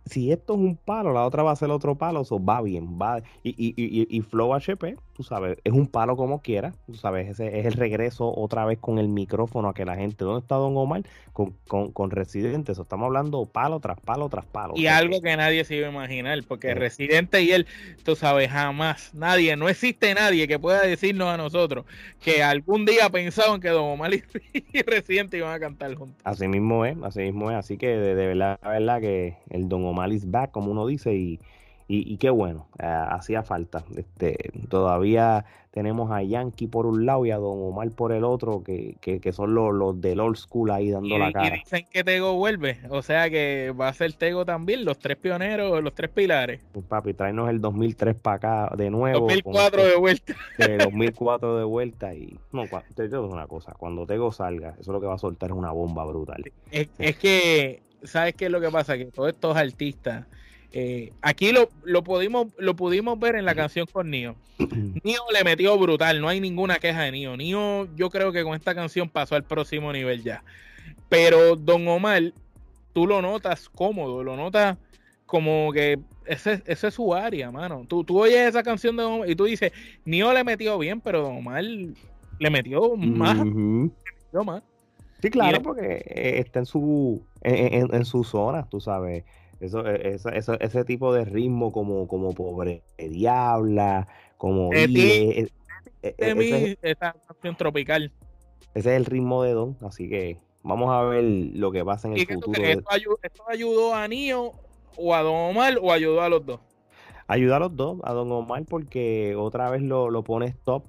Si 0.05 0.31
esto 0.31 0.53
es 0.53 0.59
un 0.59 0.77
palo, 0.77 1.13
la 1.13 1.25
otra 1.25 1.43
va 1.43 1.51
a 1.51 1.55
ser 1.55 1.71
otro 1.71 1.95
palo, 1.95 2.21
eso 2.21 2.43
va 2.43 2.61
bien, 2.61 2.99
va. 2.99 3.21
Y, 3.43 3.49
y, 3.49 3.73
y, 3.77 4.07
y 4.09 4.21
Flow 4.21 4.53
HP, 4.53 4.97
tú 5.15 5.23
sabes, 5.23 5.57
es 5.63 5.73
un 5.73 5.87
palo 5.87 6.17
como 6.17 6.41
quiera, 6.41 6.73
tú 6.85 6.95
sabes, 6.95 7.29
ese 7.29 7.59
es 7.59 7.65
el 7.65 7.73
regreso 7.73 8.33
otra 8.35 8.65
vez 8.65 8.79
con 8.79 8.99
el 8.99 9.07
micrófono 9.07 9.69
a 9.69 9.73
que 9.73 9.85
la 9.85 9.95
gente, 9.95 10.25
¿dónde 10.25 10.41
está 10.41 10.55
Don 10.55 10.75
Omar? 10.75 11.03
Con, 11.31 11.55
con, 11.67 11.91
con 11.91 12.11
Residente, 12.11 12.73
eso 12.73 12.81
estamos 12.81 13.05
hablando 13.05 13.45
palo 13.45 13.79
tras 13.79 13.99
palo 13.99 14.29
tras 14.29 14.45
palo. 14.45 14.73
Y 14.75 14.87
algo 14.87 15.21
que 15.21 15.35
nadie 15.37 15.63
se 15.63 15.75
iba 15.75 15.87
a 15.87 15.91
imaginar, 15.91 16.39
porque 16.47 16.73
Residente 16.73 17.41
y 17.41 17.51
él, 17.51 17.65
tú 18.03 18.15
sabes, 18.15 18.49
jamás, 18.49 19.13
nadie, 19.13 19.55
no 19.55 19.69
existe 19.69 20.13
nadie 20.13 20.47
que 20.47 20.59
pueda 20.59 20.81
decirnos 20.81 21.29
a 21.29 21.37
nosotros 21.37 21.85
que 22.21 22.43
algún 22.43 22.85
día 22.85 23.09
pensaban 23.09 23.61
que 23.61 23.69
Don 23.69 23.85
Omar 23.85 24.11
y, 24.53 24.81
Residente 24.81 25.37
iban 25.37 25.53
a 25.53 25.59
cantar 25.59 25.93
juntos. 25.95 26.17
Así 26.23 26.47
mismo 26.47 26.85
es, 26.85 26.97
así 27.03 27.21
mismo 27.21 27.51
es. 27.51 27.57
Así 27.57 27.77
que 27.77 27.87
de, 27.87 28.13
verdad, 28.13 28.59
la 28.61 28.69
verdad 28.69 28.99
que 28.99 29.37
el 29.49 29.64
Don 29.69 29.85
Omar 29.85 30.11
is 30.11 30.29
back, 30.29 30.51
como 30.51 30.71
uno 30.71 30.87
dice, 30.87 31.13
y, 31.15 31.39
y, 31.87 32.17
qué 32.17 32.31
bueno, 32.31 32.67
eh, 32.79 32.85
hacía 32.85 33.43
falta. 33.43 33.83
Este, 33.95 34.51
todavía 34.69 35.45
tenemos 35.69 36.09
a 36.09 36.23
Yankee 36.23 36.67
por 36.67 36.87
un 36.87 37.05
lado 37.05 37.25
y 37.27 37.31
a 37.31 37.37
Don 37.37 37.61
Omar 37.61 37.91
por 37.91 38.11
el 38.11 38.23
otro, 38.23 38.63
que, 38.63 38.95
que, 38.99 39.31
son 39.31 39.53
los, 39.53 39.71
los, 39.71 40.01
del 40.01 40.19
old 40.19 40.35
school 40.35 40.71
ahí 40.71 40.89
dando 40.89 41.15
la 41.19 41.31
cara. 41.31 41.57
Y 41.57 41.59
dicen 41.59 41.85
que 41.91 42.03
Tego 42.03 42.33
vuelve, 42.33 42.79
o 42.89 43.03
sea 43.03 43.29
que 43.29 43.71
va 43.79 43.89
a 43.89 43.93
ser 43.93 44.13
Tego 44.13 44.45
también, 44.45 44.83
los 44.83 44.97
tres 44.97 45.17
pioneros, 45.17 45.83
los 45.83 45.93
tres 45.93 46.09
pilares. 46.09 46.61
Pues, 46.71 46.85
papi, 46.85 47.13
tráenos 47.13 47.49
el 47.49 47.61
2003 47.61 48.15
para 48.15 48.35
acá 48.37 48.75
de 48.75 48.89
nuevo. 48.89 49.19
2004 49.19 49.83
de 49.85 49.95
vuelta. 49.97 50.33
De 50.57 50.77
2004 50.77 51.57
de 51.57 51.63
vuelta 51.65 52.15
y... 52.15 52.39
No, 52.51 52.63
te 52.95 53.07
digo 53.07 53.27
una 53.27 53.45
cosa, 53.45 53.73
cuando 53.73 54.07
Tego 54.07 54.31
salga, 54.31 54.75
eso 54.79 54.91
lo 54.91 54.99
que 54.99 55.07
va 55.07 55.15
a 55.15 55.19
soltar 55.19 55.51
es 55.51 55.55
una 55.55 55.71
bomba 55.71 56.03
brutal. 56.05 56.43
Es, 56.71 56.89
es 56.97 57.17
que, 57.17 57.83
¿sabes 58.07 58.35
qué 58.35 58.45
es 58.45 58.51
lo 58.51 58.61
que 58.61 58.69
pasa? 58.69 58.97
Que 58.97 59.05
todos 59.05 59.29
estos 59.29 59.55
artistas 59.55 60.25
eh, 60.77 61.13
aquí 61.21 61.53
lo, 61.53 61.69
lo, 61.85 62.03
pudimos, 62.03 62.47
lo 62.57 62.75
pudimos 62.75 63.17
ver 63.17 63.37
en 63.37 63.45
la 63.45 63.55
canción 63.55 63.87
con 63.89 64.11
Nio. 64.11 64.35
Nio 65.05 65.21
le 65.31 65.41
metió 65.45 65.77
brutal, 65.79 66.19
no 66.19 66.27
hay 66.27 66.41
ninguna 66.41 66.79
queja 66.79 67.03
de 67.03 67.13
Nio. 67.13 67.37
Nio, 67.37 67.87
yo 67.95 68.09
creo 68.09 68.33
que 68.33 68.43
con 68.43 68.55
esta 68.55 68.75
canción 68.75 69.07
pasó 69.07 69.35
al 69.35 69.45
próximo 69.45 69.93
nivel 69.93 70.21
ya. 70.21 70.43
Pero 71.07 71.55
Don 71.55 71.87
Omar, 71.87 72.33
tú 72.91 73.07
lo 73.07 73.21
notas 73.21 73.69
cómodo, 73.69 74.21
lo 74.21 74.35
notas 74.35 74.77
como 75.25 75.71
que 75.71 75.97
ese, 76.25 76.61
ese 76.65 76.87
es 76.87 76.93
su 76.93 77.13
área, 77.13 77.49
mano. 77.51 77.85
Tú, 77.87 78.03
tú 78.03 78.19
oyes 78.19 78.49
esa 78.49 78.61
canción 78.61 78.97
de 78.97 79.03
Don 79.03 79.13
Omar 79.13 79.29
y 79.29 79.35
tú 79.37 79.45
dices, 79.45 79.71
Nio 80.03 80.33
le 80.33 80.43
metió 80.43 80.77
bien, 80.77 80.99
pero 80.99 81.21
Don 81.21 81.37
Omar 81.37 81.63
le 81.63 82.49
metió 82.49 82.97
más. 82.97 83.37
más. 84.33 84.61
Sí, 85.21 85.29
claro, 85.29 85.61
porque 85.61 86.03
eh, 86.05 86.39
está 86.39 86.59
en 86.59 86.65
su, 86.65 87.25
en, 87.45 87.93
en 87.93 88.05
su 88.05 88.23
zona, 88.23 88.67
tú 88.69 88.79
sabes. 88.79 89.23
Eso, 89.59 89.85
e, 89.87 90.15
eso, 90.15 90.29
eso, 90.29 90.59
ese 90.59 90.83
tipo 90.83 91.13
de 91.13 91.25
ritmo 91.25 91.71
como, 91.71 92.07
como 92.07 92.33
pobre 92.33 92.83
diabla, 92.97 94.07
como 94.37 94.73
e, 94.73 95.47
e, 96.01 96.77
esa 96.81 97.15
canción 97.27 97.55
tropical. 97.55 98.11
Ese 98.73 98.91
es 98.91 98.97
el 98.97 99.05
ritmo 99.05 99.43
de 99.43 99.53
Don, 99.53 99.77
así 99.81 100.09
que 100.09 100.37
vamos 100.63 100.91
a 100.91 101.01
ver 101.03 101.23
lo 101.23 101.71
que 101.71 101.85
pasa 101.85 102.07
en 102.07 102.15
el 102.17 102.27
futuro. 102.27 102.61
Esto, 102.61 102.89
ayudó, 103.47 103.95
a 103.95 104.07
Nio 104.07 104.51
o 104.97 105.15
a 105.15 105.21
Don 105.21 105.51
Omar 105.51 105.77
o 105.81 105.91
ayudó 105.91 106.21
a 106.21 106.29
los 106.29 106.45
dos? 106.45 106.59
Ayuda 107.27 107.55
a 107.55 107.59
los 107.59 107.75
dos, 107.75 107.99
a 108.03 108.13
Don 108.13 108.31
Omar 108.31 108.65
porque 108.69 109.35
otra 109.35 109.69
vez 109.69 109.81
lo, 109.81 110.09
lo 110.09 110.23
pone 110.23 110.53
top 110.63 110.83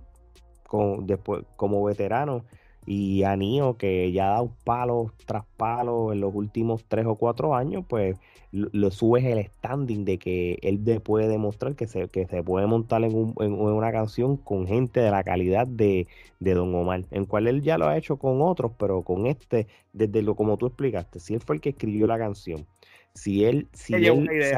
con, 0.67 1.07
después, 1.07 1.45
como 1.57 1.83
veterano 1.85 2.45
y 2.87 3.25
a 3.25 3.37
Nio, 3.37 3.77
que 3.77 4.13
ya 4.13 4.29
ha 4.29 4.31
dado 4.35 4.53
palos 4.65 5.13
tras 5.27 5.45
palos 5.57 6.13
en 6.13 6.21
los 6.21 6.35
últimos 6.35 6.85
tres 6.87 7.05
o 7.07 7.17
cuatro 7.17 7.55
años, 7.55 7.85
pues 7.89 8.17
lo, 8.53 8.91
subes 8.91 9.25
el 9.25 9.45
standing 9.45 10.05
de 10.05 10.19
que 10.19 10.59
él 10.63 10.79
puede 11.03 11.29
demostrar 11.29 11.75
que 11.75 11.89
se, 11.89 12.09
que 12.09 12.27
se 12.27 12.43
puede 12.43 12.67
montar 12.67 13.03
en, 13.05 13.35
una 13.37 13.93
canción 13.93 14.37
con 14.37 14.67
gente 14.67 15.01
de 15.01 15.11
la 15.11 15.25
calidad 15.25 15.67
de, 15.67 16.07
Don 16.39 16.75
Omar, 16.75 17.05
en 17.11 17.27
cual 17.27 17.49
él 17.49 17.63
ya 17.63 17.77
lo 17.77 17.89
ha 17.89 17.99
hecho 17.99 18.19
con 18.19 18.41
otros, 18.41 18.73
pero 18.79 19.03
con 19.03 19.27
este, 19.27 19.67
desde 19.93 20.23
lo 20.23 20.37
como 20.37 20.57
tú 20.57 20.67
explicaste, 20.67 21.19
si 21.19 21.35
él 21.35 21.41
fue 21.41 21.57
el 21.57 21.61
que 21.61 21.71
escribió 21.71 22.07
la 22.07 22.19
canción, 22.19 22.67
si 23.15 23.45
él, 23.45 23.67
si 23.73 23.95
él 23.95 24.29
se, 24.41 24.57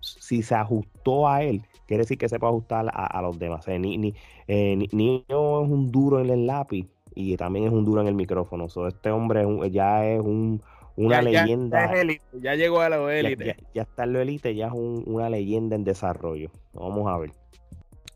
si 0.00 0.42
se 0.42 0.54
ajustó 0.54 1.28
a 1.28 1.44
él, 1.44 1.62
quiere 1.86 2.02
decir 2.02 2.18
que 2.18 2.28
se 2.28 2.38
puede 2.38 2.50
ajustar 2.50 2.90
a, 2.92 3.22
los 3.22 3.38
demás. 3.38 3.66
ni, 3.68 3.98
ni, 3.98 4.14
eh, 4.48 4.76
ni, 4.92 5.24
es 5.28 5.34
un 5.34 5.90
duro 5.92 6.20
en 6.20 6.30
el 6.30 6.46
lápiz 6.46 6.88
y 7.14 7.36
también 7.36 7.66
es 7.66 7.72
un 7.72 7.84
duro 7.84 8.00
en 8.00 8.08
el 8.08 8.14
micrófono. 8.14 8.68
So, 8.68 8.88
este 8.88 9.10
hombre 9.10 9.44
ya 9.70 10.06
es 10.06 10.20
un, 10.20 10.62
una 10.96 11.22
leyenda. 11.22 11.92
Ya, 12.40 12.54
llegó 12.54 12.80
a 12.80 12.88
la 12.88 13.18
élite. 13.18 13.56
Ya, 13.74 13.82
está 13.82 14.04
en 14.04 14.12
la 14.12 14.22
élite, 14.22 14.54
ya 14.54 14.68
es 14.68 14.72
una 14.74 15.30
leyenda 15.30 15.76
en 15.76 15.84
desarrollo. 15.84 16.50
Vamos 16.72 17.08
a 17.08 17.18
ver. 17.18 17.32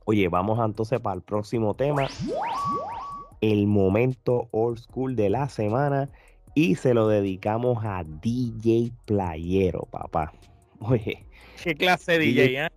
Oye, 0.05 0.29
vamos 0.29 0.59
entonces 0.65 1.01
para 1.01 1.17
el 1.17 1.23
próximo 1.23 1.75
tema. 1.75 2.09
El 3.41 3.67
momento 3.67 4.49
old 4.51 4.79
school 4.79 5.17
de 5.17 5.31
la 5.31 5.49
semana. 5.49 6.11
Y 6.55 6.77
se 6.77 6.95
lo 6.95 7.09
dedicamos 7.09 7.85
a 7.85 8.05
DJ 8.05 8.93
Playero, 9.07 9.89
papá. 9.91 10.33
Oye. 10.81 11.27
¿Qué 11.63 11.75
clase 11.75 12.13
de 12.13 12.19
DJ, 12.19 12.67
eh? 12.67 12.71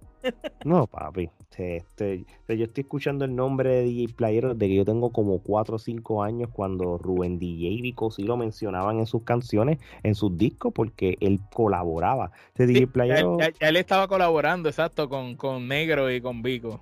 No, 0.65 0.88
papi. 0.88 1.30
Este, 1.56 2.26
yo 2.48 2.66
estoy 2.66 2.82
escuchando 2.82 3.26
el 3.26 3.36
nombre 3.36 3.70
de 3.70 3.84
DJ 3.84 4.14
Playero 4.14 4.54
desde 4.54 4.68
que 4.68 4.76
yo 4.76 4.86
tengo 4.86 5.12
como 5.12 5.40
4 5.40 5.76
o 5.76 5.80
5 5.80 6.24
años 6.24 6.50
cuando 6.54 6.98
Rubén 6.98 7.40
DJ 7.40 7.70
y 7.70 7.82
Vico 7.82 8.12
sí 8.12 8.24
lo 8.24 8.38
mencionaban 8.38 9.00
en 9.00 9.08
sus 9.08 9.24
canciones, 9.24 9.80
en 10.04 10.14
sus 10.14 10.38
discos, 10.38 10.72
porque 10.74 11.18
él 11.20 11.40
colaboraba. 11.52 12.32
Este 12.50 12.68
DJ 12.68 12.88
Playero... 12.88 13.38
Ya, 13.40 13.52
él 13.68 13.78
estaba 13.78 14.08
colaborando, 14.08 14.70
exacto, 14.70 15.10
con, 15.10 15.36
con 15.36 15.68
Negro 15.68 16.12
y 16.12 16.22
con 16.22 16.44
Vico. 16.44 16.80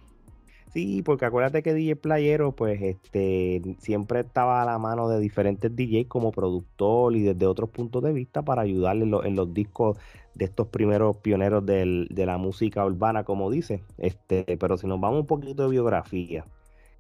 Sí, 0.76 1.02
porque 1.04 1.24
acuérdate 1.24 1.64
que 1.64 1.74
DJ 1.74 1.96
Playero, 1.96 2.52
pues, 2.52 2.82
este, 2.82 3.62
siempre 3.80 4.20
estaba 4.20 4.62
a 4.62 4.66
la 4.66 4.78
mano 4.78 5.08
de 5.08 5.22
diferentes 5.22 5.74
DJs 5.74 6.08
como 6.10 6.34
productor 6.34 7.16
y 7.16 7.22
desde 7.22 7.46
otros 7.46 7.70
puntos 7.70 8.04
de 8.04 8.12
vista 8.12 8.42
para 8.42 8.64
ayudarle 8.64 9.06
en, 9.24 9.36
los 9.38 9.54
discos 9.54 9.98
de 10.36 10.46
estos 10.46 10.68
primeros 10.68 11.18
pioneros 11.18 11.66
de 11.66 12.26
la 12.26 12.38
música 12.38 12.86
urbana, 12.86 13.24
como 13.24 13.50
dice. 13.50 13.84
Este, 13.98 14.58
pero 14.60 14.78
si 14.78 14.88
nos 14.88 15.00
vamos 15.00 15.22
un 15.22 15.28
poquito 15.28 15.64
de 15.64 15.70
biografía, 15.70 16.46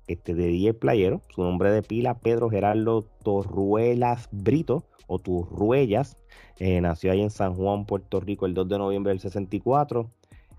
este, 0.07 0.33
de 0.33 0.47
DJ 0.47 0.73
Playero, 0.73 1.21
su 1.29 1.43
nombre 1.43 1.71
de 1.71 1.83
pila, 1.83 2.19
Pedro 2.19 2.49
Gerardo 2.49 3.03
Torruelas 3.23 4.29
Brito, 4.31 4.85
o 5.07 5.19
Turruellas, 5.19 6.17
eh, 6.57 6.81
nació 6.81 7.11
ahí 7.11 7.21
en 7.21 7.29
San 7.29 7.53
Juan, 7.53 7.85
Puerto 7.85 8.19
Rico, 8.19 8.47
el 8.47 8.55
2 8.55 8.67
de 8.69 8.77
noviembre 8.79 9.11
del 9.11 9.19
64 9.19 10.09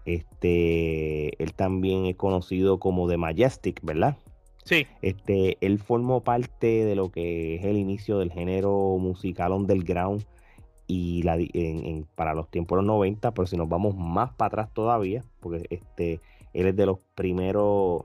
este, 0.06 1.42
él 1.42 1.52
también 1.52 2.06
es 2.06 2.16
conocido 2.16 2.78
como 2.78 3.08
The 3.08 3.16
Majestic, 3.16 3.80
¿verdad? 3.82 4.16
Sí. 4.64 4.86
Este, 5.02 5.58
él 5.60 5.78
formó 5.78 6.22
parte 6.22 6.84
de 6.84 6.94
lo 6.94 7.10
que 7.10 7.56
es 7.56 7.64
el 7.64 7.76
inicio 7.76 8.18
del 8.18 8.32
género 8.32 8.96
musical 8.98 9.52
underground 9.52 10.24
y 10.86 11.22
la, 11.22 11.36
para 12.14 12.34
los 12.34 12.48
tiempos 12.48 12.76
de 12.76 12.82
los 12.82 12.86
90, 12.86 13.32
pero 13.32 13.46
si 13.46 13.56
nos 13.56 13.68
vamos 13.68 13.96
más 13.96 14.32
para 14.34 14.48
atrás 14.48 14.74
todavía, 14.74 15.24
porque 15.40 15.66
este, 15.70 16.20
él 16.52 16.66
es 16.66 16.76
de 16.76 16.86
los 16.86 16.98
primeros 17.14 18.04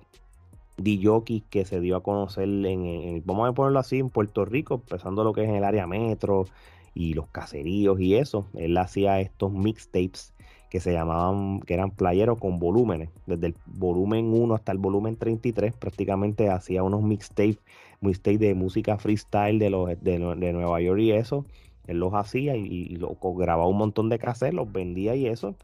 DJs 0.77 1.43
que 1.49 1.65
se 1.65 1.79
dio 1.79 1.95
a 1.95 2.03
conocer 2.03 2.47
en, 2.47 3.21
vamos 3.25 3.49
a 3.49 3.53
ponerlo 3.53 3.79
así, 3.79 3.99
en 3.99 4.09
Puerto 4.09 4.45
Rico, 4.45 4.75
empezando 4.75 5.23
lo 5.23 5.33
que 5.33 5.43
es 5.43 5.49
en 5.49 5.55
el 5.55 5.63
área 5.63 5.87
metro 5.87 6.45
y 6.93 7.13
los 7.13 7.27
caseríos 7.27 7.99
y 7.99 8.15
eso. 8.15 8.47
Él 8.55 8.77
hacía 8.77 9.19
estos 9.19 9.51
mixtapes 9.51 10.33
que 10.69 10.79
se 10.79 10.93
llamaban, 10.93 11.59
que 11.59 11.73
eran 11.73 11.91
playeros 11.91 12.39
con 12.39 12.57
volúmenes, 12.57 13.09
desde 13.25 13.47
el 13.47 13.55
volumen 13.65 14.33
1 14.33 14.55
hasta 14.55 14.71
el 14.71 14.77
volumen 14.77 15.17
33, 15.17 15.73
prácticamente 15.73 16.49
hacía 16.49 16.81
unos 16.81 17.03
mixtapes, 17.03 17.59
mixtapes 17.99 18.39
de 18.39 18.55
música 18.55 18.97
freestyle 18.97 19.59
de, 19.59 19.69
los, 19.69 19.89
de, 20.01 20.17
Nueva 20.17 20.79
York 20.79 21.01
y 21.01 21.11
eso, 21.11 21.45
los 21.93 22.13
hacía 22.13 22.55
y, 22.55 22.97
grababa 23.35 23.67
un 23.67 23.77
montón 23.77 24.09
de 24.09 24.19
cassettes, 24.19 24.53
los 24.53 24.71
vendía 24.71 25.15
y 25.15 25.27
eso, 25.27 25.55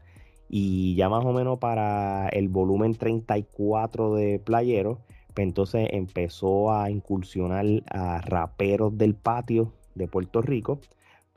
y 0.48 0.94
ya 0.96 1.08
más 1.08 1.24
o 1.24 1.32
menos 1.32 1.58
para 1.58 2.28
el 2.28 2.48
volumen 2.48 2.94
34 2.94 4.14
de 4.14 4.38
playeros, 4.38 4.98
pues 5.34 5.46
entonces 5.46 5.88
empezó 5.92 6.72
a 6.72 6.90
incursionar 6.90 7.64
a 7.90 8.20
raperos 8.22 8.96
del 8.96 9.14
patio 9.14 9.72
de 9.94 10.08
Puerto 10.08 10.42
Rico, 10.42 10.80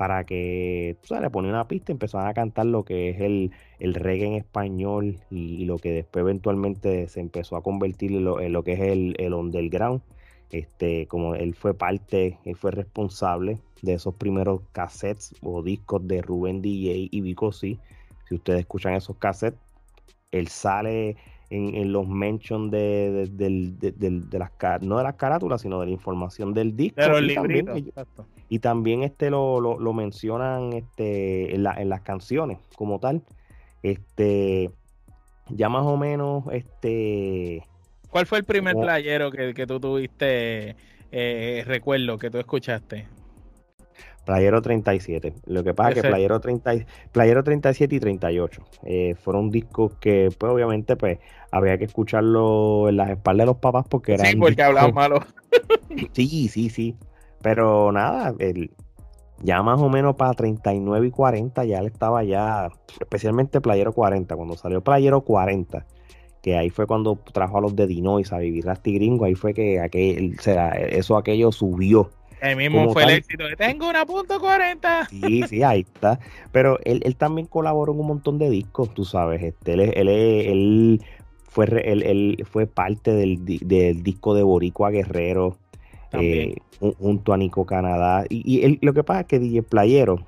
para 0.01 0.23
que 0.23 0.97
o 1.03 1.05
sea, 1.05 1.21
le 1.21 1.29
ponía 1.29 1.51
una 1.51 1.67
pista 1.67 1.91
y 1.91 1.93
empezaban 1.93 2.27
a 2.27 2.33
cantar 2.33 2.65
lo 2.65 2.83
que 2.83 3.09
es 3.09 3.21
el, 3.21 3.51
el 3.79 3.93
reggae 3.93 4.25
en 4.25 4.33
español 4.33 5.17
y, 5.29 5.65
lo 5.65 5.77
que 5.77 5.91
después 5.91 6.23
eventualmente 6.23 7.07
se 7.07 7.19
empezó 7.19 7.55
a 7.55 7.61
convertir 7.61 8.11
en 8.13 8.23
lo, 8.23 8.63
que 8.63 8.73
es 8.73 8.79
el, 8.79 9.15
el 9.19 9.33
underground. 9.35 10.01
Este, 10.51 11.07
como 11.07 11.35
él 11.35 11.55
fue 11.55 11.73
parte, 11.73 12.37
él 12.43 12.55
fue 12.55 12.71
responsable 12.71 13.59
de 13.81 13.93
esos 13.93 14.13
primeros 14.15 14.61
cassettes 14.73 15.33
o 15.41 15.63
discos 15.63 16.05
de 16.07 16.21
Rubén 16.21 16.61
DJ 16.61 17.07
y 17.09 17.21
Vico 17.21 17.51
Si 17.51 17.79
ustedes 18.29 18.59
escuchan 18.59 18.93
esos 18.93 19.15
cassettes, 19.17 19.59
él 20.31 20.47
sale 20.47 21.15
en, 21.49 21.91
los 21.91 22.07
mentions 22.07 22.71
de, 22.71 23.29
de, 23.31 24.39
las 24.39 24.51
no 24.81 24.97
de 24.97 25.03
las 25.03 25.15
carátulas, 25.15 25.61
sino 25.61 25.79
de 25.81 25.87
la 25.87 25.91
información 25.91 26.53
del 26.53 26.75
disco. 26.75 27.01
y, 27.19 27.35
también, 27.35 27.91
y, 28.49 28.59
también, 28.59 29.03
este 29.03 29.29
lo, 29.29 29.59
lo, 29.59 29.93
mencionan 29.93 30.73
este 30.73 31.53
en, 31.55 31.65
en, 31.65 31.89
las 31.89 32.01
canciones 32.01 32.59
como 32.77 32.99
tal. 32.99 33.21
Este 33.83 34.71
ya 35.49 35.67
más 35.67 35.85
o 35.85 35.97
menos 35.97 36.45
este 36.51 37.67
¿Cuál 38.11 38.27
fue 38.27 38.37
el 38.37 38.43
primer 38.43 38.75
playero 38.75 39.31
que, 39.31 39.53
que 39.53 39.65
tú 39.65 39.79
tuviste 39.79 40.75
eh, 41.11 41.63
recuerdo 41.65 42.17
que 42.17 42.29
tú 42.29 42.37
escuchaste? 42.37 43.07
Playero 44.25 44.61
37. 44.61 45.33
Lo 45.45 45.63
que 45.63 45.73
pasa 45.73 45.89
es 45.89 45.95
que 45.95 46.07
Playero, 46.07 46.39
30, 46.39 46.85
Playero 47.11 47.43
37 47.43 47.95
y 47.95 47.99
38 47.99 48.61
eh, 48.83 49.15
fueron 49.15 49.49
discos 49.49 49.95
que, 49.95 50.29
pues, 50.37 50.51
obviamente, 50.51 50.95
pues, 50.95 51.19
había 51.51 51.77
que 51.77 51.85
escucharlo 51.85 52.87
en 52.87 52.97
las 52.97 53.09
espaldas 53.09 53.45
de 53.45 53.51
los 53.51 53.57
papás 53.57 53.85
porque 53.89 54.13
eran. 54.13 54.27
Sí, 54.27 54.35
porque 54.35 54.61
hablaban 54.61 54.93
malo. 54.93 55.21
sí, 56.13 56.49
sí, 56.49 56.69
sí. 56.69 56.95
Pero 57.41 57.91
nada, 57.91 58.35
el, 58.37 58.69
ya 59.41 59.63
más 59.63 59.81
o 59.81 59.89
menos 59.89 60.15
para 60.15 60.33
39 60.33 61.07
y 61.07 61.11
40 61.11 61.65
ya 61.65 61.79
él 61.79 61.87
estaba 61.87 62.23
ya, 62.23 62.69
especialmente 62.99 63.59
Playero 63.59 63.91
40, 63.91 64.35
cuando 64.35 64.55
salió 64.55 64.81
Playero 64.81 65.21
40 65.21 65.85
que 66.41 66.57
ahí 66.57 66.69
fue 66.69 66.87
cuando 66.87 67.17
trajo 67.31 67.57
a 67.57 67.61
los 67.61 67.75
de 67.75 67.87
Dinois 67.87 68.31
a 68.33 68.39
vivir 68.39 68.65
Rasty 68.65 68.95
Gringo, 68.95 69.25
ahí 69.25 69.35
fue 69.35 69.53
que 69.53 69.79
aquel, 69.79 70.35
o 70.37 70.41
sea, 70.41 70.69
eso 70.69 71.17
aquello 71.17 71.51
subió 71.51 72.09
Ahí 72.41 72.55
mismo 72.55 72.91
fue 72.91 73.03
el 73.03 73.09
éxito 73.11 73.45
de 73.45 73.55
tengo 73.55 73.87
una 73.87 74.03
punto 74.03 74.39
40. 74.39 75.09
Sí, 75.09 75.43
sí, 75.47 75.61
ahí 75.61 75.81
está. 75.81 76.19
Pero 76.51 76.79
él, 76.83 77.15
también 77.15 77.45
colaboró 77.45 77.93
en 77.93 77.99
un 77.99 78.07
montón 78.07 78.39
de 78.39 78.49
discos, 78.49 78.91
tú 78.93 79.05
sabes. 79.05 79.43
Este, 79.43 79.73
él, 79.73 79.81
él, 80.09 81.01
fue, 81.47 81.65
él, 81.85 82.43
fue 82.49 82.65
parte 82.65 83.13
del, 83.13 83.45
disco 83.45 84.33
de 84.33 84.41
Boricua 84.41 84.89
Guerrero 84.89 85.57
eh, 86.13 86.55
junto 86.79 87.31
a 87.31 87.37
Nico 87.37 87.67
Canadá. 87.67 88.25
Y, 88.27 88.83
lo 88.83 88.93
que 88.93 89.03
pasa 89.03 89.21
es 89.21 89.27
que 89.27 89.39
DJ 89.39 89.61
Playero, 89.61 90.25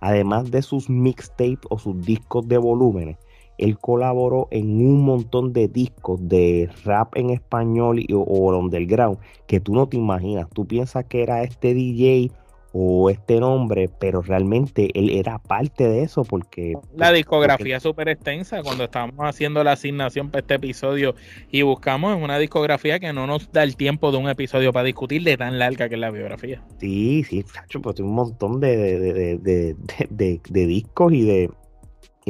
además 0.00 0.50
de 0.50 0.60
sus 0.60 0.90
mixtapes 0.90 1.60
o 1.70 1.78
sus 1.78 2.04
discos 2.04 2.46
de 2.48 2.58
volúmenes, 2.58 3.16
él 3.60 3.78
colaboró 3.78 4.48
en 4.50 4.84
un 4.84 5.02
montón 5.02 5.52
de 5.52 5.68
discos 5.68 6.18
de 6.28 6.70
rap 6.84 7.16
en 7.16 7.30
español 7.30 8.00
y, 8.00 8.12
o, 8.12 8.20
o 8.20 8.58
underground 8.58 9.18
que 9.46 9.60
tú 9.60 9.74
no 9.74 9.86
te 9.86 9.96
imaginas. 9.96 10.48
Tú 10.50 10.66
piensas 10.66 11.04
que 11.04 11.22
era 11.22 11.42
este 11.42 11.74
DJ 11.74 12.30
o 12.72 13.10
este 13.10 13.40
nombre, 13.40 13.90
pero 13.98 14.22
realmente 14.22 14.90
él 14.94 15.10
era 15.10 15.38
parte 15.38 15.88
de 15.88 16.02
eso 16.02 16.24
porque... 16.24 16.74
La 16.96 17.12
discografía 17.12 17.76
es 17.78 17.82
súper 17.82 18.08
extensa. 18.08 18.62
Cuando 18.62 18.84
estábamos 18.84 19.26
haciendo 19.26 19.64
la 19.64 19.72
asignación 19.72 20.30
para 20.30 20.40
este 20.40 20.54
episodio 20.54 21.14
y 21.50 21.62
buscamos 21.62 22.16
en 22.16 22.22
una 22.22 22.38
discografía 22.38 23.00
que 23.00 23.12
no 23.12 23.26
nos 23.26 23.50
da 23.52 23.62
el 23.62 23.76
tiempo 23.76 24.12
de 24.12 24.18
un 24.18 24.28
episodio 24.28 24.72
para 24.72 24.84
discutir 24.84 25.22
de 25.24 25.36
tan 25.36 25.58
larga 25.58 25.88
que 25.88 25.96
es 25.96 26.00
la 26.00 26.10
biografía. 26.10 26.62
Sí, 26.78 27.24
sí, 27.24 27.44
pues 27.82 28.00
un 28.00 28.14
montón 28.14 28.60
de, 28.60 29.38
de 29.38 30.66
discos 30.66 31.12
y 31.12 31.22
de, 31.22 31.50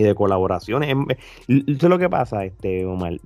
y 0.01 0.05
de 0.05 0.15
colaboraciones. 0.15 0.91
Em, 0.91 1.07
eso 1.49 1.63
es 1.67 1.83
lo 1.83 1.99
que 1.99 2.09
pasa, 2.09 2.45
este 2.45 2.85
Omar. 2.87 3.19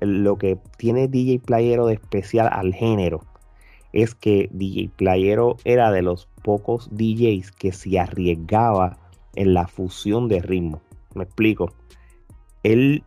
Lo 0.00 0.36
que 0.36 0.58
tiene 0.76 1.08
DJ 1.08 1.40
Playero 1.40 1.86
de 1.86 1.94
especial 1.94 2.48
al 2.52 2.74
género 2.74 3.20
es 3.92 4.14
que 4.14 4.48
DJ 4.52 4.90
Playero 4.96 5.56
era 5.64 5.90
de 5.90 6.02
los 6.02 6.28
pocos 6.42 6.88
DJs 6.92 7.52
que 7.52 7.72
se 7.72 7.98
arriesgaba 7.98 8.98
en 9.34 9.54
la 9.54 9.66
fusión 9.66 10.28
de 10.28 10.40
ritmo. 10.40 10.80
Me 11.14 11.24
explico. 11.24 11.72
Él, 12.62 13.02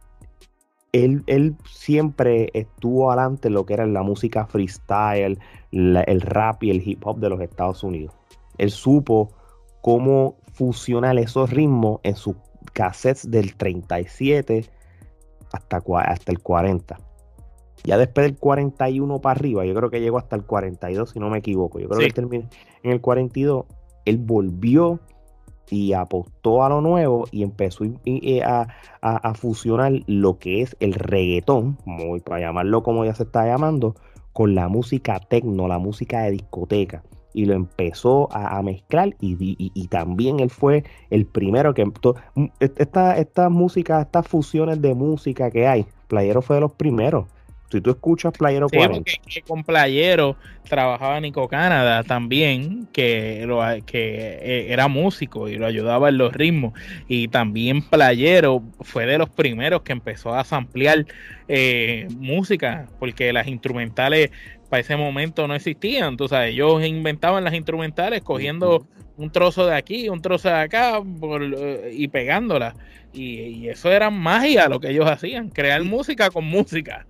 él, 0.92 1.24
él 1.28 1.56
siempre 1.66 2.50
estuvo 2.54 3.12
adelante 3.12 3.50
en 3.50 3.54
lo 3.54 3.66
que 3.66 3.74
era 3.74 3.86
la 3.86 4.02
música 4.02 4.46
freestyle, 4.48 5.38
el 5.72 6.22
rap 6.22 6.64
y 6.64 6.72
el 6.72 6.88
hip 6.88 7.06
hop 7.06 7.20
de 7.20 7.30
los 7.30 7.42
Estados 7.42 7.84
Unidos. 7.84 8.14
Él 8.58 8.72
supo 8.72 9.32
cómo 9.82 10.36
fusionar 10.54 11.18
esos 11.18 11.50
ritmos 11.50 12.00
en 12.04 12.16
su 12.16 12.36
cassettes 12.74 13.30
del 13.30 13.56
37 13.56 14.66
hasta, 15.52 15.78
hasta 15.78 16.32
el 16.32 16.40
40. 16.40 16.98
Ya 17.84 17.98
después 17.98 18.28
del 18.28 18.38
41 18.38 19.22
para 19.22 19.40
arriba, 19.40 19.66
yo 19.66 19.74
creo 19.74 19.90
que 19.90 20.02
llegó 20.02 20.18
hasta 20.18 20.36
el 20.36 20.44
42, 20.44 21.12
si 21.12 21.20
no 21.20 21.30
me 21.30 21.40
equivoco. 21.40 21.80
Yo 21.80 21.90
creo 21.90 22.00
que 22.00 22.14
terminó 22.14 22.48
en 22.84 22.92
el 22.92 23.02
42. 23.02 23.66
Él 24.06 24.18
volvió 24.18 25.00
y 25.70 25.94
apostó 25.94 26.64
a 26.64 26.70
lo 26.70 26.82
nuevo 26.82 27.26
y 27.32 27.44
empezó 27.44 27.86
a, 28.46 28.68
a, 29.02 29.34
fusionar 29.34 29.94
lo 30.06 30.38
que 30.38 30.62
es 30.62 30.76
el 30.80 30.94
reggaetón, 30.94 31.78
para 32.26 32.42
llamarlo 32.42 32.84
como 32.84 33.06
ya 33.06 33.16
se 33.16 33.24
está 33.24 33.46
llamando, 33.46 33.96
con 34.34 34.54
la 34.54 34.68
música 34.68 35.20
tecno, 35.20 35.68
la 35.68 35.80
música 35.80 36.22
de 36.22 36.32
discoteca 36.32 37.04
y 37.34 37.46
lo 37.46 37.54
empezó 37.54 38.30
a, 38.32 38.62
mezclar 38.62 39.16
y, 39.20 39.88
también 39.88 40.40
él 40.40 40.50
fue 40.50 40.84
el 41.10 41.26
primero 41.26 41.74
que 41.74 41.86
esta, 42.60 43.18
esta 43.18 43.50
música, 43.50 44.02
estas 44.02 44.28
fusiones 44.28 44.82
de 44.82 44.94
música 44.94 45.50
que 45.50 45.68
hay, 45.68 45.86
Playero 46.08 46.42
fue 46.42 46.58
de 46.58 46.62
los 46.62 46.74
primeros. 46.74 47.26
Si 47.72 47.80
tú 47.80 47.90
escuchas 47.92 48.34
Playero 48.38 48.68
40. 48.68 49.10
con 49.48 49.64
Playero 49.64 50.36
trabajaba 50.68 51.22
Nico 51.22 51.48
Canadá 51.48 52.04
también, 52.04 52.88
que, 52.92 53.46
lo, 53.48 53.62
que 53.86 54.40
eh, 54.42 54.74
era 54.74 54.90
músico 54.90 55.48
y 55.48 55.56
lo 55.56 55.66
ayudaba 55.66 56.10
en 56.10 56.18
los 56.18 56.34
ritmos. 56.34 56.74
Y 57.08 57.30
también 57.30 57.82
Playero 57.82 58.62
fue 58.82 59.06
de 59.06 59.18
los 59.18 59.30
primeros 59.30 59.84
que 59.84 59.94
empezó 59.94 60.34
a 60.34 60.44
ampliar 60.50 61.06
eh, 61.48 62.08
música, 62.18 62.88
porque 63.00 63.32
las 63.32 63.48
instrumentales 63.48 64.32
para 64.72 64.80
ese 64.80 64.96
momento 64.96 65.50
no 65.50 65.54
existían. 65.54 66.16
Tú 66.16 66.30
sabes, 66.30 66.54
ellos 66.54 66.82
inventaban 66.86 67.44
las 67.44 67.54
instrumentales 67.54 68.24
cogiendo 68.24 68.88
un 69.18 69.30
trozo 69.30 69.66
de 69.66 69.76
aquí, 69.76 70.08
un 70.08 70.22
trozo 70.22 70.48
de 70.48 70.56
acá 70.56 71.02
eh, 71.02 71.92
y 71.94 72.08
pegándola. 72.08 72.74
Y, 73.12 73.68
eso 73.68 73.92
era 73.92 74.10
magia 74.10 74.70
lo 74.70 74.80
que 74.80 74.92
ellos 74.92 75.10
hacían, 75.10 75.50
crear 75.50 75.84
música 75.84 76.30
con 76.30 76.46
música. 76.46 77.06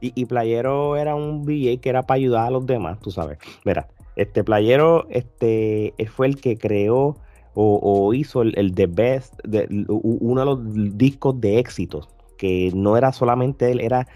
y, 0.00 0.24
Playero 0.24 0.96
era 0.96 1.14
un 1.14 1.44
DJ 1.44 1.78
que 1.78 1.90
era 1.90 2.04
para 2.04 2.16
ayudar 2.16 2.46
a 2.46 2.50
los 2.50 2.64
demás, 2.64 2.98
tú 3.00 3.10
sabes. 3.10 3.36
Mira, 3.66 3.86
este 4.16 4.42
Playero 4.42 5.06
este, 5.10 5.92
fue 6.10 6.28
el 6.28 6.40
que 6.40 6.56
creó 6.56 7.18
o, 7.54 8.14
hizo 8.14 8.40
el, 8.40 8.54
el 8.56 8.74
The 8.74 8.86
Best, 8.86 9.34
de, 9.44 9.66
uno 9.88 10.40
de 10.40 10.46
los 10.46 10.96
discos 10.96 11.38
de 11.38 11.58
éxitos 11.58 12.08
que 12.38 12.70
no 12.74 12.96
era 12.96 13.12
solamente 13.12 13.70
él, 13.70 13.80
era 13.80 14.06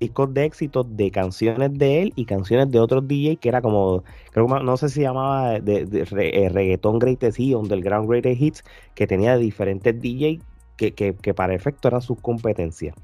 discos 0.00 0.34
de 0.34 0.44
éxito 0.44 0.82
de 0.82 1.12
canciones 1.12 1.78
de 1.78 2.02
él 2.02 2.12
y 2.16 2.24
canciones 2.24 2.70
de 2.72 2.80
otros 2.80 3.06
DJ 3.06 3.36
que 3.36 3.48
era 3.48 3.60
como, 3.62 4.02
creo 4.32 4.48
no 4.48 4.76
sé 4.76 4.88
si 4.88 5.02
llamaba 5.02 5.60
de, 5.60 5.86
eh, 5.92 6.48
Reggaeton 6.48 6.98
Greatest 6.98 7.38
Hits, 7.38 7.54
Underground 7.54 8.08
Greatest 8.08 8.40
Hits, 8.40 8.64
que 8.94 9.06
tenía 9.06 9.36
diferentes 9.36 10.00
DJ 10.00 10.40
que, 10.76 10.92
que, 10.92 11.34
para 11.34 11.54
efecto 11.54 11.88
eran 11.88 12.02
sus 12.02 12.20
competencias. 12.20 12.94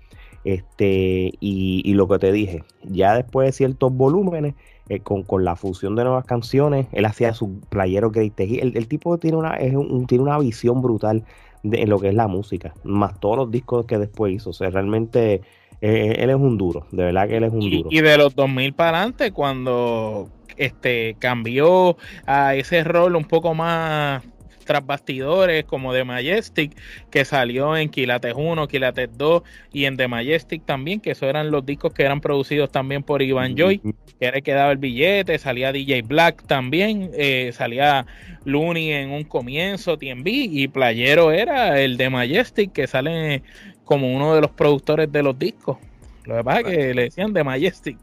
Este, 0.45 1.33
y, 1.39 1.95
lo 1.95 2.09
que 2.09 2.19
te 2.19 2.33
dije, 2.33 2.65
ya 2.83 3.15
después 3.15 3.47
de 3.47 3.53
ciertos 3.53 3.93
volúmenes, 3.95 4.55
eh, 4.89 5.01
con, 5.01 5.25
la 5.45 5.55
fusión 5.57 5.95
de 5.95 6.05
nuevas 6.05 6.25
canciones, 6.25 6.89
él 6.93 7.05
hacía 7.05 7.33
su 7.33 7.61
playero 7.69 8.11
Greatest 8.11 8.51
Hits. 8.51 8.63
El, 8.63 8.77
el, 8.77 8.89
tipo 8.89 9.17
tiene 9.19 9.37
una, 9.37 9.55
es 9.55 9.75
un, 9.75 10.07
tiene 10.07 10.25
una 10.25 10.39
visión 10.39 10.83
brutal 10.83 11.25
de, 11.63 11.87
lo 11.87 11.99
que 11.99 12.09
es 12.09 12.15
la 12.15 12.29
música, 12.29 12.75
más 12.85 13.19
todos 13.21 13.37
los 13.37 13.51
discos 13.51 13.87
que 13.87 13.99
después 13.99 14.33
hizo. 14.33 14.51
O 14.51 14.53
sea, 14.53 14.71
realmente 14.71 15.43
eh, 15.81 16.17
él 16.19 16.31
es 16.31 16.37
un 16.37 16.59
duro, 16.59 16.87
de 16.91 17.05
verdad 17.05 17.29
que 17.29 17.37
él 17.37 17.45
es 17.45 17.53
un 17.53 17.71
duro. 17.71 17.89
Y 17.91 18.01
de 18.01 18.17
los 18.17 18.35
2000 18.35 18.73
para 18.75 18.99
adelante, 18.99 19.33
cuando 19.33 20.29
este 20.57 21.17
cambió 21.19 21.97
a 22.27 22.55
ese 22.55 22.85
rol 22.85 23.17
un 23.17 23.25
poco 23.25 23.55
más 23.55 24.23
tras 24.65 24.85
bastidores 24.85 25.65
como 25.65 25.93
The 25.93 26.05
Majestic, 26.05 26.77
que 27.11 27.25
salió 27.25 27.77
en 27.77 27.89
Quilates 27.89 28.35
1, 28.37 28.69
Quilates 28.69 29.11
2 29.17 29.43
y 29.73 29.85
en 29.85 29.97
The 29.97 30.09
Majestic 30.09 30.65
también, 30.65 31.01
que 31.01 31.13
esos 31.13 31.29
eran 31.29 31.51
los 31.51 31.65
discos 31.65 31.93
que 31.93 32.03
eran 32.03 32.21
producidos 32.21 32.71
también 32.71 33.03
por 33.03 33.23
Ivan 33.23 33.57
Joy, 33.57 33.81
que 34.19 34.27
era 34.27 34.39
el 34.39 34.43
que 34.43 34.53
daba 34.53 34.73
el 34.73 34.79
billete, 34.79 35.39
salía 35.39 35.73
DJ 35.73 36.03
Black 36.03 36.47
también, 36.47 37.11
eh, 37.15 37.51
salía 37.53 38.07
Looney 38.45 38.93
en 38.93 39.11
un 39.11 39.25
comienzo, 39.25 39.99
TMB, 39.99 40.27
y 40.27 40.69
Playero 40.69 41.33
era 41.33 41.81
el 41.81 41.97
de 41.97 42.11
Majestic, 42.11 42.73
que 42.73 42.87
sale 42.87 43.43
como 43.85 44.15
uno 44.15 44.35
de 44.35 44.41
los 44.41 44.51
productores 44.51 45.11
de 45.11 45.23
los 45.23 45.39
discos. 45.39 45.79
Lo 46.25 46.37
que 46.37 46.45
pasa 46.45 46.61
es 46.61 46.67
que 46.67 46.95
le 46.95 47.03
decían 47.03 47.33
The 47.33 47.45
Majestic. 47.45 47.99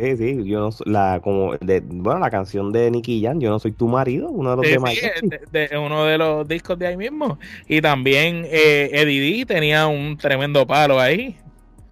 Sí, 0.00 0.16
sí, 0.16 0.44
yo 0.44 0.70
la 0.84 1.20
como 1.22 1.56
de, 1.56 1.80
bueno, 1.80 2.20
la 2.20 2.30
canción 2.30 2.70
de 2.72 2.90
Nicky 2.90 3.22
Jan, 3.22 3.40
Yo 3.40 3.50
no 3.50 3.58
soy 3.58 3.72
tu 3.72 3.88
marido, 3.88 4.28
uno 4.30 4.50
de 4.50 4.56
los 4.56 4.66
demás. 4.66 4.94
de, 5.50 5.78
uno 5.78 6.04
de 6.04 6.18
los 6.18 6.46
discos 6.46 6.78
de 6.78 6.86
ahí 6.86 6.96
mismo. 6.96 7.38
Y 7.66 7.80
también 7.80 8.44
eh, 8.46 8.90
Eddie 8.92 9.38
D 9.38 9.46
tenía 9.46 9.86
un 9.86 10.16
tremendo 10.16 10.66
palo 10.66 11.00
ahí. 11.00 11.36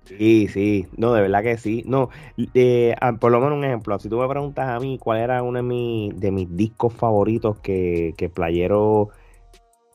Sí, 0.04 0.46
sí, 0.46 0.86
no, 0.96 1.14
de 1.14 1.22
verdad 1.22 1.42
que 1.42 1.56
sí. 1.56 1.82
No, 1.86 2.10
eh, 2.54 2.94
por 3.18 3.32
lo 3.32 3.40
menos 3.40 3.58
un 3.58 3.64
ejemplo, 3.64 3.98
si 3.98 4.08
tú 4.08 4.18
me 4.18 4.28
preguntas 4.28 4.68
a 4.68 4.78
mí 4.78 4.98
cuál 4.98 5.18
era 5.18 5.42
uno 5.42 5.56
de, 5.56 5.62
mis, 5.64 6.20
de 6.20 6.30
mis 6.30 6.56
discos 6.56 6.92
favoritos 6.94 7.58
que, 7.58 8.14
que 8.16 8.28
Playero 8.28 9.08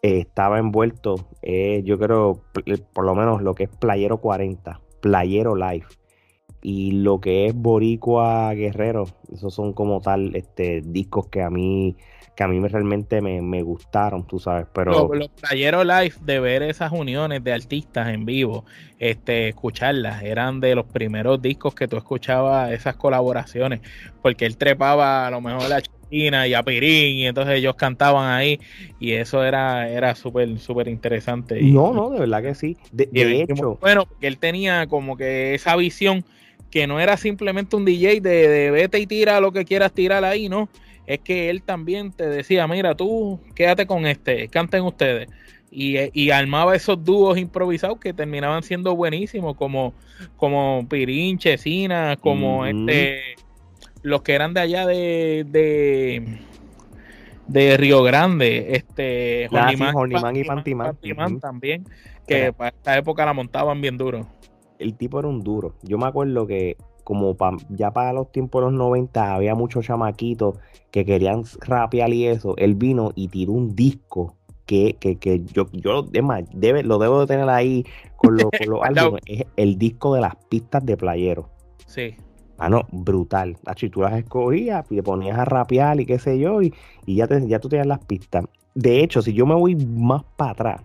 eh, 0.02 0.19
estaba 0.19 0.60
envuelto, 0.60 1.15
eh, 1.41 1.82
yo 1.86 1.97
creo, 1.97 2.41
por 2.93 3.06
lo 3.06 3.15
menos 3.15 3.41
lo 3.41 3.56
que 3.56 3.63
es 3.65 3.69
Playero 3.69 4.17
40, 4.17 4.82
Playero 5.00 5.56
Live 5.56 5.86
y 6.62 6.91
lo 6.91 7.19
que 7.19 7.47
es 7.47 7.56
Boricua 7.56 8.54
Guerrero, 8.54 9.08
esos 9.34 9.54
son 9.54 9.74
como 9.74 10.02
tal 10.02 10.36
este 10.36 10.82
discos 10.82 11.28
que 11.28 11.41
a 11.41 11.50
mí 11.50 11.95
que 12.36 12.43
a 12.43 12.47
mí 12.47 12.65
realmente 12.65 13.21
me, 13.21 13.62
gustaron, 13.62 14.26
tú 14.26 14.39
sabes, 14.39 14.65
pero 14.74 15.13
los, 15.13 15.30
talleros 15.36 15.86
live 15.86 16.13
de 16.21 16.39
ver 16.39 16.63
esas 16.63 16.91
uniones 16.91 17.43
de 17.43 17.52
artistas 17.52 18.08
en 18.08 18.26
vivo, 18.26 18.65
este 19.00 19.50
escucharlas, 19.50 20.24
eran 20.24 20.62
de 20.62 20.74
los 20.76 20.86
primeros 20.86 21.41
discos 21.41 21.76
que 21.76 21.89
tú 21.89 21.97
escuchabas 21.97 22.71
esas 22.71 22.95
colaboraciones, 22.95 23.82
porque 24.21 24.45
él 24.45 24.56
trepaba 24.56 25.28
a 25.28 25.32
lo 25.32 25.41
mejor 25.41 25.74
a 25.74 25.82
China 26.10 26.47
y 26.47 26.54
a 26.54 26.63
Pirín 26.63 27.17
y 27.17 27.28
entonces 27.28 27.56
ellos 27.56 27.76
cantaban 27.76 28.32
ahí 28.32 28.60
y 29.00 29.12
eso 29.12 29.43
era 29.43 29.89
era 29.89 30.15
súper 30.15 30.58
súper 30.60 30.88
interesante. 30.88 31.62
no, 31.62 31.93
no, 31.93 32.10
de 32.12 32.19
verdad 32.19 32.41
que 32.41 32.56
sí. 32.56 32.78
De, 32.91 33.10
hecho, 33.41 33.78
bueno, 33.82 34.06
porque 34.06 34.28
él 34.28 34.38
tenía 34.38 34.88
como 34.88 35.17
que 35.17 35.54
esa 35.54 35.76
visión 35.76 36.24
que 36.71 36.88
no 36.88 36.99
era 36.99 37.17
simplemente 37.17 37.75
un 37.75 37.86
DJ 37.86 38.21
de, 38.21 38.71
vete 38.71 38.97
y 38.99 39.05
tira 39.05 39.39
lo 39.41 39.51
que 39.51 39.65
quieras 39.65 39.91
tirar 39.91 40.23
ahí, 40.23 40.47
¿no? 40.49 40.69
Es 41.05 41.19
que 41.19 41.49
él 41.49 41.62
también 41.62 42.12
te 42.13 42.27
decía, 42.27 42.65
mira, 42.67 42.95
tú 42.95 43.39
quédate 43.53 43.86
con 43.86 44.07
este, 44.07 44.47
canten 44.47 44.84
ustedes. 44.84 45.29
Y, 45.73 46.31
armaba 46.31 46.75
esos 46.75 47.01
dúos 47.03 47.38
improvisados 47.38 47.97
que 47.97 48.12
terminaban 48.12 48.62
siendo 48.62 48.93
buenísimos, 48.93 49.55
como, 49.55 49.93
como 50.36 50.86
Pirín, 50.89 51.38
Chesina, 51.38 52.17
como 52.19 52.65
este, 52.65 53.21
los 54.01 54.21
que 54.21 54.34
eran 54.34 54.53
de 54.53 54.60
allá 54.60 54.86
de, 54.86 55.45
de, 57.47 57.77
Río 57.77 58.03
Grande, 58.03 58.75
este, 58.75 59.47
Horniman, 59.49 60.36
y 60.36 60.43
Pantiman, 60.43 61.39
también, 61.39 61.86
que 62.27 62.51
para 62.51 62.75
esta 62.75 62.97
época 62.97 63.25
la 63.25 63.31
montaban 63.31 63.79
bien 63.79 63.97
duro 63.97 64.27
el 64.82 64.96
tipo 64.96 65.20
era 65.20 65.28
un 65.28 65.41
duro. 65.41 65.76
Yo 65.84 65.98
me 65.98 66.08
acuerdo 66.08 66.48
que 66.48 66.78
como 67.04 67.36
ya 67.70 67.91
para 67.91 68.13
los 68.13 68.32
tiempos 68.32 68.62
de 68.62 68.72
los 68.72 68.74
90 68.74 69.34
había 69.34 69.56
muchos 69.56 69.86
chamaquitos 69.86 70.58
que 70.91 71.06
querían 71.06 71.44
rapear 71.62 72.13
y 72.13 72.28
eso. 72.28 72.56
Él 72.58 72.76
vino 72.76 73.12
y 73.15 73.28
tiró 73.28 73.54
un 73.54 73.76
disco 73.76 74.36
que, 74.65 74.96
que, 75.00 75.17
que 75.17 75.44
yo, 75.46 75.67
yo 75.74 76.06
además, 76.08 76.44
debe, 76.54 76.84
lo 76.84 76.98
debo 76.98 77.22
de 77.22 77.28
tener 77.28 77.50
ahí 77.50 77.86
con, 78.15 78.38
los 78.38 78.50
álbumes. 78.84 79.22
Es 79.26 79.46
el 79.58 79.78
disco 79.78 80.13
de 80.15 80.22
las 80.22 80.36
pistas 80.36 80.86
de 80.86 80.98
playero. 80.98 81.50
Sí. 81.86 82.15
Ah, 82.58 82.70
no, 82.70 82.86
brutal. 82.91 83.58
Las 83.65 83.76
tú 83.76 84.02
las 84.02 84.13
escogías 84.13 84.86
y 84.91 84.96
te 84.96 85.04
ponías 85.04 85.38
a 85.38 85.46
rapear 85.46 86.00
y 86.00 86.06
qué 86.06 86.20
sé 86.20 86.38
yo, 86.38 86.62
y, 86.62 86.74
y 87.06 87.15
ya, 87.15 87.28
te, 87.28 87.48
ya 87.48 87.60
tú 87.60 87.70
tenías 87.70 87.88
las 87.88 88.06
pistas. 88.06 88.46
De 88.76 89.04
hecho, 89.04 89.22
si 89.22 89.34
yo 89.34 89.46
me 89.46 89.56
voy 89.56 89.76
más 89.76 90.24
para 90.38 90.52
atrás, 90.52 90.82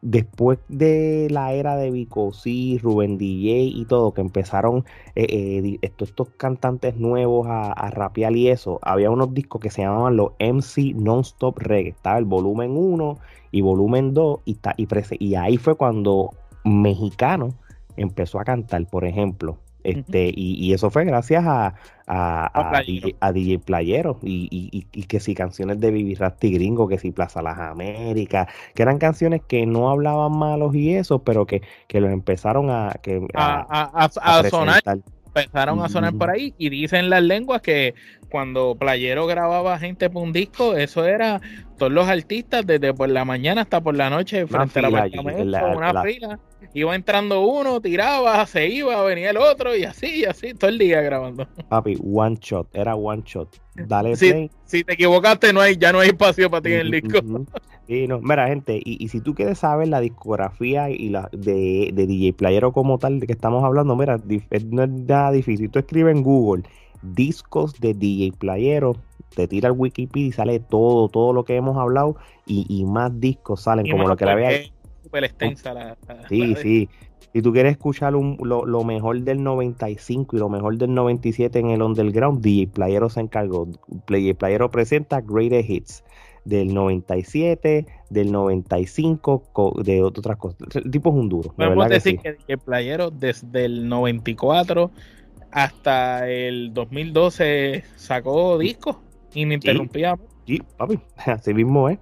después 0.00 0.58
de 0.68 1.28
la 1.30 1.52
era 1.52 1.76
de 1.76 1.90
Vico 1.90 2.32
sí, 2.32 2.78
Rubén 2.78 3.18
DJ 3.18 3.62
y 3.62 3.84
todo, 3.84 4.12
que 4.12 4.20
empezaron 4.20 4.84
eh, 5.14 5.26
eh, 5.28 5.78
estos, 5.82 6.28
cantantes 6.36 6.96
nuevos 6.96 7.46
a, 7.48 7.72
a, 7.72 7.90
rapear 7.90 8.36
y 8.36 8.48
eso, 8.48 8.78
había 8.82 9.10
unos 9.10 9.34
discos 9.34 9.60
que 9.60 9.70
se 9.70 9.82
llamaban 9.82 10.16
los 10.16 10.32
MC 10.38 10.94
Non-Stop 10.94 11.58
Reggae. 11.58 11.90
Estaba 11.90 12.18
el 12.18 12.24
volumen 12.24 12.76
1 12.76 13.18
y 13.50 13.60
volumen 13.60 14.14
2 14.14 14.40
y, 14.44 14.58
y, 14.76 14.88
y 15.18 15.34
ahí 15.34 15.56
fue 15.56 15.74
cuando 15.74 16.30
Mexicano 16.64 17.54
empezó 17.96 18.38
a 18.38 18.44
cantar, 18.44 18.86
por 18.86 19.04
ejemplo. 19.04 19.58
Este, 19.88 20.32
y, 20.34 20.72
eso 20.72 20.90
fue 20.90 21.04
gracias 21.04 21.44
a, 21.46 21.74
a, 22.06 22.82
DJ, 23.32 23.58
Playero. 23.58 24.18
y, 24.22 24.82
que 25.08 25.20
si 25.20 25.34
canciones 25.34 25.80
de 25.80 25.90
Vivi 25.90 26.14
Rasty 26.14 26.52
Gringo, 26.52 26.88
que 26.88 26.98
si 26.98 27.10
Plaza 27.10 27.42
Las 27.42 27.58
Américas, 27.58 28.48
que 28.74 28.82
eran 28.82 28.98
canciones 28.98 29.42
que 29.46 29.64
no 29.66 29.90
hablaban 29.90 30.32
malos 30.32 30.74
y 30.74 30.94
eso, 30.94 31.20
pero 31.20 31.46
que, 31.46 31.62
que 31.86 32.00
los 32.00 32.10
empezaron 32.10 32.70
a, 32.70 32.94
que, 33.02 33.26
a, 33.34 34.10
sonar 34.50 34.82
empezaron 35.28 35.80
a 35.80 35.88
sonar 35.88 36.14
por 36.14 36.30
ahí 36.30 36.54
y 36.58 36.68
dicen 36.68 37.10
las 37.10 37.22
lenguas 37.22 37.62
que 37.62 37.94
cuando 38.30 38.76
Playero 38.78 39.26
grababa 39.26 39.78
gente 39.78 40.10
por 40.10 40.22
un 40.22 40.32
disco, 40.32 40.76
eso 40.76 41.04
era 41.04 41.40
todos 41.78 41.92
los 41.92 42.08
artistas 42.08 42.66
desde 42.66 42.92
por 42.92 43.08
la 43.08 43.24
mañana 43.24 43.62
hasta 43.62 43.80
por 43.80 43.96
la 43.96 44.10
noche 44.10 44.46
frente 44.46 44.80
a 44.80 44.90
la, 44.90 45.66
una 45.74 46.02
fila. 46.02 46.38
Iba 46.74 46.94
entrando 46.94 47.40
uno, 47.40 47.80
tiraba, 47.80 48.44
se 48.46 48.68
iba, 48.68 49.02
venía 49.04 49.30
el 49.30 49.38
otro 49.38 49.74
y 49.74 49.84
así, 49.84 50.20
y 50.20 50.24
así, 50.24 50.54
todo 50.54 50.70
el 50.70 50.78
día 50.78 51.00
grabando. 51.00 51.46
Papi, 51.68 51.96
one 52.02 52.36
shot, 52.40 52.68
era 52.74 52.94
one 52.94 53.22
shot. 53.24 53.48
Dale 53.74 54.16
si, 54.16 54.50
Si 54.64 54.84
te 54.84 54.94
equivocaste, 54.94 55.52
no 55.52 55.60
hay, 55.60 55.76
ya 55.76 55.92
no 55.92 56.00
hay 56.00 56.08
espacio 56.08 56.50
para 56.50 56.62
ti 56.62 56.72
en 56.72 56.80
el 56.80 56.90
disco. 56.90 57.20
Y 57.86 58.06
no, 58.06 58.20
mira, 58.20 58.48
gente, 58.48 58.76
y, 58.84 59.02
y, 59.02 59.08
si 59.08 59.20
tú 59.20 59.34
quieres 59.34 59.60
saber 59.60 59.88
la 59.88 60.00
discografía 60.00 60.90
y 60.90 61.08
la 61.08 61.30
de, 61.32 61.90
de 61.94 62.06
DJ 62.06 62.34
Playero 62.34 62.70
como 62.72 62.98
tal 62.98 63.18
de 63.18 63.26
que 63.26 63.32
estamos 63.32 63.64
hablando, 63.64 63.96
mira, 63.96 64.18
no 64.66 64.82
es 64.82 64.90
nada 64.90 65.32
difícil. 65.32 65.70
Tú 65.70 65.78
escribes 65.78 66.14
en 66.14 66.22
Google 66.22 66.64
discos 67.02 67.80
de 67.80 67.94
DJ 67.94 68.32
Playero, 68.38 68.96
te 69.34 69.46
tira 69.46 69.68
el 69.68 69.74
Wikipedia 69.76 70.28
y 70.28 70.32
sale 70.32 70.60
todo, 70.60 71.08
todo 71.08 71.32
lo 71.32 71.44
que 71.44 71.56
hemos 71.56 71.76
hablado 71.76 72.16
y, 72.46 72.66
y 72.68 72.84
más 72.84 73.18
discos 73.20 73.62
salen 73.62 73.90
como 73.90 74.08
lo 74.08 74.16
que 74.16 74.24
la 74.24 74.32
había 74.32 74.50
súper 75.08 75.24
extensa 75.24 75.74
la, 75.74 75.96
Sí, 76.28 76.54
sí. 76.56 76.88
Si 77.32 77.42
tú 77.42 77.52
quieres 77.52 77.72
escuchar 77.72 78.12
lo, 78.12 78.84
mejor 78.84 79.20
del 79.20 79.42
95 79.42 80.36
y 80.36 80.38
lo 80.38 80.48
mejor 80.48 80.76
del 80.76 80.94
97 80.94 81.58
en 81.58 81.70
el 81.70 81.82
underground, 81.82 82.40
DJ 82.40 82.68
Playero 82.68 83.08
se 83.08 83.20
encargó. 83.20 83.68
DJ 84.06 84.34
Playero 84.34 84.70
presenta 84.70 85.20
Greatest 85.20 85.68
Hits 85.68 86.04
del 86.44 86.72
97, 86.72 87.86
del 88.08 88.32
95, 88.32 89.82
de 89.84 90.02
otras 90.02 90.36
cosas. 90.38 90.58
El 90.74 90.90
tipo 90.90 91.10
es 91.10 91.16
un 91.16 91.28
duro. 91.28 91.52
Podemos 91.54 91.88
decir 91.88 92.18
que, 92.18 92.32
DJ 92.32 92.58
Playero 92.58 93.10
desde 93.10 93.66
el 93.66 93.88
94 93.88 94.90
hasta 95.50 96.28
el 96.28 96.72
2012 96.74 97.84
sacó 97.96 98.58
discos 98.58 98.96
ininterrumpidos. 99.34 100.20
Sí, 100.46 100.62
papi, 100.76 100.98
así 101.26 101.54
mismo 101.54 101.88
es. 101.88 101.98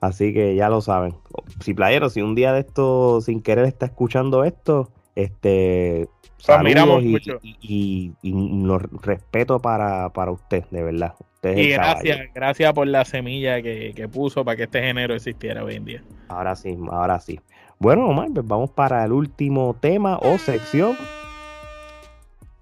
Así 0.00 0.34
que 0.34 0.56
ya 0.56 0.68
lo 0.68 0.80
saben. 0.80 1.14
Si 1.60 1.74
playero, 1.74 2.10
si 2.10 2.22
un 2.22 2.34
día 2.34 2.52
de 2.52 2.60
esto 2.60 3.20
sin 3.20 3.40
querer 3.40 3.66
está 3.66 3.86
escuchando 3.86 4.44
esto, 4.44 4.90
este 5.14 6.08
saludos 6.38 7.04
y, 7.04 8.12
y, 8.20 8.64
los 8.64 8.82
respeto 9.02 9.60
para, 9.60 10.10
usted, 10.32 10.64
de 10.72 10.82
verdad. 10.82 11.14
y 11.44 11.68
gracias, 11.68 12.20
gracias 12.34 12.72
por 12.72 12.88
la 12.88 13.04
semilla 13.04 13.62
que, 13.62 13.92
que, 13.94 14.08
puso 14.08 14.44
para 14.44 14.56
que 14.56 14.64
este 14.64 14.82
género 14.82 15.14
existiera 15.14 15.62
hoy 15.62 15.76
en 15.76 15.84
día. 15.84 16.02
Ahora 16.28 16.56
sí, 16.56 16.76
ahora 16.90 17.20
sí. 17.20 17.38
Bueno, 17.78 18.08
Omar, 18.08 18.28
pues 18.34 18.46
vamos 18.46 18.70
para 18.70 19.04
el 19.04 19.12
último 19.12 19.76
tema 19.80 20.18
o 20.18 20.36
sección. 20.38 20.96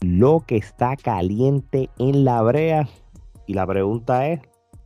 Lo 0.01 0.45
que 0.47 0.57
está 0.57 0.97
caliente 0.97 1.91
en 1.99 2.25
la 2.25 2.41
brea. 2.43 2.89
Y 3.47 3.55
la 3.55 3.67
pregunta 3.67 4.29
es, 4.29 4.41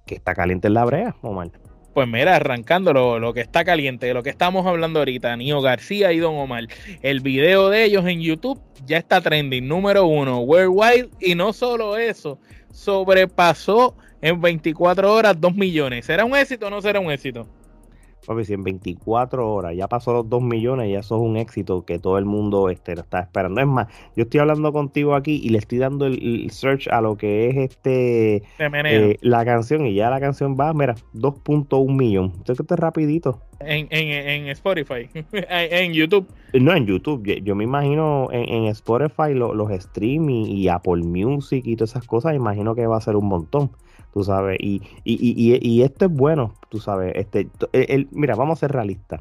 ¿qué 0.06 0.14
está 0.16 0.34
caliente 0.34 0.68
en 0.68 0.74
la 0.74 0.84
brea, 0.84 1.16
Omar? 1.22 1.50
Pues 1.94 2.08
mira, 2.08 2.34
arrancando 2.34 2.92
lo, 2.92 3.32
que 3.32 3.40
está 3.40 3.64
caliente, 3.64 4.12
lo 4.12 4.24
que 4.24 4.30
estamos 4.30 4.66
hablando 4.66 4.98
ahorita, 4.98 5.36
Nio 5.36 5.60
García 5.60 6.12
y 6.12 6.18
Don 6.18 6.34
Omar. 6.34 6.64
El 7.02 7.20
video 7.20 7.68
de 7.68 7.84
ellos 7.84 8.04
en 8.06 8.20
YouTube 8.20 8.60
ya 8.84 8.98
está 8.98 9.20
trending, 9.20 9.68
número 9.68 10.04
uno, 10.04 10.40
worldwide. 10.40 11.10
Y 11.20 11.36
no 11.36 11.52
solo 11.52 11.96
eso, 11.96 12.40
sobrepasó 12.72 13.96
en 14.20 14.40
24 14.40 15.14
horas 15.14 15.40
2 15.40 15.54
millones. 15.54 16.06
¿Será 16.06 16.24
un 16.24 16.34
éxito 16.34 16.66
o 16.66 16.70
no 16.70 16.82
será 16.82 16.98
un 16.98 17.12
éxito? 17.12 17.46
Papi, 18.24 18.44
si 18.44 18.54
en 18.54 18.64
24 18.64 19.52
horas 19.52 19.76
ya 19.76 19.88
pasó 19.88 20.12
los 20.12 20.28
2 20.28 20.42
millones, 20.42 20.90
ya 20.90 21.00
eso 21.00 21.16
es 21.16 21.22
un 21.22 21.36
éxito 21.36 21.84
que 21.84 21.98
todo 21.98 22.18
el 22.18 22.24
mundo 22.24 22.70
este, 22.70 22.94
lo 22.94 23.02
está 23.02 23.20
esperando. 23.20 23.60
Es 23.60 23.66
más, 23.66 23.88
yo 24.16 24.24
estoy 24.24 24.40
hablando 24.40 24.72
contigo 24.72 25.14
aquí 25.14 25.40
y 25.42 25.50
le 25.50 25.58
estoy 25.58 25.78
dando 25.78 26.06
el, 26.06 26.50
search 26.50 26.88
a 26.88 27.00
lo 27.00 27.16
que 27.16 27.48
es 27.48 27.56
este 27.56 28.42
eh, 28.58 29.18
la 29.20 29.44
canción 29.44 29.86
y 29.86 29.94
ya 29.94 30.10
la 30.10 30.20
canción 30.20 30.56
va, 30.58 30.72
mira, 30.72 30.94
2.1 31.14 31.94
millón. 31.94 32.32
Entonces, 32.36 32.60
este 32.60 32.76
rapidito. 32.76 33.40
En, 33.60 33.86
en, 33.90 34.08
en 34.10 34.48
Spotify, 34.48 35.08
en 35.32 35.92
YouTube. 35.92 36.26
No, 36.52 36.74
en 36.74 36.86
YouTube. 36.86 37.42
Yo, 37.42 37.54
me 37.54 37.64
imagino 37.64 38.28
en, 38.32 38.64
Spotify 38.66 39.34
los 39.34 39.70
streams 39.70 40.48
y 40.48 40.68
Apple 40.68 41.02
Music 41.02 41.64
y 41.66 41.76
todas 41.76 41.90
esas 41.90 42.06
cosas, 42.06 42.34
imagino 42.34 42.74
que 42.74 42.86
va 42.86 42.96
a 42.96 43.00
ser 43.00 43.16
un 43.16 43.26
montón 43.26 43.70
tú 44.14 44.22
sabes, 44.22 44.58
y, 44.60 44.80
y, 45.02 45.18
y, 45.20 45.58
y 45.60 45.82
esto 45.82 46.04
es 46.04 46.12
bueno, 46.12 46.54
tú 46.68 46.78
sabes, 46.78 47.12
este, 47.16 47.48
el, 47.72 48.06
mira, 48.12 48.36
vamos 48.36 48.58
a 48.58 48.60
ser 48.60 48.70
realistas. 48.70 49.20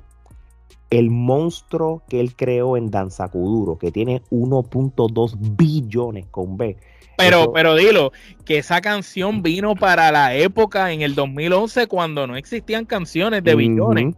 El 0.91 1.09
monstruo 1.09 2.03
que 2.07 2.19
él 2.19 2.35
creó 2.35 2.77
en 2.77 2.91
Danza 2.91 3.27
Kuduro, 3.29 3.79
que 3.79 3.91
tiene 3.91 4.21
1.2 4.29 5.35
billones 5.57 6.27
con 6.27 6.57
B. 6.57 6.77
Pero, 7.17 7.51
pero 7.51 7.75
dilo, 7.75 8.11
que 8.45 8.59
esa 8.59 8.81
canción 8.81 9.41
vino 9.41 9.73
para 9.75 10.11
la 10.11 10.35
época 10.35 10.91
en 10.91 11.01
el 11.01 11.15
2011 11.15 11.87
cuando 11.87 12.27
no 12.27 12.35
existían 12.35 12.85
canciones 12.85 13.43
de 13.43 13.55
billones. 13.55 14.15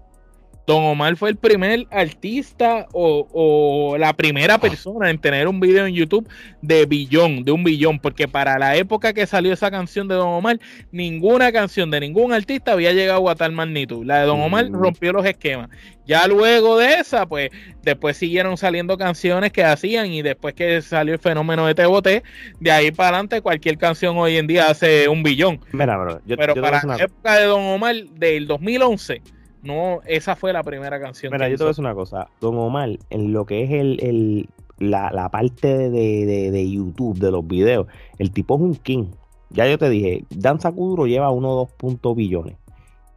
Don 0.67 0.84
Omar 0.84 1.15
fue 1.15 1.30
el 1.30 1.36
primer 1.36 1.86
artista 1.91 2.88
o, 2.91 3.95
la 3.99 4.13
primera 4.13 4.58
persona 4.58 5.10
en 5.10 5.19
tener 5.19 5.47
un 5.47 5.60
video 5.60 5.86
en 5.86 5.93
YouTube 5.93 6.28
de 6.62 6.86
billón, 6.86 7.43
de 7.43 7.51
un 7.51 7.63
billón, 7.63 7.99
porque 7.99 8.28
para 8.28 8.58
la 8.58 8.75
época 8.75 9.13
que 9.13 9.28
salió 9.28 9.54
esa 9.54 9.69
canción 9.69 10.08
de 10.08 10.15
Don 10.15 10.30
Omar, 10.30 10.60
ninguna 10.91 11.51
canción 11.51 11.91
de 11.91 11.99
ningún 11.99 12.34
artista 12.34 12.71
había 12.71 12.93
llegado 12.93 13.30
a 13.30 13.36
tal 13.36 13.51
magnitud. 13.51 14.06
La 14.06 14.21
de 14.21 14.25
Don 14.25 14.41
Omar 14.41 14.69
rompió 14.71 15.13
los 15.13 15.25
esquemas. 15.25 15.69
Ya 16.08 16.28
luego 16.28 16.78
de 16.78 16.95
esa, 16.95 17.28
pues 17.28 17.49
después 17.84 18.17
siguieron 18.17 18.58
saliendo 18.58 18.97
canciones 18.97 19.51
que 19.51 19.63
hacían 19.63 20.08
y 20.08 20.21
después 20.21 20.54
que 20.56 20.82
salió 20.82 21.13
el 21.13 21.19
fenómeno 21.19 21.65
de 21.67 21.75
TBT, 21.75 22.23
de 22.60 22.71
ahí 22.71 22.91
para 22.91 23.10
adelante 23.10 23.41
cualquier 23.41 23.78
canción 23.78 24.17
hoy 24.17 24.38
en 24.38 24.47
día 24.47 24.67
hace 24.67 25.08
un 25.10 25.21
billón. 25.21 25.60
Pero 26.28 26.56
para 26.56 26.82
la 26.84 26.97
época 26.97 27.36
de 27.36 27.45
Don 27.45 27.62
Omar 27.62 27.95
del 27.95 28.47
2011 28.47 29.21
no, 29.65 30.01
esa 30.06 30.36
fue 30.36 30.54
la 30.54 30.63
primera 30.63 30.99
canción. 30.99 31.32
Mira, 31.34 31.49
yo 31.49 31.58
te 31.58 31.63
voy 31.63 31.69
a 31.69 31.71
decir 31.71 31.84
una 31.84 31.95
cosa. 31.95 32.28
Don 32.39 32.58
Omar, 32.58 32.89
en 33.10 33.34
lo 33.34 33.45
que 33.45 33.63
es 33.63 33.71
el, 33.71 34.47
la, 34.80 35.30
parte 35.30 35.89
de, 35.89 36.69
YouTube, 36.69 37.17
de 37.17 37.32
los 37.32 37.45
videos, 37.47 37.88
el 38.19 38.32
tipo 38.32 38.56
es 38.56 38.62
un 38.62 38.75
king. 38.75 39.08
Ya 39.49 39.67
yo 39.67 39.78
te 39.78 39.89
dije, 39.89 40.23
Danza 40.30 40.71
Kuduro 40.71 41.08
lleva 41.08 41.32
1.2 41.32 42.15
billones. 42.15 42.56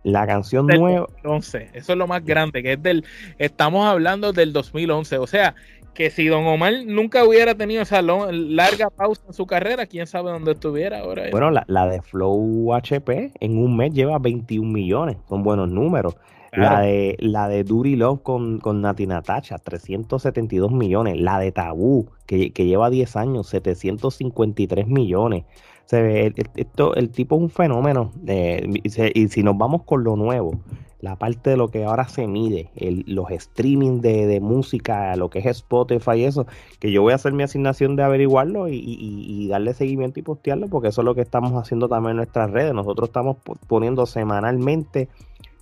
La 0.04 0.26
canción 0.26 0.66
nueva. 0.66 1.06
2011, 1.22 1.70
eso 1.74 1.92
es 1.92 1.98
lo 1.98 2.06
más 2.06 2.24
grande, 2.24 2.62
que 2.62 2.74
es 2.74 2.82
del. 2.82 3.04
Estamos 3.38 3.84
hablando 3.86 4.32
del 4.32 4.52
2011. 4.52 5.18
O 5.18 5.26
sea, 5.26 5.54
que 5.92 6.10
si 6.10 6.28
Don 6.28 6.46
Omar 6.46 6.72
nunca 6.86 7.24
hubiera 7.24 7.56
tenido 7.56 7.82
esa 7.82 8.00
larga 8.00 8.88
pausa 8.88 9.22
en 9.26 9.34
su 9.34 9.46
carrera, 9.46 9.86
quién 9.86 10.06
sabe 10.06 10.30
dónde 10.30 10.52
estuviera 10.52 11.00
ahora. 11.00 11.24
Bueno, 11.32 11.50
la, 11.50 11.64
la, 11.66 11.88
de 11.88 12.00
Flow 12.00 12.72
HP 12.72 13.32
en 13.40 13.58
un 13.58 13.76
mes 13.76 13.92
lleva 13.92 14.18
21 14.20 14.70
millones, 14.70 15.16
son 15.28 15.42
buenos 15.42 15.68
números. 15.68 16.16
La 16.52 16.80
de 16.80 17.16
la 17.20 17.48
de 17.48 17.64
Duri 17.64 17.96
Love 17.96 18.22
con, 18.22 18.58
con 18.58 18.80
Nati 18.80 19.06
Natacha, 19.06 19.58
372 19.58 20.72
millones. 20.72 21.20
La 21.20 21.38
de 21.38 21.52
Tabú, 21.52 22.08
que, 22.26 22.50
lleva 22.50 22.90
10 22.90 23.16
años, 23.16 23.48
753 23.48 24.86
millones. 24.86 25.44
Se 25.84 26.02
ve, 26.02 26.26
el, 26.26 26.34
esto, 26.56 26.94
el 26.94 27.10
tipo 27.10 27.36
es 27.36 27.42
un 27.42 27.50
fenómeno. 27.50 28.12
y, 28.26 29.28
si 29.28 29.42
nos 29.42 29.56
vamos 29.56 29.82
con 29.84 30.04
lo 30.04 30.16
nuevo, 30.16 30.60
la 31.00 31.16
parte 31.16 31.50
de 31.50 31.56
lo 31.56 31.68
que 31.68 31.84
ahora 31.84 32.08
se 32.08 32.26
mide, 32.26 32.70
los 33.06 33.30
streaming 33.30 34.00
de, 34.00 34.40
música, 34.40 35.14
lo 35.16 35.30
que 35.30 35.38
es 35.38 35.46
Spotify 35.46 36.16
y 36.16 36.24
eso, 36.24 36.46
que 36.80 36.90
yo 36.90 37.02
voy 37.02 37.12
a 37.12 37.16
hacer 37.16 37.32
mi 37.32 37.44
asignación 37.44 37.94
de 37.94 38.02
averiguarlo 38.02 38.68
y, 38.68 38.78
y, 38.78 39.48
darle 39.48 39.74
seguimiento 39.74 40.18
y 40.18 40.22
postearlo, 40.22 40.68
porque 40.68 40.88
eso 40.88 41.02
es 41.02 41.04
lo 41.04 41.14
que 41.14 41.20
estamos 41.20 41.52
haciendo 41.52 41.88
también 41.88 42.12
en 42.12 42.16
nuestras 42.16 42.50
redes. 42.50 42.74
Nosotros 42.74 43.10
estamos 43.10 43.36
poniendo 43.66 44.06
semanalmente 44.06 45.08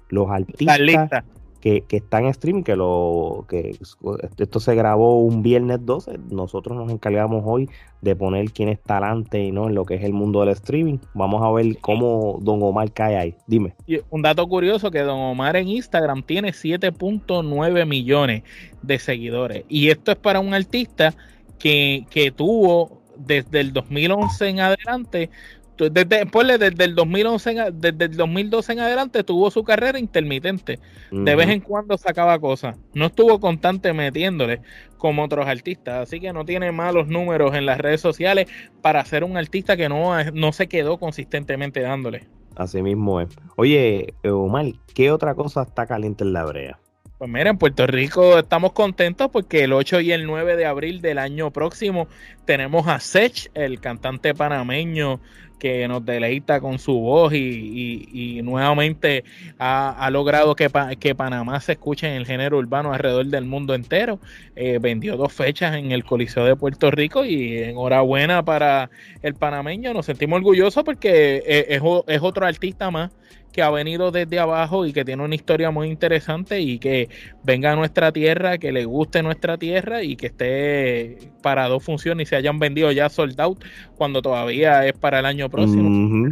los 0.08 0.30
artistas 0.30 1.24
que, 1.60 1.82
que, 1.82 1.96
están 1.96 2.26
en 2.26 2.34
stream, 2.34 2.62
que 2.62 2.76
lo 2.76 3.44
que 3.48 3.76
esto 4.38 4.60
se 4.60 4.74
grabó 4.74 5.20
un 5.20 5.42
viernes 5.42 5.84
12, 5.84 6.18
nosotros 6.30 6.76
nos 6.76 6.92
encargamos 6.92 7.42
hoy 7.44 7.68
de 8.02 8.14
poner 8.14 8.52
quién 8.52 8.68
está 8.68 8.98
adelante 8.98 9.50
¿no? 9.50 9.66
en 9.66 9.74
lo 9.74 9.84
que 9.84 9.94
es 9.94 10.04
el 10.04 10.12
mundo 10.12 10.40
del 10.40 10.50
streaming. 10.50 10.98
Vamos 11.14 11.42
a 11.42 11.50
ver 11.50 11.78
cómo 11.80 12.38
Don 12.40 12.62
Omar 12.62 12.92
cae 12.92 13.16
ahí. 13.16 13.34
Dime. 13.46 13.74
un 14.10 14.22
dato 14.22 14.46
curioso 14.46 14.90
que 14.90 15.00
Don 15.00 15.18
Omar 15.18 15.56
en 15.56 15.68
Instagram 15.68 16.22
tiene 16.22 16.50
7.9 16.50 17.86
millones 17.86 18.42
de 18.82 18.98
seguidores. 18.98 19.64
Y 19.68 19.88
esto 19.88 20.12
es 20.12 20.18
para 20.18 20.38
un 20.38 20.54
artista 20.54 21.14
que, 21.58 22.06
que 22.10 22.30
tuvo 22.30 23.02
desde 23.16 23.60
el 23.60 23.72
2011 23.72 24.48
en 24.48 24.60
adelante 24.60 25.30
desde, 25.78 26.24
desde 26.58 26.84
el 26.84 26.94
2011, 26.94 27.72
desde 27.72 28.04
el 28.04 28.16
2012 28.16 28.72
en 28.72 28.80
adelante 28.80 29.24
tuvo 29.24 29.50
su 29.50 29.64
carrera 29.64 29.98
intermitente. 29.98 30.78
De 31.10 31.34
vez 31.34 31.48
en 31.48 31.60
cuando 31.60 31.96
sacaba 31.96 32.38
cosas. 32.38 32.76
No 32.94 33.06
estuvo 33.06 33.38
constante 33.40 33.92
metiéndole 33.92 34.60
como 34.98 35.24
otros 35.24 35.46
artistas. 35.46 36.02
Así 36.02 36.20
que 36.20 36.32
no 36.32 36.44
tiene 36.44 36.72
malos 36.72 37.08
números 37.08 37.54
en 37.54 37.66
las 37.66 37.78
redes 37.78 38.00
sociales 38.00 38.48
para 38.82 39.04
ser 39.04 39.24
un 39.24 39.36
artista 39.36 39.76
que 39.76 39.88
no, 39.88 40.12
no 40.32 40.52
se 40.52 40.68
quedó 40.68 40.98
consistentemente 40.98 41.80
dándole. 41.80 42.26
Así 42.56 42.82
mismo 42.82 43.20
es. 43.20 43.28
Oye, 43.56 44.14
Omar, 44.24 44.66
¿qué 44.94 45.10
otra 45.10 45.34
cosa 45.34 45.62
está 45.62 45.86
caliente 45.86 46.24
en 46.24 46.32
la 46.32 46.44
brea? 46.44 46.78
Pues 47.18 47.30
mira, 47.30 47.48
en 47.48 47.56
Puerto 47.56 47.86
Rico 47.86 48.38
estamos 48.38 48.72
contentos 48.72 49.30
porque 49.30 49.64
el 49.64 49.72
8 49.72 50.00
y 50.00 50.12
el 50.12 50.26
9 50.26 50.56
de 50.56 50.66
abril 50.66 51.00
del 51.00 51.16
año 51.16 51.50
próximo 51.50 52.08
tenemos 52.44 52.88
a 52.88 53.00
Sech, 53.00 53.50
el 53.54 53.80
cantante 53.80 54.34
panameño 54.34 55.20
que 55.58 55.88
nos 55.88 56.04
deleita 56.04 56.60
con 56.60 56.78
su 56.78 56.98
voz 56.98 57.32
y, 57.34 58.40
nuevamente 58.42 59.24
ha, 59.58 60.08
logrado 60.10 60.54
que, 60.54 60.70
que, 60.98 61.14
Panamá 61.14 61.60
se 61.60 61.72
escuche 61.72 62.06
en 62.06 62.14
el 62.14 62.26
género 62.26 62.58
urbano 62.58 62.92
alrededor 62.92 63.26
del 63.26 63.44
mundo 63.44 63.74
entero. 63.74 64.20
Eh, 64.54 64.78
vendió 64.80 65.16
dos 65.16 65.32
fechas 65.32 65.76
en 65.76 65.92
el 65.92 66.04
Coliseo 66.04 66.44
de 66.44 66.56
Puerto 66.56 66.90
Rico 66.90 67.24
y 67.24 67.58
enhorabuena 67.58 68.44
para 68.44 68.90
el 69.22 69.34
panameño. 69.34 69.94
Nos 69.94 70.06
sentimos 70.06 70.38
orgullosos 70.38 70.84
porque 70.84 71.42
eh, 71.46 71.66
es, 71.68 71.82
es 72.06 72.22
otro 72.22 72.46
artista 72.46 72.90
más 72.90 73.10
que 73.56 73.62
ha 73.62 73.70
venido 73.70 74.10
desde 74.10 74.38
abajo 74.38 74.84
y 74.84 74.92
que 74.92 75.02
tiene 75.02 75.22
una 75.24 75.34
historia 75.34 75.70
muy 75.70 75.88
interesante 75.88 76.60
y 76.60 76.78
que 76.78 77.08
venga 77.42 77.72
a 77.72 77.74
nuestra 77.74 78.12
tierra, 78.12 78.58
que 78.58 78.70
le 78.70 78.84
guste 78.84 79.22
nuestra 79.22 79.56
tierra 79.56 80.02
y 80.02 80.14
que 80.14 80.26
esté 80.26 81.30
para 81.40 81.66
dos 81.66 81.82
funciones 81.82 82.28
y 82.28 82.30
se 82.30 82.36
hayan 82.36 82.58
vendido 82.58 82.92
ya 82.92 83.08
sold 83.08 83.40
out 83.40 83.64
cuando 83.96 84.20
todavía 84.20 84.86
es 84.86 84.92
para 84.92 85.20
el 85.20 85.24
año 85.24 85.45
próximo. 85.48 86.28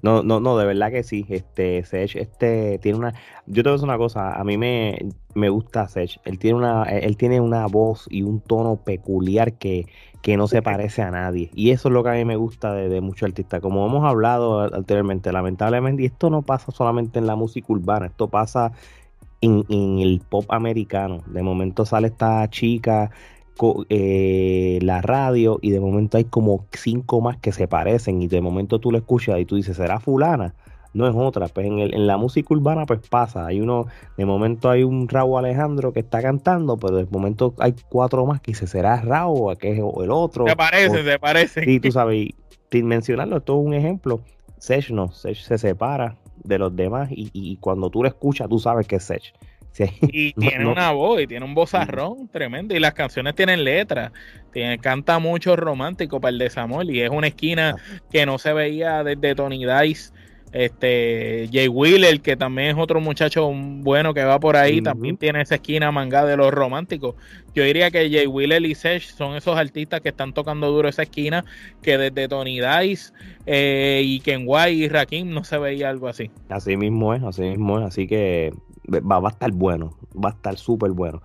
No, 0.00 0.22
no, 0.22 0.40
no, 0.40 0.56
de 0.56 0.66
verdad 0.66 0.90
que 0.90 1.02
sí. 1.02 1.26
Este, 1.28 1.84
Sech, 1.84 2.16
este, 2.16 2.78
tiene 2.78 2.98
una. 2.98 3.14
Yo 3.46 3.62
te 3.62 3.68
voy 3.68 3.70
a 3.70 3.72
decir 3.74 3.88
una 3.88 3.98
cosa, 3.98 4.32
a 4.32 4.44
mí 4.44 4.56
me, 4.56 4.98
me 5.34 5.48
gusta 5.48 5.88
Sech. 5.88 6.20
Él 6.24 6.38
tiene 6.38 6.58
una, 6.58 6.84
él 6.84 7.16
tiene 7.16 7.40
una 7.40 7.66
voz 7.66 8.06
y 8.10 8.22
un 8.22 8.40
tono 8.40 8.76
peculiar 8.76 9.54
que, 9.54 9.86
que 10.22 10.36
no 10.36 10.46
se 10.48 10.62
parece 10.62 11.02
a 11.02 11.10
nadie. 11.10 11.50
Y 11.54 11.70
eso 11.70 11.88
es 11.88 11.92
lo 11.92 12.02
que 12.02 12.10
a 12.10 12.14
mí 12.14 12.24
me 12.24 12.36
gusta 12.36 12.72
de, 12.72 12.88
de 12.88 13.00
muchos 13.00 13.28
artistas. 13.28 13.60
Como 13.60 13.86
hemos 13.86 14.04
hablado 14.04 14.60
anteriormente, 14.60 15.32
lamentablemente, 15.32 16.02
y 16.02 16.06
esto 16.06 16.30
no 16.30 16.42
pasa 16.42 16.72
solamente 16.72 17.18
en 17.18 17.26
la 17.26 17.36
música 17.36 17.66
urbana, 17.72 18.06
esto 18.06 18.28
pasa 18.28 18.72
en, 19.40 19.64
en 19.68 19.98
el 19.98 20.20
pop 20.20 20.46
americano. 20.48 21.22
De 21.26 21.42
momento 21.42 21.84
sale 21.84 22.08
esta 22.08 22.48
chica 22.48 23.10
eh, 23.88 24.78
la 24.82 25.00
radio 25.02 25.58
y 25.62 25.70
de 25.70 25.80
momento 25.80 26.16
hay 26.16 26.24
como 26.24 26.66
cinco 26.72 27.20
más 27.20 27.36
que 27.38 27.52
se 27.52 27.68
parecen 27.68 28.22
y 28.22 28.28
de 28.28 28.40
momento 28.40 28.78
tú 28.78 28.90
lo 28.90 28.98
escuchas 28.98 29.38
y 29.38 29.44
tú 29.44 29.56
dices, 29.56 29.76
¿será 29.76 30.00
fulana? 30.00 30.54
No 30.94 31.08
es 31.08 31.14
otra, 31.16 31.48
pues 31.48 31.66
en, 31.66 31.78
el, 31.78 31.94
en 31.94 32.06
la 32.06 32.18
música 32.18 32.52
urbana 32.52 32.84
pues 32.84 33.00
pasa, 33.08 33.46
hay 33.46 33.60
uno, 33.60 33.86
de 34.18 34.26
momento 34.26 34.68
hay 34.68 34.82
un 34.82 35.08
Raúl 35.08 35.38
Alejandro 35.38 35.92
que 35.92 36.00
está 36.00 36.20
cantando, 36.20 36.76
pero 36.76 36.96
de 36.96 37.06
momento 37.06 37.54
hay 37.58 37.74
cuatro 37.88 38.26
más 38.26 38.40
que 38.40 38.52
dice, 38.52 38.66
¿será 38.66 39.00
Raúl? 39.00 39.56
que 39.56 39.72
es 39.72 39.78
el 39.78 40.10
otro? 40.10 40.46
Se 40.46 40.56
parece, 40.56 41.02
se 41.02 41.18
parece. 41.18 41.64
Sí, 41.64 41.80
tú 41.80 41.92
sabes, 41.92 42.28
sin 42.70 42.86
mencionarlo, 42.86 43.38
esto 43.38 43.58
es 43.58 43.66
un 43.66 43.72
ejemplo, 43.72 44.20
Sech 44.58 44.90
no, 44.90 45.10
Sech 45.12 45.38
se 45.38 45.56
separa 45.56 46.16
de 46.44 46.58
los 46.58 46.74
demás 46.76 47.08
y, 47.10 47.30
y, 47.32 47.56
cuando 47.56 47.88
tú 47.90 48.02
lo 48.02 48.08
escuchas 48.08 48.48
tú 48.48 48.58
sabes 48.58 48.86
que 48.86 48.96
es 48.96 49.04
Sech 49.04 49.32
y 49.78 50.32
tiene 50.40 50.66
una 50.66 50.92
voz, 50.92 51.22
y 51.22 51.26
tiene 51.26 51.44
un 51.44 51.54
vozarrón 51.54 52.28
tremendo. 52.28 52.74
Y 52.74 52.80
las 52.80 52.94
canciones 52.94 53.34
tienen 53.34 53.64
letras. 53.64 54.12
Tiene, 54.52 54.78
canta 54.78 55.18
mucho 55.18 55.56
romántico 55.56 56.20
para 56.20 56.30
el 56.30 56.38
desamor. 56.38 56.88
Y 56.90 57.00
es 57.00 57.10
una 57.10 57.28
esquina 57.28 57.76
ah. 57.76 58.00
que 58.10 58.26
no 58.26 58.38
se 58.38 58.52
veía 58.52 59.02
desde 59.04 59.34
Tony 59.34 59.64
Dice. 59.64 60.12
Este 60.52 61.48
Jay 61.50 61.66
Wheeler, 61.66 62.20
que 62.20 62.36
también 62.36 62.68
es 62.68 62.76
otro 62.76 63.00
muchacho 63.00 63.50
bueno 63.54 64.12
que 64.12 64.22
va 64.22 64.38
por 64.38 64.54
ahí, 64.54 64.82
también 64.82 65.16
tiene 65.16 65.40
esa 65.40 65.54
esquina 65.54 65.90
mangada 65.90 66.28
de 66.28 66.36
los 66.36 66.50
románticos. 66.50 67.14
Yo 67.54 67.64
diría 67.64 67.90
que 67.90 68.10
Jay 68.10 68.26
Wheeler 68.26 68.62
y 68.66 68.74
Sech 68.74 69.02
son 69.02 69.34
esos 69.34 69.56
artistas 69.56 70.02
que 70.02 70.10
están 70.10 70.34
tocando 70.34 70.70
duro 70.70 70.90
esa 70.90 71.04
esquina, 71.04 71.46
que 71.80 71.96
desde 71.96 72.28
Tony 72.28 72.60
Dice 72.60 73.14
eh, 73.46 74.02
y 74.04 74.20
Ken 74.20 74.44
White 74.44 74.72
y 74.72 74.88
Rakim 74.90 75.30
no 75.30 75.42
se 75.42 75.56
veía 75.56 75.88
algo 75.88 76.06
así. 76.06 76.30
Así 76.50 76.76
mismo 76.76 77.14
es, 77.14 77.22
así 77.22 77.40
mismo 77.40 77.78
es. 77.78 77.86
Así 77.86 78.06
que 78.06 78.52
va, 78.88 79.18
va 79.18 79.28
a 79.28 79.32
estar 79.32 79.52
bueno, 79.52 79.96
va 80.12 80.30
a 80.30 80.32
estar 80.32 80.56
súper 80.56 80.92
bueno. 80.92 81.22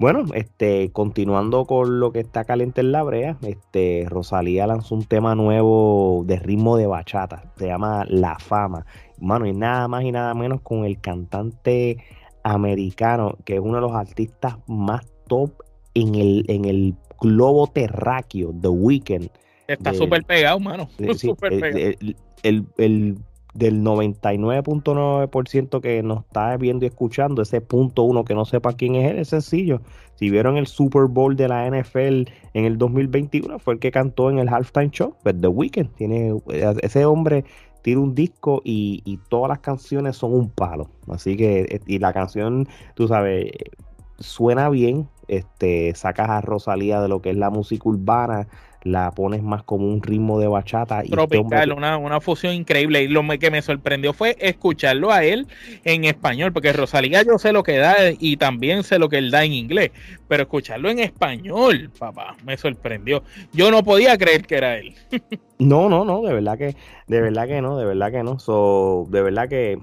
Bueno, 0.00 0.24
este, 0.32 0.90
continuando 0.92 1.66
con 1.66 2.00
lo 2.00 2.10
que 2.10 2.20
está 2.20 2.44
caliente 2.44 2.80
en 2.80 2.90
la 2.90 3.02
brea, 3.02 3.36
este, 3.42 4.06
Rosalía 4.08 4.66
lanzó 4.66 4.94
un 4.94 5.04
tema 5.04 5.34
nuevo 5.34 6.24
de 6.26 6.36
ritmo 6.36 6.78
de 6.78 6.86
bachata, 6.86 7.52
se 7.58 7.66
llama 7.66 8.06
La 8.08 8.38
Fama. 8.38 8.86
Mano, 9.18 9.44
y 9.44 9.52
nada 9.52 9.88
más 9.88 10.04
y 10.04 10.10
nada 10.10 10.32
menos 10.32 10.62
con 10.62 10.86
el 10.86 10.98
cantante 11.02 11.98
americano, 12.44 13.36
que 13.44 13.56
es 13.56 13.60
uno 13.60 13.74
de 13.74 13.82
los 13.82 13.92
artistas 13.92 14.56
más 14.66 15.06
top 15.28 15.50
en 15.92 16.14
el, 16.14 16.46
en 16.48 16.64
el 16.64 16.94
globo 17.20 17.66
terráqueo, 17.66 18.54
The 18.58 18.68
Weeknd. 18.68 19.28
Está 19.68 19.92
súper 19.92 20.24
pegado, 20.24 20.58
mano. 20.60 20.88
super 21.14 21.50
pegado. 21.60 21.94
el, 22.42 22.66
el 22.78 23.18
del 23.54 23.82
99.9% 23.82 25.80
que 25.80 26.02
nos 26.02 26.24
está 26.24 26.56
viendo 26.56 26.84
y 26.84 26.88
escuchando, 26.88 27.42
ese 27.42 27.60
punto 27.60 28.02
uno 28.02 28.24
que 28.24 28.34
no 28.34 28.44
sepa 28.44 28.74
quién 28.74 28.94
es 28.94 29.10
él, 29.10 29.18
es 29.18 29.28
sencillo. 29.28 29.80
Si 30.14 30.30
vieron 30.30 30.56
el 30.56 30.66
Super 30.66 31.06
Bowl 31.06 31.36
de 31.36 31.48
la 31.48 31.66
NFL 31.68 32.30
en 32.54 32.64
el 32.64 32.78
2021, 32.78 33.58
fue 33.58 33.74
el 33.74 33.80
que 33.80 33.90
cantó 33.90 34.30
en 34.30 34.38
el 34.38 34.48
halftime 34.48 34.90
show, 34.90 35.14
pues 35.22 35.40
The 35.40 35.48
Weeknd. 35.48 35.94
Tiene, 35.94 36.34
ese 36.82 37.04
hombre 37.04 37.44
tiene 37.82 38.02
un 38.02 38.14
disco 38.14 38.60
y, 38.62 39.02
y, 39.04 39.18
todas 39.28 39.48
las 39.48 39.60
canciones 39.60 40.16
son 40.16 40.34
un 40.34 40.50
palo. 40.50 40.90
Así 41.08 41.36
que, 41.36 41.80
y 41.86 41.98
la 41.98 42.12
canción, 42.12 42.68
tú 42.94 43.08
sabes, 43.08 43.50
suena 44.18 44.68
bien. 44.68 45.08
Este, 45.28 45.94
sacas 45.94 46.28
a 46.28 46.40
Rosalía 46.40 47.00
de 47.00 47.08
lo 47.08 47.22
que 47.22 47.30
es 47.30 47.36
la 47.36 47.50
música 47.50 47.88
urbana 47.88 48.48
la 48.82 49.10
pones 49.10 49.42
más 49.42 49.62
como 49.62 49.86
un 49.86 50.02
ritmo 50.02 50.38
de 50.40 50.48
bachata. 50.48 51.04
Y 51.04 51.10
Tropical, 51.10 51.72
una, 51.72 51.98
una 51.98 52.20
fusión 52.20 52.54
increíble. 52.54 53.02
Y 53.02 53.08
lo 53.08 53.22
que 53.38 53.50
me 53.50 53.62
sorprendió 53.62 54.12
fue 54.12 54.36
escucharlo 54.40 55.10
a 55.10 55.24
él 55.24 55.46
en 55.84 56.04
español, 56.04 56.52
porque 56.52 56.72
Rosalía 56.72 57.22
yo 57.22 57.38
sé 57.38 57.52
lo 57.52 57.62
que 57.62 57.76
da 57.76 57.96
y 58.18 58.36
también 58.36 58.82
sé 58.82 58.98
lo 58.98 59.08
que 59.08 59.18
él 59.18 59.30
da 59.30 59.44
en 59.44 59.52
inglés, 59.52 59.90
pero 60.28 60.44
escucharlo 60.44 60.90
en 60.90 60.98
español, 60.98 61.90
papá, 61.98 62.36
me 62.44 62.56
sorprendió. 62.56 63.22
Yo 63.52 63.70
no 63.70 63.82
podía 63.82 64.16
creer 64.16 64.46
que 64.46 64.56
era 64.56 64.78
él. 64.78 64.94
no, 65.58 65.88
no, 65.88 66.04
no, 66.04 66.22
de 66.22 66.32
verdad 66.32 66.58
que, 66.58 66.76
de 67.06 67.20
verdad 67.20 67.46
que 67.46 67.60
no, 67.60 67.78
de 67.78 67.84
verdad 67.84 68.10
que 68.10 68.22
no. 68.22 68.38
So, 68.38 69.06
de 69.10 69.22
verdad 69.22 69.48
que 69.48 69.78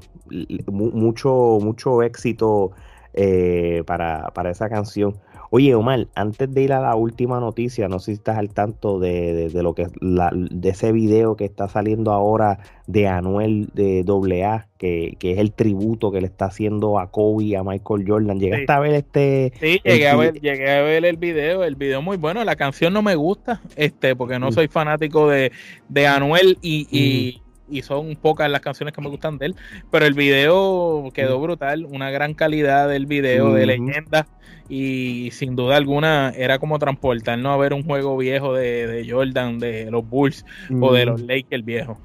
mucho, 0.68 1.60
mucho 1.62 2.02
éxito 2.02 2.72
eh, 3.14 3.84
para, 3.86 4.30
para 4.34 4.52
esa 4.52 4.70
canción. 4.70 5.16
Oye, 5.50 5.76
Omar, 5.76 6.08
antes 6.16 6.54
de 6.54 6.62
ir 6.62 6.74
a 6.74 6.82
la 6.82 6.96
última 6.96 7.40
noticia, 7.40 7.88
no 7.88 8.00
sé 8.00 8.06
si 8.06 8.12
estás 8.14 8.38
al 8.38 8.50
tanto 8.50 9.00
de, 9.00 9.50
lo 9.54 9.74
que 9.74 9.88
la, 10.02 10.32
de 10.34 10.70
ese 10.70 10.92
video 10.92 11.36
que 11.36 11.46
está 11.46 11.68
saliendo 11.70 12.12
ahora 12.12 12.60
de 12.86 13.08
Anuel 13.08 13.70
de 13.74 14.04
AA, 14.44 14.68
que, 14.78 15.16
que 15.20 15.32
es 15.32 15.40
el 15.40 15.54
tributo 15.54 16.12
que 16.12 16.22
le 16.22 16.28
está 16.28 16.46
haciendo 16.46 17.00
a 17.00 17.12
Kobe 17.12 17.46
y 17.46 17.56
a 17.56 17.64
Michael 17.64 18.06
Jordan. 18.08 18.40
¿Llegaste 18.40 18.72
a 18.72 18.80
ver 18.80 18.94
este? 18.94 19.54
Sí, 19.60 19.80
llegué 19.84 20.08
a 20.08 20.16
ver, 20.16 20.40
llegué 20.40 20.72
a 20.72 20.82
ver 20.82 21.06
el 21.06 21.18
video, 21.18 21.64
el 21.64 21.76
video 21.76 22.02
muy 22.02 22.18
bueno, 22.18 22.44
la 22.44 22.56
canción 22.56 22.94
no 22.94 23.02
me 23.02 23.16
gusta, 23.16 23.62
este, 23.76 24.16
porque 24.16 24.40
no 24.40 24.50
mm. 24.50 24.54
soy 24.54 24.68
fanático 24.68 25.28
de, 25.30 25.52
de 25.90 26.08
Anuel 26.08 26.58
y, 26.62 26.88
y 26.92 27.42
y 27.70 27.82
son 27.82 28.16
pocas 28.16 28.50
las 28.50 28.62
canciones 28.62 28.94
que 28.94 29.02
me 29.02 29.10
gustan 29.10 29.38
de 29.38 29.48
él, 29.48 29.56
pero 29.92 30.06
el 30.06 30.14
video 30.14 31.10
quedó 31.14 31.40
brutal, 31.40 31.86
una 31.86 32.12
gran 32.12 32.34
calidad 32.34 32.88
del 32.88 33.06
video 33.06 33.54
de 33.54 33.66
leyenda 33.66 34.28
y 34.70 35.30
sin 35.32 35.56
duda 35.56 35.78
alguna 35.78 36.32
era 36.36 36.60
como 36.60 36.80
transportarnos 36.80 37.54
a 37.54 37.58
ver 37.58 37.74
un 37.74 37.84
juego 37.84 38.18
viejo 38.18 38.54
de, 38.54 38.88
de 38.88 39.10
Jordan, 39.10 39.60
de 39.60 39.90
los 39.92 40.08
Bulls 40.08 40.46
o 40.82 40.94
de 40.94 41.06
los 41.06 41.22
Lakers 41.22 41.64
viejos. 41.64 41.98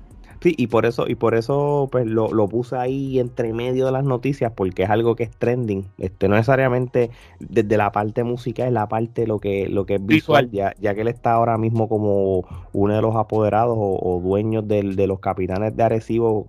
Sí, 0.42 0.56
y 0.58 0.66
por 0.66 0.86
eso, 0.86 1.06
y 1.06 1.14
por 1.14 1.36
eso 1.36 1.88
pues 1.92 2.04
lo, 2.04 2.32
lo, 2.32 2.48
puse 2.48 2.74
ahí 2.74 3.20
entre 3.20 3.52
medio 3.52 3.86
de 3.86 3.92
las 3.92 4.02
noticias, 4.02 4.50
porque 4.52 4.82
es 4.82 4.90
algo 4.90 5.14
que 5.14 5.22
es 5.22 5.30
trending. 5.30 5.86
Este, 5.98 6.26
no 6.26 6.34
necesariamente 6.34 7.10
desde 7.38 7.76
la 7.76 7.92
parte 7.92 8.24
musical, 8.24 8.66
es 8.66 8.72
la 8.72 8.88
parte 8.88 9.28
lo 9.28 9.38
que, 9.38 9.68
lo 9.68 9.86
que 9.86 9.94
es 9.94 10.04
visual, 10.04 10.50
Ya, 10.50 10.74
ya 10.80 10.96
que 10.96 11.02
él 11.02 11.08
está 11.08 11.34
ahora 11.34 11.58
mismo 11.58 11.88
como 11.88 12.44
uno 12.72 12.94
de 12.94 13.00
los 13.00 13.14
apoderados 13.14 13.76
o, 13.78 14.20
dueños 14.20 14.66
del, 14.66 14.96
de 14.96 15.06
los 15.06 15.20
capitanes 15.20 15.76
de 15.76 15.82
Arecibo, 15.84 16.46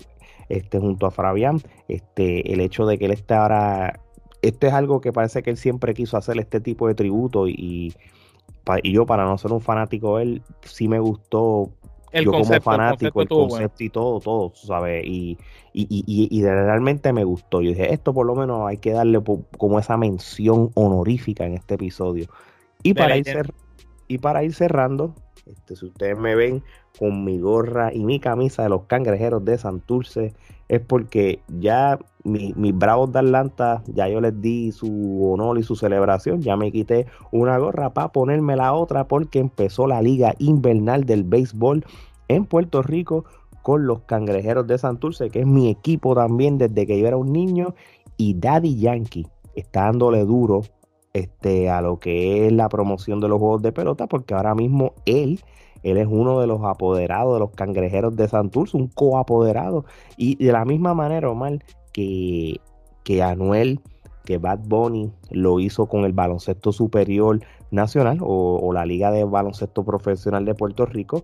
este, 0.50 0.80
junto 0.80 1.06
a 1.06 1.12
Fabián, 1.12 1.62
este, 1.88 2.52
el 2.52 2.62
hecho 2.62 2.88
de 2.88 2.98
que 2.98 3.06
él 3.06 3.12
esté 3.12 3.36
ahora, 3.36 4.00
esto 4.42 4.66
es 4.66 4.74
algo 4.74 5.02
que 5.02 5.14
parece 5.14 5.44
que 5.44 5.52
él 5.52 5.58
siempre 5.58 5.94
quiso 5.94 6.18
hacer 6.18 6.40
este 6.40 6.60
tipo 6.60 6.88
de 6.88 6.96
tributo 6.96 7.48
y, 7.48 7.94
y 8.82 8.92
yo 8.92 9.06
para 9.06 9.26
no 9.26 9.38
ser 9.38 9.52
un 9.52 9.62
fanático 9.62 10.18
de 10.18 10.24
él, 10.24 10.42
sí 10.64 10.88
me 10.88 11.00
gustó 11.00 11.70
yo 12.14 12.32
como 12.32 12.62
fanático, 12.62 13.22
el 13.22 13.28
concepto, 13.28 13.84
y 13.84 13.90
todo, 13.90 14.20
todo, 14.20 14.52
¿sabes? 14.56 15.06
Y, 15.06 15.38
y, 15.74 15.88
y, 15.90 16.28
y, 16.30 16.44
realmente 16.44 17.12
me 17.14 17.24
gustó. 17.24 17.62
Yo 17.62 17.70
dije, 17.70 17.94
esto 17.94 18.14
por 18.14 18.26
lo 18.26 18.36
menos 18.36 18.68
hay 18.68 18.78
que 18.78 18.92
darle 18.92 19.22
como 19.58 19.80
esa 19.80 19.98
mención 19.98 20.72
honorífica 20.76 21.46
en 21.46 21.54
este 21.54 21.76
episodio. 21.76 22.28
Y 22.84 22.94
para, 22.94 23.18
ir, 23.18 23.26
y 24.08 24.18
para 24.18 24.44
ir 24.44 24.54
cerrando, 24.54 25.16
este, 25.46 25.76
si 25.76 25.86
ustedes 25.88 26.18
me 26.18 26.36
ven 26.36 26.64
con 27.00 27.24
mi 27.24 27.40
gorra 27.40 27.92
y 27.94 28.04
mi 28.04 28.20
camisa 28.20 28.64
de 28.64 28.70
los 28.70 28.84
cangrejeros 28.84 29.44
de 29.44 29.58
Santurce, 29.58 30.34
es 30.76 30.82
porque 30.82 31.40
ya 31.60 32.00
mis 32.24 32.76
bravos 32.76 33.12
de 33.12 33.20
Atlanta, 33.20 33.84
ya 33.88 34.08
yo 34.08 34.22
les 34.22 34.40
di 34.42 34.72
su 34.72 35.20
honor 35.32 35.60
y 35.60 35.64
su 35.64 35.76
celebración, 35.76 36.42
ya 36.42 36.56
me 36.56 36.72
quité 36.72 37.06
una 37.32 37.58
gorra 37.58 37.94
para 37.94 38.12
ponerme 38.12 38.56
la 38.56 38.74
otra 38.74 39.08
porque 39.08 39.40
empezó 39.40 39.86
la 39.88 40.02
liga 40.02 40.34
invernal 40.40 41.04
del 41.04 41.26
béisbol 41.26 41.86
en 42.28 42.46
Puerto 42.46 42.82
Rico 42.82 43.26
con 43.62 43.86
los 43.86 44.02
cangrejeros 44.02 44.66
de 44.66 44.78
Santurce, 44.78 45.30
que 45.30 45.42
es 45.42 45.48
mi 45.48 45.70
equipo 45.70 46.16
también 46.16 46.58
desde 46.58 46.88
que 46.88 47.00
yo 47.00 47.08
era 47.08 47.18
un 47.18 47.32
niño, 47.32 47.76
y 48.18 48.34
Daddy 48.34 48.80
Yankee 48.80 49.28
está 49.56 49.84
dándole 49.84 50.26
duro 50.26 50.64
este, 51.14 51.70
a 51.70 51.82
lo 51.82 52.00
que 52.00 52.48
es 52.48 52.52
la 52.52 52.68
promoción 52.68 53.20
de 53.20 53.28
los 53.28 53.38
juegos 53.38 53.62
de 53.62 53.72
pelota, 53.72 54.08
porque 54.08 54.34
ahora 54.34 54.56
mismo 54.56 54.94
él 55.06 55.40
él 55.84 55.98
es 55.98 56.08
uno 56.10 56.40
de 56.40 56.48
los 56.48 56.62
apoderados 56.64 57.34
de 57.34 57.40
los 57.40 57.52
cangrejeros 57.52 58.16
de 58.16 58.28
Santurce, 58.28 58.78
un 58.78 58.88
coapoderado. 58.88 59.86
Y 60.18 60.44
de 60.44 60.52
la 60.52 60.66
misma 60.66 60.94
manera, 60.94 61.30
Omar, 61.30 61.60
que, 61.92 62.60
que 63.04 63.22
Anuel, 63.22 63.82
que 64.26 64.38
Bad 64.38 64.60
Bunny 64.66 65.12
lo 65.30 65.60
hizo 65.60 65.86
con 65.88 66.06
el 66.06 66.14
baloncesto 66.14 66.72
superior 66.72 67.42
nacional 67.72 68.20
o, 68.22 68.72
la 68.74 68.86
Liga 68.86 69.12
de 69.12 69.24
Baloncesto 69.24 69.84
Profesional 69.84 70.46
de 70.46 70.56
Puerto 70.56 70.86
Rico, 70.86 71.24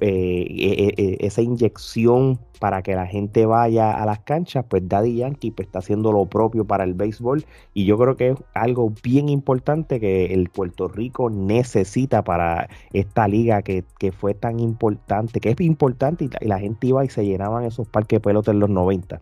eh, 0.00 0.94
eh, 0.96 1.16
esa 1.20 1.40
inyección 1.40 2.38
para 2.60 2.82
que 2.82 2.94
la 2.94 3.06
gente 3.06 3.46
vaya 3.46 3.92
a 3.92 4.04
las 4.06 4.20
canchas, 4.20 4.64
pues 4.68 4.86
Daddy 4.88 5.16
Yankee 5.16 5.50
pues, 5.50 5.66
está 5.68 5.78
haciendo 5.78 6.12
lo 6.12 6.26
propio 6.26 6.66
para 6.66 6.84
el 6.84 6.94
béisbol 6.94 7.44
y 7.72 7.84
yo 7.86 7.96
creo 7.98 8.16
que 8.16 8.30
es 8.30 8.36
algo 8.54 8.92
bien 9.02 9.28
importante 9.28 10.00
que 10.00 10.26
el 10.26 10.50
Puerto 10.50 10.88
Rico 10.88 11.30
necesita 11.30 12.22
para 12.24 12.68
esta 12.92 13.28
liga 13.28 13.62
que, 13.62 13.84
fue 14.12 14.34
tan 14.34 14.60
importante, 14.60 15.40
que 15.40 15.50
es 15.50 15.60
importante 15.60 16.26
y, 16.26 16.30
y 16.40 16.48
la 16.48 16.58
gente 16.58 16.88
iba 16.88 17.04
y 17.04 17.08
se 17.08 17.24
llenaban 17.24 17.64
esos 17.64 17.88
parques 17.88 18.18
de 18.18 18.20
pelota 18.20 18.50
en 18.50 18.60
los 18.60 18.70
90. 18.70 19.20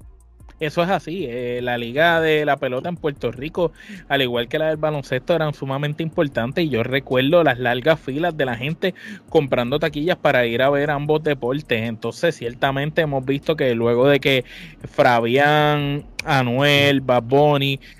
Eso 0.64 0.82
es 0.82 0.90
así. 0.90 1.26
Eh, 1.28 1.60
la 1.62 1.78
liga 1.78 2.20
de 2.20 2.44
la 2.44 2.56
pelota 2.56 2.88
en 2.88 2.96
Puerto 2.96 3.30
Rico, 3.30 3.72
al 4.08 4.22
igual 4.22 4.48
que 4.48 4.58
la 4.58 4.68
del 4.68 4.76
baloncesto, 4.76 5.34
eran 5.34 5.54
sumamente 5.54 6.02
importantes. 6.02 6.64
Y 6.64 6.70
yo 6.70 6.82
recuerdo 6.82 7.44
las 7.44 7.58
largas 7.58 8.00
filas 8.00 8.36
de 8.36 8.44
la 8.44 8.56
gente 8.56 8.94
comprando 9.28 9.78
taquillas 9.78 10.16
para 10.16 10.46
ir 10.46 10.62
a 10.62 10.70
ver 10.70 10.90
ambos 10.90 11.22
deportes. 11.22 11.82
Entonces, 11.82 12.36
ciertamente 12.36 13.02
hemos 13.02 13.24
visto 13.24 13.56
que 13.56 13.74
luego 13.74 14.08
de 14.08 14.20
que 14.20 14.44
Fabián, 14.88 16.04
Anuel, 16.24 17.00
Bad 17.00 17.24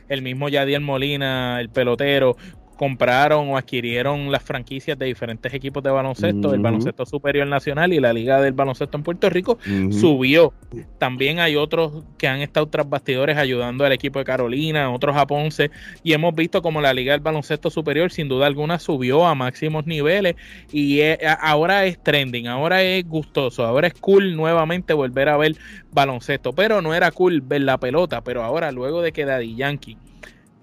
el 0.08 0.22
mismo 0.22 0.48
Yadiel 0.48 0.80
Molina, 0.80 1.60
el 1.60 1.68
pelotero, 1.68 2.36
compraron 2.84 3.48
o 3.48 3.56
adquirieron 3.56 4.30
las 4.30 4.42
franquicias 4.42 4.98
de 4.98 5.06
diferentes 5.06 5.54
equipos 5.54 5.82
de 5.82 5.88
baloncesto, 5.88 6.52
el 6.52 6.60
baloncesto 6.60 7.06
superior 7.06 7.46
nacional 7.46 7.94
y 7.94 7.98
la 7.98 8.12
liga 8.12 8.42
del 8.42 8.52
baloncesto 8.52 8.98
en 8.98 9.02
Puerto 9.02 9.30
Rico 9.30 9.56
subió. 9.90 10.52
También 10.98 11.38
hay 11.38 11.56
otros 11.56 12.04
que 12.18 12.28
han 12.28 12.40
estado 12.42 12.66
tras 12.66 12.86
bastidores 12.86 13.38
ayudando 13.38 13.86
al 13.86 13.92
equipo 13.92 14.18
de 14.18 14.26
Carolina, 14.26 14.92
otros 14.92 15.16
a 15.16 15.26
Ponce 15.26 15.70
y 16.02 16.12
hemos 16.12 16.34
visto 16.34 16.60
como 16.60 16.82
la 16.82 16.92
liga 16.92 17.12
del 17.12 17.22
baloncesto 17.22 17.70
superior 17.70 18.12
sin 18.12 18.28
duda 18.28 18.46
alguna 18.46 18.78
subió 18.78 19.24
a 19.24 19.34
máximos 19.34 19.86
niveles 19.86 20.34
y 20.70 21.00
ahora 21.40 21.86
es 21.86 21.98
trending, 22.02 22.48
ahora 22.48 22.82
es 22.82 23.08
gustoso, 23.08 23.64
ahora 23.64 23.86
es 23.86 23.94
cool 23.94 24.36
nuevamente 24.36 24.92
volver 24.92 25.30
a 25.30 25.38
ver 25.38 25.56
baloncesto, 25.90 26.52
pero 26.52 26.82
no 26.82 26.94
era 26.94 27.10
cool 27.12 27.40
ver 27.40 27.62
la 27.62 27.78
pelota, 27.78 28.22
pero 28.22 28.42
ahora 28.42 28.72
luego 28.72 29.00
de 29.00 29.12
que 29.12 29.24
Daddy 29.24 29.56
Yankee 29.56 29.96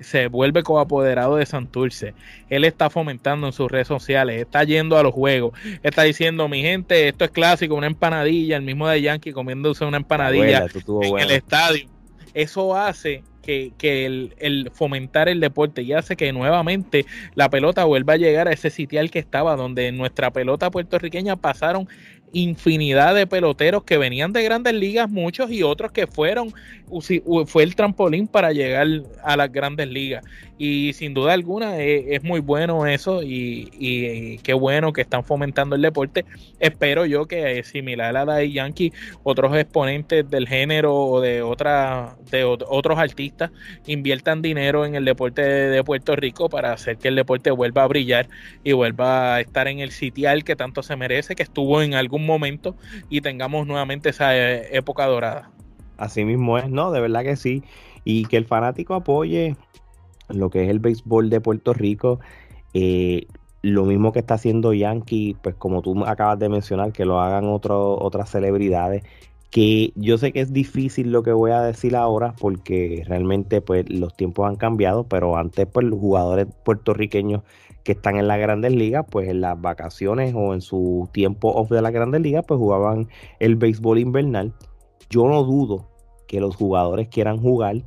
se 0.02 0.28
vuelve 0.28 0.64
coapoderado 0.64 1.38
de 1.38 1.46
Santurce. 1.46 2.14
Él 2.50 2.66
está 2.66 2.90
fomentando 2.90 3.48
en 3.48 3.54
sus 3.54 3.70
redes 3.70 3.88
sociales, 3.88 4.42
está 4.42 4.64
yendo 4.64 4.98
a 4.98 5.04
los 5.04 5.14
juegos, 5.14 5.58
está 5.84 6.04
diciendo, 6.04 6.48
mi 6.48 6.62
gente, 6.62 7.08
esto 7.08 7.26
es 7.26 7.32
clásico, 7.32 7.76
una 7.76 7.88
empanadilla, 7.88 8.58
el 8.58 8.64
mismo 8.64 8.88
de 8.88 9.02
Yankee 9.02 9.32
comiéndose 9.32 9.86
una 9.86 9.98
empanadilla 9.98 10.66
en 10.66 11.20
el 11.20 11.32
estadio. 11.32 11.88
Eso 12.34 12.76
hace 12.76 13.24
que, 13.42 13.74
el, 14.06 14.36
el, 14.40 14.72
fomentar 14.74 15.28
el 15.28 15.40
deporte 15.40 15.82
y 15.82 15.94
hace 15.94 16.16
que 16.16 16.32
nuevamente 16.32 17.06
la 17.36 17.50
pelota 17.50 17.84
vuelva 17.86 18.14
a 18.14 18.18
llegar 18.18 18.48
a 18.48 18.54
ese 18.54 18.70
sitial 18.70 19.12
que 19.12 19.20
estaba, 19.20 19.56
donde 19.56 19.92
nuestra 19.92 20.32
pelota 20.32 20.72
puertorriqueña 20.72 21.36
pasaron 21.36 21.88
infinidad 22.34 23.16
de 23.16 23.28
peloteros 23.28 23.84
que 23.84 23.98
venían 23.98 24.34
de 24.34 24.44
grandes 24.44 24.74
ligas, 24.74 25.10
muchos 25.10 25.52
y 25.52 25.64
otros 25.64 25.92
que 25.92 26.08
fueron, 26.08 26.54
fue 27.46 27.64
el 27.64 27.76
trampolín 27.76 28.28
para 28.28 28.52
llegar 28.52 28.88
a 29.24 29.38
las 29.38 29.52
grandes 29.52 29.88
ligas. 29.88 30.24
Y 30.64 30.94
sin 30.94 31.16
duda 31.16 31.34
alguna 31.34 31.80
eh, 31.80 32.14
es, 32.14 32.24
muy 32.24 32.40
bueno 32.40 32.86
eso 32.86 33.24
y, 33.24 34.38
qué 34.44 34.54
bueno 34.54 34.94
que 34.94 35.02
están 35.02 35.24
fomentando 35.24 35.76
el 35.76 35.82
deporte. 35.82 36.24
Espero 36.60 37.08
yo 37.08 37.26
que 37.26 37.64
similar 37.64 38.16
a 38.16 38.26
la 38.26 38.36
de 38.36 38.52
Yankee, 38.52 38.94
otros 39.24 39.58
exponentes 39.58 40.30
del 40.30 40.48
género 40.48 40.96
o 40.96 41.20
de, 41.20 41.42
otra, 41.42 42.16
de 42.30 42.44
otros 42.44 43.00
artistas 43.00 43.50
inviertan 43.88 44.44
dinero 44.44 44.86
en 44.86 44.94
el 44.94 45.04
deporte 45.04 45.42
de, 45.42 45.82
Puerto 45.82 46.16
Rico 46.16 46.48
para 46.48 46.74
hacer 46.74 46.98
que 46.98 47.08
el 47.08 47.16
deporte 47.16 47.50
vuelva 47.50 47.84
a 47.84 47.88
brillar 47.88 48.30
y 48.64 48.74
vuelva 48.74 49.36
a 49.36 49.42
estar 49.42 49.68
en 49.68 49.80
el 49.80 49.90
sitial 49.90 50.44
que 50.44 50.56
tanto 50.56 50.84
se 50.84 50.96
merece, 50.96 51.34
que 51.34 51.42
estuvo 51.42 51.82
en 51.82 51.96
algún 51.96 52.21
momento 52.26 52.76
y 53.10 53.22
tengamos 53.22 53.68
nuevamente 53.68 54.10
esa 54.10 54.38
eh, 54.38 54.76
época 54.76 55.06
dorada. 55.06 55.52
Así 55.98 56.26
mismo 56.26 56.58
es, 56.58 56.70
¿no? 56.70 56.92
De 56.92 57.00
verdad 57.00 57.24
que 57.24 57.36
sí. 57.36 57.64
Y 58.04 58.26
que 58.26 58.38
el 58.38 58.46
fanático 58.46 58.96
apoye 58.96 59.56
lo 60.30 60.50
que 60.50 60.64
es 60.64 60.70
el 60.70 60.80
béisbol 60.80 61.30
de 61.30 61.42
Puerto 61.42 61.74
Rico. 61.74 62.20
Eh, 62.74 63.28
lo 63.62 63.86
mismo 63.86 64.12
que 64.12 64.20
está 64.20 64.36
haciendo 64.36 64.74
Yankee, 64.74 65.38
pues 65.42 65.56
como 65.56 65.82
tú 65.82 66.04
acabas 66.06 66.40
de 66.40 66.50
mencionar, 66.50 66.92
que 66.92 67.06
lo 67.06 67.20
hagan 67.22 67.46
otras 67.46 68.30
celebridades. 68.30 69.04
Que 69.52 69.92
yo 69.96 70.18
sé 70.18 70.32
que 70.32 70.42
es 70.42 70.54
difícil 70.54 71.12
lo 71.12 71.24
que 71.24 71.34
voy 71.34 71.52
a 71.52 71.62
decir 71.62 71.96
ahora, 71.96 72.34
porque 72.40 73.04
realmente 73.06 73.62
pues 73.62 73.88
los 73.90 74.16
tiempos 74.16 74.48
han 74.48 74.56
cambiado, 74.56 75.04
pero 75.04 75.36
antes 75.38 75.68
pues 75.68 75.86
los 75.86 76.00
jugadores 76.00 76.48
puertorriqueños 76.64 77.44
que 77.84 77.94
están 77.94 78.18
en 78.18 78.28
las 78.28 78.40
grandes 78.40 78.74
ligas, 78.74 79.06
pues 79.10 79.30
en 79.30 79.42
las 79.42 79.60
vacaciones 79.60 80.34
o 80.36 80.54
en 80.54 80.62
su 80.62 81.10
tiempo 81.12 81.50
off 81.50 81.70
de 81.70 81.82
las 81.82 81.92
grandes 81.92 82.22
ligas, 82.22 82.46
pues 82.48 82.58
jugaban 82.58 83.08
el 83.40 83.56
béisbol 83.56 84.00
invernal. 84.00 84.54
Yo 85.10 85.28
no 85.28 85.44
dudo 85.44 85.90
que 86.28 86.40
los 86.40 86.56
jugadores 86.56 87.08
quieran 87.10 87.38
jugar, 87.40 87.84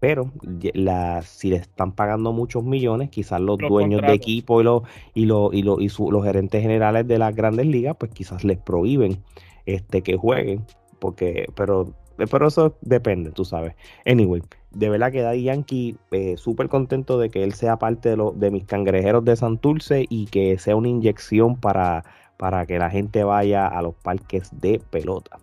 pero 0.00 0.32
la, 0.74 1.22
si 1.22 1.50
le 1.50 1.56
están 1.56 1.92
pagando 1.92 2.32
muchos 2.32 2.64
millones, 2.64 3.10
quizás 3.10 3.40
los, 3.40 3.58
dueños 3.58 4.02
de 4.02 4.12
equipo 4.12 4.60
y, 4.60 4.64
los, 4.64 4.82
y, 5.14 5.26
los, 5.26 5.52
y, 5.52 5.62
los, 5.62 5.80
y 5.80 5.88
los 6.10 6.24
gerentes 6.24 6.62
generales 6.62 7.06
de 7.06 7.18
las 7.18 7.34
grandes 7.34 7.66
ligas, 7.66 7.96
pues 7.98 8.12
quizás 8.12 8.44
les 8.44 8.58
prohíben 8.58 9.22
este, 9.66 10.02
que 10.02 10.16
jueguen, 10.16 10.64
porque, 10.98 11.46
pero, 11.54 11.94
pero 12.26 12.48
eso 12.48 12.76
depende, 12.80 13.30
tú 13.30 13.44
sabes. 13.44 13.74
Anyway, 14.06 14.42
de 14.72 14.88
verdad 14.90 15.12
que 15.12 15.22
Daddy 15.22 15.44
Yankee, 15.44 15.96
eh, 16.10 16.36
súper 16.36 16.68
contento 16.68 17.18
de 17.18 17.30
que 17.30 17.44
él 17.44 17.54
sea 17.54 17.78
parte 17.78 18.10
de, 18.10 18.16
lo, 18.16 18.32
de 18.32 18.50
mis 18.50 18.64
cangrejeros 18.64 19.24
de 19.24 19.36
Santurce 19.36 20.06
y 20.08 20.26
que 20.26 20.58
sea 20.58 20.76
una 20.76 20.88
inyección 20.88 21.56
para, 21.56 22.04
para 22.36 22.66
que 22.66 22.78
la 22.78 22.90
gente 22.90 23.24
vaya 23.24 23.66
a 23.66 23.82
los 23.82 23.94
parques 23.94 24.50
de 24.60 24.80
pelota. 24.90 25.38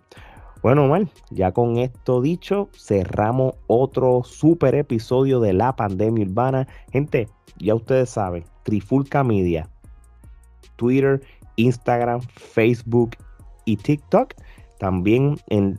Bueno, 0.62 0.88
mal, 0.88 1.08
ya 1.30 1.52
con 1.52 1.76
esto 1.76 2.20
dicho, 2.20 2.68
cerramos 2.76 3.54
otro 3.68 4.22
super 4.24 4.74
episodio 4.74 5.38
de 5.38 5.52
la 5.52 5.76
pandemia 5.76 6.26
urbana. 6.26 6.66
Gente, 6.92 7.28
ya 7.58 7.74
ustedes 7.74 8.10
saben, 8.10 8.44
Trifulca 8.64 9.22
Media, 9.22 9.68
Twitter, 10.76 11.20
Instagram, 11.56 12.20
Facebook 12.20 13.12
y 13.64 13.76
TikTok. 13.76 14.34
También 14.78 15.36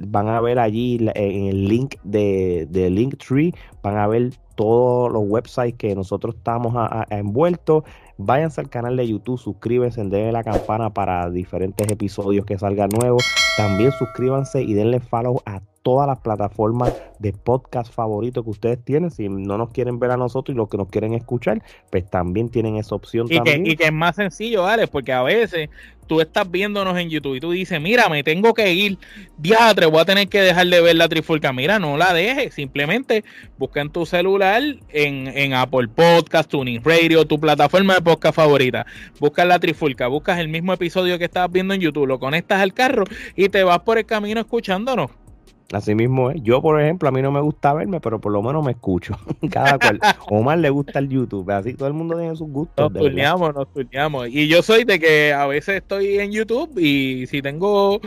van 0.07 0.27
a 0.27 0.41
ver 0.41 0.59
allí 0.59 0.97
en 1.15 1.45
el 1.45 1.67
link 1.67 1.95
de, 2.03 2.67
de 2.69 2.89
Linktree, 2.89 3.53
van 3.83 3.97
a 3.97 4.07
ver 4.07 4.31
todos 4.55 5.11
los 5.11 5.23
websites 5.25 5.75
que 5.75 5.95
nosotros 5.95 6.35
estamos 6.35 6.73
envueltos. 7.09 7.83
Váyanse 8.17 8.61
al 8.61 8.69
canal 8.69 8.97
de 8.97 9.07
YouTube, 9.07 9.37
suscríbanse, 9.37 10.01
denle 10.03 10.31
la 10.31 10.43
campana 10.43 10.91
para 10.91 11.29
diferentes 11.29 11.87
episodios 11.91 12.45
que 12.45 12.57
salgan 12.57 12.89
nuevos. 12.89 13.23
También 13.55 13.91
suscríbanse 13.91 14.63
y 14.63 14.73
denle 14.73 14.99
follow 14.99 15.41
a 15.45 15.61
todas 15.87 16.05
las 16.05 16.19
plataformas 16.19 16.93
de 17.17 17.31
podcast 17.31 17.93
favoritos 17.93 18.43
que 18.43 18.49
ustedes 18.49 18.83
tienen. 18.83 19.09
Si 19.09 19.29
no 19.29 19.57
nos 19.57 19.69
quieren 19.69 19.99
ver 19.99 20.11
a 20.11 20.17
nosotros 20.17 20.53
y 20.53 20.57
los 20.57 20.67
que 20.67 20.75
nos 20.75 20.89
quieren 20.89 21.13
escuchar, 21.13 21.63
pues 21.89 22.09
también 22.09 22.49
tienen 22.49 22.75
esa 22.75 22.93
opción. 22.93 23.27
Y, 23.29 23.35
también. 23.37 23.63
Que, 23.63 23.71
y 23.71 23.75
que 23.77 23.85
es 23.85 23.93
más 23.93 24.17
sencillo, 24.17 24.67
Alex, 24.67 24.89
porque 24.89 25.13
a 25.13 25.23
veces 25.23 25.69
tú 26.05 26.19
estás 26.19 26.51
viéndonos 26.51 26.97
en 26.97 27.09
YouTube 27.09 27.35
y 27.35 27.39
tú 27.39 27.51
dices, 27.51 27.79
mira, 27.79 28.09
me 28.09 28.21
tengo 28.21 28.53
que 28.53 28.73
ir, 28.73 28.97
diatre, 29.37 29.85
voy 29.85 30.01
a 30.01 30.03
tener 30.03 30.27
que 30.27 30.41
dejar 30.41 30.67
de 30.67 30.81
ver 30.81 30.97
la 30.97 31.07
trifulca. 31.07 31.53
Mira, 31.53 31.79
no 31.79 31.95
la 31.95 32.13
dejes, 32.13 32.53
simplemente 32.53 33.23
busca 33.57 33.79
en 33.79 33.89
tu 33.89 34.05
celular, 34.05 34.61
en, 34.89 35.27
en 35.29 35.53
Apple 35.53 35.87
Podcast, 35.87 36.51
Tuning 36.51 36.83
Radio, 36.83 37.25
tu 37.25 37.39
plataforma 37.39 37.95
de 37.95 38.01
podcast 38.01 38.35
favorita. 38.35 38.85
Buscas 39.21 39.47
la 39.47 39.57
trifulca, 39.57 40.07
buscas 40.07 40.39
el 40.39 40.49
mismo 40.49 40.73
episodio 40.73 41.17
que 41.17 41.23
estabas 41.23 41.49
viendo 41.49 41.73
en 41.73 41.79
YouTube, 41.79 42.07
lo 42.07 42.19
conectas 42.19 42.59
al 42.59 42.73
carro 42.73 43.05
y 43.37 43.47
te 43.47 43.63
vas 43.63 43.79
por 43.79 43.97
el 43.97 44.05
camino 44.05 44.41
escuchándonos. 44.41 45.11
Así 45.73 45.95
mismo 45.95 46.31
es. 46.31 46.41
Yo, 46.43 46.61
por 46.61 46.81
ejemplo, 46.81 47.09
a 47.09 47.11
mí 47.11 47.21
no 47.21 47.31
me 47.31 47.41
gusta 47.41 47.73
verme, 47.73 47.99
pero 47.99 48.19
por 48.19 48.31
lo 48.31 48.41
menos 48.41 48.63
me 48.63 48.71
escucho. 48.71 49.17
Cada 49.51 49.77
cual. 49.77 49.99
Omar 50.29 50.59
le 50.59 50.69
gusta 50.69 50.99
el 50.99 51.09
YouTube. 51.09 51.49
Así 51.51 51.73
todo 51.73 51.89
el 51.89 51.93
mundo 51.93 52.17
tiene 52.17 52.35
sus 52.35 52.47
gustos. 52.49 52.91
Nos 52.91 53.01
turneamos, 53.01 53.53
nos 53.53 53.71
turneamos. 53.73 54.29
Y 54.29 54.47
yo 54.47 54.61
soy 54.61 54.85
de 54.85 54.99
que 54.99 55.33
a 55.33 55.45
veces 55.45 55.77
estoy 55.77 56.19
en 56.19 56.31
YouTube 56.31 56.77
y 56.79 57.27
si 57.27 57.41
tengo 57.41 57.99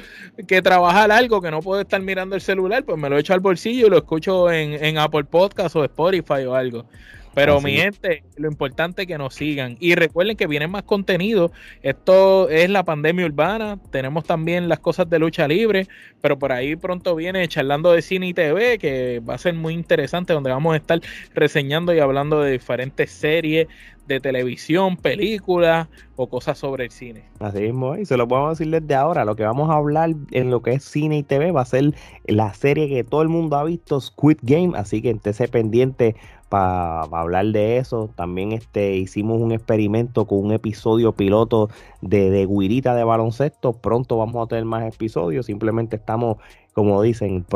que 0.46 0.62
trabajar 0.62 1.10
algo 1.10 1.42
que 1.42 1.50
no 1.50 1.60
puedo 1.60 1.82
estar 1.82 2.00
mirando 2.00 2.34
el 2.34 2.40
celular, 2.40 2.82
pues 2.84 2.96
me 2.96 3.10
lo 3.10 3.18
echo 3.18 3.34
al 3.34 3.40
bolsillo 3.40 3.86
y 3.86 3.90
lo 3.90 3.98
escucho 3.98 4.50
en, 4.50 4.82
en 4.82 4.96
Apple 4.96 5.24
Podcast 5.24 5.76
o 5.76 5.84
Spotify 5.84 6.44
o 6.46 6.54
algo. 6.54 6.86
Pero 7.34 7.60
mi 7.60 7.76
gente, 7.76 8.24
lo 8.36 8.48
importante 8.48 9.02
es 9.02 9.08
que 9.08 9.18
nos 9.18 9.34
sigan. 9.34 9.76
Y 9.80 9.94
recuerden 9.94 10.36
que 10.36 10.46
vienen 10.46 10.70
más 10.70 10.82
contenido. 10.82 11.52
Esto 11.82 12.48
es 12.48 12.68
la 12.70 12.84
pandemia 12.84 13.26
urbana. 13.26 13.78
Tenemos 13.90 14.24
también 14.24 14.68
las 14.68 14.80
cosas 14.80 15.08
de 15.08 15.18
lucha 15.18 15.46
libre. 15.46 15.86
Pero 16.20 16.38
por 16.38 16.52
ahí 16.52 16.76
pronto 16.76 17.14
viene 17.14 17.46
charlando 17.48 17.92
de 17.92 18.02
cine 18.02 18.28
y 18.28 18.34
TV, 18.34 18.78
que 18.78 19.20
va 19.20 19.34
a 19.34 19.38
ser 19.38 19.54
muy 19.54 19.74
interesante, 19.74 20.32
donde 20.32 20.50
vamos 20.50 20.74
a 20.74 20.76
estar 20.76 21.00
reseñando 21.34 21.94
y 21.94 22.00
hablando 22.00 22.40
de 22.40 22.52
diferentes 22.52 23.10
series 23.10 23.68
de 24.10 24.20
televisión, 24.20 24.96
películas 24.96 25.86
o 26.16 26.28
cosas 26.28 26.58
sobre 26.58 26.86
el 26.86 26.90
cine. 26.90 27.22
Así 27.38 27.60
mismo, 27.60 27.96
y 27.96 28.04
se 28.04 28.16
lo 28.16 28.26
podemos 28.26 28.58
decir 28.58 28.72
desde 28.72 28.94
ahora. 28.96 29.24
Lo 29.24 29.36
que 29.36 29.44
vamos 29.44 29.70
a 29.70 29.74
hablar 29.74 30.10
en 30.32 30.50
lo 30.50 30.62
que 30.62 30.72
es 30.72 30.84
cine 30.84 31.18
y 31.18 31.22
TV 31.22 31.52
va 31.52 31.62
a 31.62 31.64
ser 31.64 31.94
la 32.24 32.52
serie 32.52 32.88
que 32.88 33.04
todo 33.04 33.22
el 33.22 33.28
mundo 33.28 33.56
ha 33.56 33.64
visto, 33.64 34.00
Squid 34.00 34.38
Game. 34.42 34.72
Así 34.76 35.00
que 35.00 35.10
estése 35.10 35.46
pendiente 35.46 36.16
para 36.50 37.02
hablar 37.02 37.46
de 37.46 37.78
eso. 37.78 38.10
También 38.16 38.52
este, 38.52 38.96
hicimos 38.96 39.40
un 39.40 39.52
experimento 39.52 40.26
con 40.26 40.44
un 40.44 40.52
episodio 40.52 41.12
piloto 41.12 41.70
de, 42.02 42.28
de 42.28 42.44
Guirita 42.44 42.94
de 42.94 43.04
baloncesto. 43.04 43.72
Pronto 43.72 44.18
vamos 44.18 44.44
a 44.44 44.48
tener 44.48 44.64
más 44.66 44.92
episodios. 44.92 45.46
Simplemente 45.46 45.96
estamos, 45.96 46.38
como 46.74 47.00
dicen, 47.00 47.46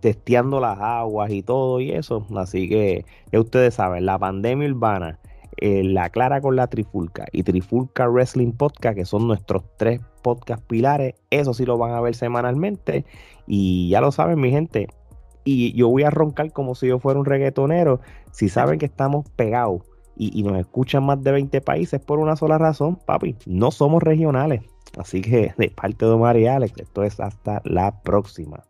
testeando 0.00 0.60
las 0.60 0.78
aguas 0.80 1.32
y 1.32 1.42
todo 1.42 1.80
y 1.80 1.90
eso. 1.90 2.24
Así 2.36 2.68
que 2.68 3.04
ya 3.32 3.40
ustedes 3.40 3.74
saben, 3.74 4.06
la 4.06 4.16
pandemia 4.18 4.68
urbana, 4.68 5.18
eh, 5.56 5.82
la 5.82 6.08
Clara 6.10 6.40
con 6.40 6.54
la 6.54 6.68
Trifulca 6.68 7.26
y 7.32 7.42
Trifulca 7.42 8.08
Wrestling 8.08 8.52
Podcast, 8.52 8.96
que 8.96 9.04
son 9.04 9.26
nuestros 9.26 9.64
tres 9.76 10.00
podcast 10.22 10.64
pilares, 10.64 11.14
eso 11.30 11.52
sí 11.52 11.66
lo 11.66 11.78
van 11.78 11.92
a 11.92 12.00
ver 12.00 12.14
semanalmente. 12.14 13.04
Y 13.46 13.88
ya 13.88 14.00
lo 14.00 14.12
saben, 14.12 14.40
mi 14.40 14.50
gente, 14.50 14.88
y 15.44 15.72
yo 15.74 15.88
voy 15.88 16.02
a 16.04 16.10
roncar 16.10 16.52
como 16.52 16.74
si 16.74 16.88
yo 16.88 16.98
fuera 16.98 17.20
un 17.20 17.26
reggaetonero. 17.26 18.00
Si 18.32 18.48
saben 18.48 18.78
que 18.78 18.86
estamos 18.86 19.28
pegados 19.30 19.82
y, 20.16 20.42
nos 20.42 20.58
escuchan 20.58 21.04
más 21.04 21.22
de 21.22 21.32
20 21.32 21.60
países 21.60 22.00
por 22.00 22.18
una 22.18 22.36
sola 22.36 22.58
razón, 22.58 22.96
papi, 22.96 23.36
no 23.46 23.70
somos 23.70 24.02
regionales. 24.02 24.62
Así 24.96 25.20
que 25.20 25.52
de 25.56 25.70
parte 25.70 26.06
de 26.06 26.12
Omar 26.12 26.36
y 26.36 26.46
Alex, 26.46 26.78
esto 26.78 27.02
es 27.02 27.18
hasta 27.20 27.60
la 27.64 28.02
próxima. 28.02 28.62